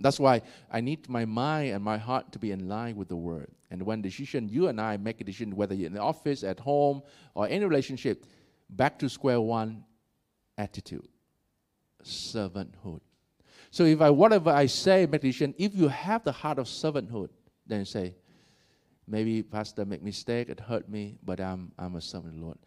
That's 0.00 0.18
why 0.18 0.42
I 0.70 0.80
need 0.80 1.08
my 1.08 1.24
mind 1.24 1.74
and 1.74 1.84
my 1.84 1.98
heart 1.98 2.32
to 2.32 2.38
be 2.38 2.50
in 2.52 2.68
line 2.68 2.96
with 2.96 3.08
the 3.08 3.16
word. 3.16 3.50
And 3.70 3.82
when 3.82 4.02
decision, 4.02 4.48
you 4.48 4.68
and 4.68 4.80
I 4.80 4.96
make 4.96 5.20
a 5.20 5.24
decision, 5.24 5.54
whether 5.54 5.74
you're 5.74 5.86
in 5.86 5.92
the 5.92 6.00
office, 6.00 6.42
at 6.42 6.58
home, 6.58 7.02
or 7.34 7.46
any 7.46 7.64
relationship, 7.64 8.24
back 8.70 8.98
to 9.00 9.08
square 9.08 9.40
one 9.40 9.84
attitude, 10.58 11.06
servanthood. 12.02 13.00
So 13.70 13.84
if 13.84 14.00
I 14.00 14.10
whatever 14.10 14.50
I 14.50 14.66
say, 14.66 15.06
make 15.06 15.20
decision, 15.20 15.54
if 15.58 15.74
you 15.74 15.88
have 15.88 16.24
the 16.24 16.32
heart 16.32 16.58
of 16.58 16.66
servanthood, 16.66 17.28
then 17.66 17.84
say, 17.84 18.16
maybe 19.06 19.42
pastor 19.42 19.84
make 19.84 20.02
mistake, 20.02 20.48
it 20.48 20.58
hurt 20.58 20.88
me, 20.88 21.18
but 21.22 21.40
I'm 21.40 21.72
I'm 21.78 21.96
a 21.96 22.00
servant 22.00 22.34
of 22.34 22.40
the 22.40 22.46
Lord. 22.46 22.58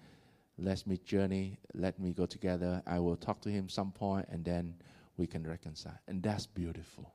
Let 0.57 0.85
me 0.85 0.97
journey, 0.97 1.57
let 1.73 1.99
me 1.99 2.13
go 2.13 2.25
together. 2.25 2.81
I 2.85 2.99
will 2.99 3.17
talk 3.17 3.41
to 3.41 3.49
him 3.49 3.67
some 3.67 3.91
point, 3.91 4.27
and 4.29 4.45
then 4.45 4.75
we 5.17 5.27
can 5.27 5.45
reconcile. 5.45 5.99
And 6.07 6.21
that's 6.21 6.45
beautiful. 6.45 7.11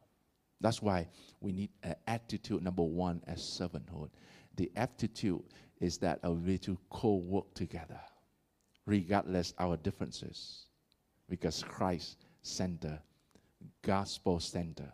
That's 0.60 0.82
why 0.82 1.08
we 1.40 1.52
need 1.52 1.70
an 1.82 1.94
attitude, 2.06 2.62
number 2.62 2.82
one, 2.82 3.22
as 3.26 3.40
servanthood. 3.40 4.10
The 4.56 4.70
attitude 4.76 5.42
is 5.80 5.98
that 5.98 6.18
a 6.24 6.32
way 6.32 6.56
to 6.58 6.76
co-work 6.90 7.54
together, 7.54 8.00
regardless 8.86 9.54
our 9.58 9.76
differences, 9.76 10.66
because 11.28 11.62
Christ 11.62 12.18
center, 12.42 13.00
gospel 13.82 14.40
center. 14.40 14.90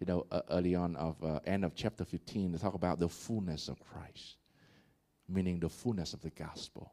You 0.00 0.06
know, 0.06 0.26
uh, 0.30 0.42
early 0.50 0.74
on 0.74 0.94
of 0.96 1.22
uh, 1.24 1.40
end 1.46 1.64
of 1.64 1.74
chapter 1.74 2.04
15, 2.04 2.52
they 2.52 2.58
talk 2.58 2.74
about 2.74 3.00
the 3.00 3.08
fullness 3.08 3.68
of 3.68 3.80
Christ, 3.80 4.36
meaning 5.28 5.58
the 5.58 5.68
fullness 5.68 6.12
of 6.12 6.20
the 6.20 6.30
gospel, 6.30 6.92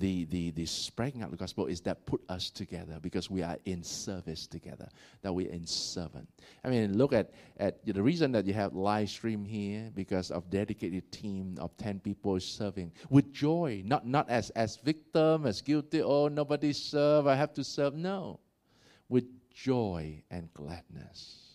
the, 0.00 0.24
the, 0.24 0.50
the 0.52 0.64
spreading 0.64 1.22
out 1.22 1.30
the 1.30 1.36
gospel 1.36 1.66
is 1.66 1.82
that 1.82 2.06
put 2.06 2.22
us 2.30 2.48
together 2.48 2.98
because 3.02 3.30
we 3.30 3.42
are 3.42 3.58
in 3.66 3.82
service 3.82 4.46
together, 4.46 4.88
that 5.20 5.32
we're 5.32 5.50
in 5.50 5.66
servant. 5.66 6.26
I 6.64 6.70
mean, 6.70 6.96
look 6.96 7.12
at, 7.12 7.32
at 7.58 7.84
the 7.84 8.02
reason 8.02 8.32
that 8.32 8.46
you 8.46 8.54
have 8.54 8.74
live 8.74 9.10
stream 9.10 9.44
here 9.44 9.90
because 9.94 10.30
of 10.30 10.48
dedicated 10.48 11.12
team 11.12 11.56
of 11.60 11.76
10 11.76 12.00
people 12.00 12.40
serving 12.40 12.92
with 13.10 13.30
joy, 13.30 13.82
not, 13.84 14.06
not 14.06 14.28
as, 14.30 14.48
as 14.50 14.76
victim, 14.76 15.44
as 15.44 15.60
guilty, 15.60 16.02
oh, 16.02 16.28
nobody 16.28 16.72
serve, 16.72 17.26
I 17.26 17.34
have 17.34 17.52
to 17.54 17.62
serve. 17.62 17.94
No, 17.94 18.40
with 19.10 19.26
joy 19.52 20.22
and 20.30 20.52
gladness 20.54 21.50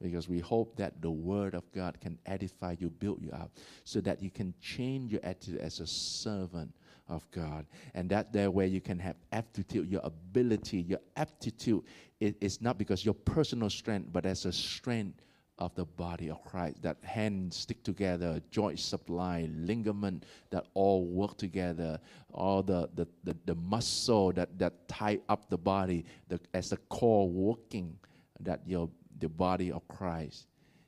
because 0.00 0.28
we 0.28 0.38
hope 0.38 0.76
that 0.76 1.00
the 1.00 1.10
Word 1.10 1.54
of 1.54 1.70
God 1.72 1.98
can 2.00 2.18
edify 2.26 2.76
you, 2.78 2.90
build 2.90 3.22
you 3.22 3.30
up, 3.30 3.52
so 3.84 4.00
that 4.02 4.22
you 4.22 4.30
can 4.30 4.52
change 4.60 5.12
your 5.12 5.20
attitude 5.24 5.60
as 5.60 5.80
a 5.80 5.86
servant 5.86 6.74
of 7.08 7.28
God. 7.30 7.66
And 7.94 8.08
that 8.10 8.32
there 8.32 8.50
where 8.50 8.66
you 8.66 8.80
can 8.80 8.98
have 8.98 9.16
aptitude, 9.32 9.90
your 9.90 10.00
ability, 10.04 10.78
your 10.78 11.00
aptitude 11.16 11.84
it 12.20 12.36
is 12.40 12.62
not 12.62 12.78
because 12.78 13.04
your 13.04 13.14
personal 13.14 13.68
strength, 13.68 14.08
but 14.12 14.24
as 14.24 14.46
a 14.46 14.52
strength 14.52 15.20
of 15.58 15.74
the 15.74 15.84
body 15.84 16.30
of 16.30 16.42
Christ. 16.42 16.82
That 16.82 16.96
hands 17.02 17.56
stick 17.56 17.82
together, 17.82 18.40
joint 18.50 18.78
supply, 18.78 19.48
ligament 19.54 20.24
that 20.50 20.64
all 20.74 21.04
work 21.04 21.36
together, 21.36 22.00
all 22.32 22.62
the, 22.62 22.88
the, 22.94 23.06
the, 23.24 23.36
the 23.44 23.54
muscle 23.56 24.32
that, 24.32 24.58
that 24.58 24.88
tie 24.88 25.20
up 25.28 25.50
the 25.50 25.58
body 25.58 26.04
the, 26.28 26.40
as 26.54 26.70
the 26.70 26.76
core 26.88 27.28
working, 27.28 27.96
that 28.40 28.62
your 28.66 28.88
the 29.20 29.28
body 29.28 29.70
of 29.70 29.86
Christ 29.86 30.46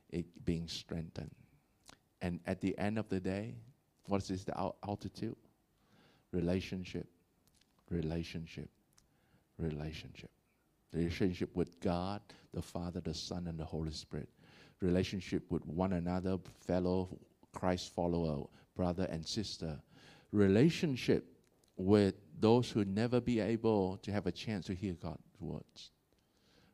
it 0.09 0.25
being 0.43 0.67
strengthened. 0.67 1.31
And 2.21 2.39
at 2.45 2.61
the 2.61 2.77
end 2.77 2.97
of 2.97 3.07
the 3.09 3.19
day, 3.19 3.55
what 4.05 4.29
is 4.29 4.43
the 4.43 4.57
altitude? 4.87 5.35
Relationship, 6.31 7.07
relationship, 7.89 8.69
relationship. 9.57 10.29
Relationship 10.93 11.55
with 11.55 11.79
God, 11.81 12.21
the 12.53 12.61
Father, 12.61 13.01
the 13.01 13.13
Son, 13.13 13.47
and 13.47 13.59
the 13.59 13.65
Holy 13.65 13.91
Spirit. 13.91 14.29
Relationship 14.81 15.43
with 15.49 15.65
one 15.65 15.93
another, 15.93 16.37
fellow 16.61 17.09
Christ 17.53 17.93
follower, 17.93 18.45
brother 18.75 19.07
and 19.11 19.25
sister. 19.25 19.79
Relationship 20.31 21.25
with 21.75 22.15
those 22.39 22.69
who 22.69 22.85
never 22.85 23.19
be 23.19 23.39
able 23.39 23.97
to 23.97 24.11
have 24.11 24.27
a 24.27 24.31
chance 24.31 24.65
to 24.67 24.73
hear 24.73 24.93
God's 24.93 25.21
words. 25.39 25.91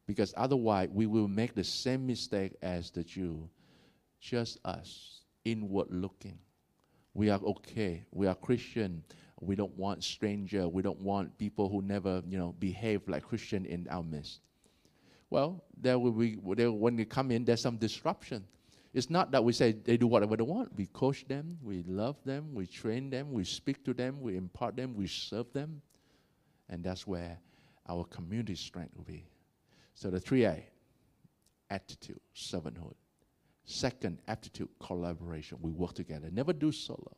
Because 0.06 0.34
otherwise, 0.36 0.90
we 0.92 1.08
will 1.08 1.28
make 1.28 1.56
the 1.56 1.64
same 1.64 2.06
mistake 2.06 2.56
as 2.62 2.92
the 2.92 3.04
Jew, 3.04 3.50
just 4.20 4.60
us, 4.66 5.22
inward 5.46 5.88
looking. 5.90 6.38
We 7.14 7.30
are 7.30 7.40
okay. 7.40 8.04
We 8.12 8.28
are 8.28 8.36
Christian. 8.36 9.04
We 9.44 9.56
don't 9.56 9.76
want 9.78 10.04
stranger. 10.04 10.68
We 10.68 10.82
don't 10.82 11.02
want 11.02 11.38
people 11.38 11.70
who 11.70 11.82
never, 11.82 12.24
you 12.28 12.38
know, 12.38 12.56
behave 12.60 13.08
like 13.08 13.24
Christian 13.24 13.66
in 13.66 13.88
our 13.90 14.04
midst. 14.04 14.42
Well, 15.30 15.64
there 15.80 15.98
will 15.98 16.12
be 16.12 16.38
there, 16.56 16.72
when 16.72 16.96
they 16.96 17.06
come 17.06 17.32
in, 17.32 17.44
there's 17.44 17.62
some 17.62 17.78
disruption. 17.78 18.46
It's 18.94 19.10
not 19.10 19.32
that 19.32 19.44
we 19.44 19.54
say 19.54 19.72
they 19.72 19.98
do 19.98 20.06
whatever 20.06 20.38
they 20.38 20.44
want. 20.44 20.76
We 20.78 20.86
coach 20.86 21.28
them, 21.28 21.58
we 21.64 21.84
love 21.88 22.18
them, 22.24 22.54
we 22.54 22.68
train 22.68 23.10
them, 23.10 23.32
we 23.32 23.44
speak 23.44 23.84
to 23.86 23.94
them, 23.94 24.22
we 24.22 24.38
impart 24.38 24.76
them, 24.76 24.94
we 24.96 25.08
serve 25.08 25.52
them, 25.52 25.82
and 26.70 26.84
that's 26.84 27.08
where 27.08 27.40
our 27.90 28.04
community 28.04 28.54
strength 28.54 28.96
will 28.96 29.06
be. 29.06 29.26
So 29.96 30.12
the 30.12 30.20
three 30.20 30.46
A: 30.46 30.64
attitude, 31.72 32.20
servanthood. 32.36 32.94
Second, 33.66 34.20
attitude, 34.28 34.70
collaboration. 34.80 35.58
We 35.62 35.72
work 35.72 35.94
together. 35.94 36.30
Never 36.32 36.54
do 36.54 36.72
solo. 36.72 37.18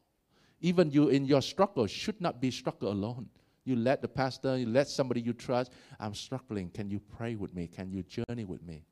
Even 0.66 0.89
you 0.89 1.09
in 1.09 1.26
your 1.26 1.43
struggle 1.43 1.86
should 1.86 2.20
not 2.20 2.41
be 2.41 2.49
struggle 2.49 2.91
alone. 2.91 3.30
You 3.66 3.76
let 3.76 4.01
the 4.01 4.07
pastor, 4.07 4.57
you 4.57 4.66
let 4.66 4.88
somebody 4.88 5.22
you 5.22 5.32
trust, 5.32 5.72
I'm 5.99 6.16
struggling. 6.16 6.72
Can 6.72 6.89
you 6.89 6.99
pray 6.99 7.36
with 7.36 7.53
me? 7.53 7.68
Can 7.68 7.91
you 7.91 8.01
journey 8.01 8.45
with 8.45 8.63
me? 8.63 8.84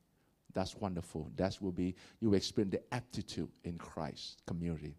That's 0.52 0.76
wonderful. 0.76 1.32
That 1.34 1.58
will 1.60 1.72
be, 1.72 1.96
you 2.20 2.34
experience 2.34 2.76
the 2.76 2.94
aptitude 2.94 3.48
in 3.64 3.76
Christ 3.76 4.40
community. 4.46 4.94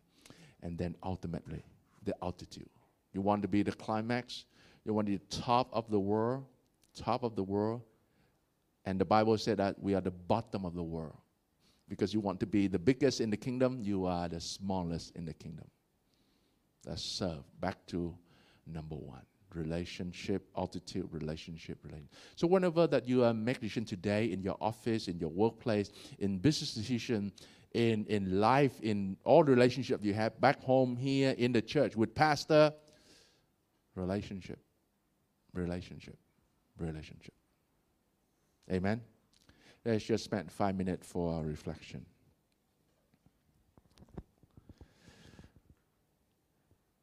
And 0.63 0.77
then 0.77 0.97
ultimately, 1.01 1.63
the 2.03 2.13
altitude. 2.21 2.67
You 3.13 3.21
want 3.21 3.41
to 3.43 3.47
be 3.47 3.63
the 3.63 3.71
climax? 3.71 4.43
You 4.83 4.93
want 4.93 5.07
to 5.07 5.13
be 5.13 5.19
top 5.29 5.69
of 5.71 5.89
the 5.89 5.99
world? 6.01 6.43
Top 6.93 7.23
of 7.23 7.37
the 7.37 7.43
world? 7.43 7.83
And 8.83 8.99
the 8.99 9.05
Bible 9.05 9.37
said 9.37 9.59
that 9.59 9.81
we 9.81 9.95
are 9.95 10.01
the 10.01 10.11
bottom 10.11 10.65
of 10.65 10.73
the 10.73 10.83
world. 10.83 11.15
Because 11.87 12.13
you 12.13 12.19
want 12.19 12.41
to 12.41 12.45
be 12.45 12.67
the 12.67 12.79
biggest 12.79 13.21
in 13.21 13.29
the 13.29 13.37
kingdom, 13.37 13.79
you 13.79 14.05
are 14.05 14.27
the 14.27 14.41
smallest 14.41 15.15
in 15.15 15.23
the 15.23 15.33
kingdom. 15.33 15.67
That's 16.85 17.03
serve. 17.03 17.43
Back 17.59 17.85
to 17.87 18.15
number 18.67 18.95
one 18.95 19.21
relationship, 19.53 20.49
altitude, 20.57 21.07
relationship, 21.11 21.77
relationship. 21.83 22.13
So 22.35 22.45
whenever 22.45 22.87
that 22.87 23.07
you 23.07 23.23
uh, 23.23 23.29
are 23.29 23.33
making 23.33 23.61
decision 23.61 23.85
today 23.85 24.25
in 24.25 24.41
your 24.41 24.57
office, 24.59 25.07
in 25.07 25.17
your 25.17 25.29
workplace, 25.29 25.91
in 26.19 26.37
business 26.39 26.73
decision, 26.73 27.31
in, 27.73 28.05
in 28.07 28.39
life, 28.39 28.79
in 28.81 29.17
all 29.23 29.43
the 29.43 29.51
relationship 29.51 30.03
you 30.03 30.13
have 30.13 30.39
back 30.39 30.61
home 30.61 30.95
here 30.95 31.35
in 31.37 31.51
the 31.51 31.61
church 31.61 31.95
with 31.95 32.13
pastor, 32.13 32.73
relationship, 33.95 34.59
relationship, 35.53 36.17
relationship. 36.77 37.33
Amen. 38.71 39.01
Let's 39.85 40.03
just 40.03 40.23
spend 40.23 40.51
five 40.51 40.75
minutes 40.75 41.07
for 41.07 41.33
our 41.33 41.43
reflection. 41.43 42.05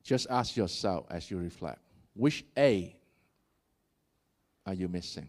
Just 0.02 0.26
ask 0.30 0.56
yourself 0.56 1.06
as 1.10 1.30
you 1.30 1.38
reflect 1.38 1.80
which 2.14 2.44
A 2.58 2.94
are 4.66 4.74
you 4.74 4.88
missing? 4.88 5.28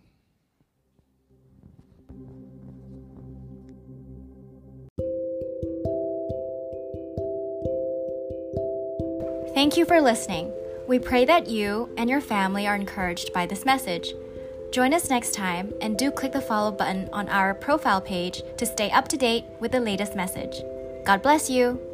Thank 9.54 9.78
you 9.78 9.86
for 9.86 10.02
listening. 10.02 10.52
We 10.88 11.00
pray 11.00 11.26
that 11.26 11.48
you 11.48 11.94
and 11.98 12.10
your 12.10 12.22
family 12.22 12.68
are 12.68 12.76
encouraged 12.76 13.32
by 13.34 13.46
this 13.46 13.66
message. 13.66 14.14
Join 14.72 14.94
us 14.94 15.10
next 15.10 15.34
time 15.34 15.72
and 15.80 15.98
do 15.98 16.12
click 16.12 16.34
the 16.34 16.42
follow 16.42 16.72
button 16.72 17.08
on 17.14 17.30
our 17.30 17.54
profile 17.54 18.02
page 18.02 18.42
to 18.58 18.66
stay 18.66 18.90
up 18.92 19.08
to 19.10 19.18
date 19.18 19.46
with 19.60 19.72
the 19.72 19.80
latest 19.80 20.16
message. 20.16 20.62
God 21.06 21.22
bless 21.22 21.50
you. 21.50 21.93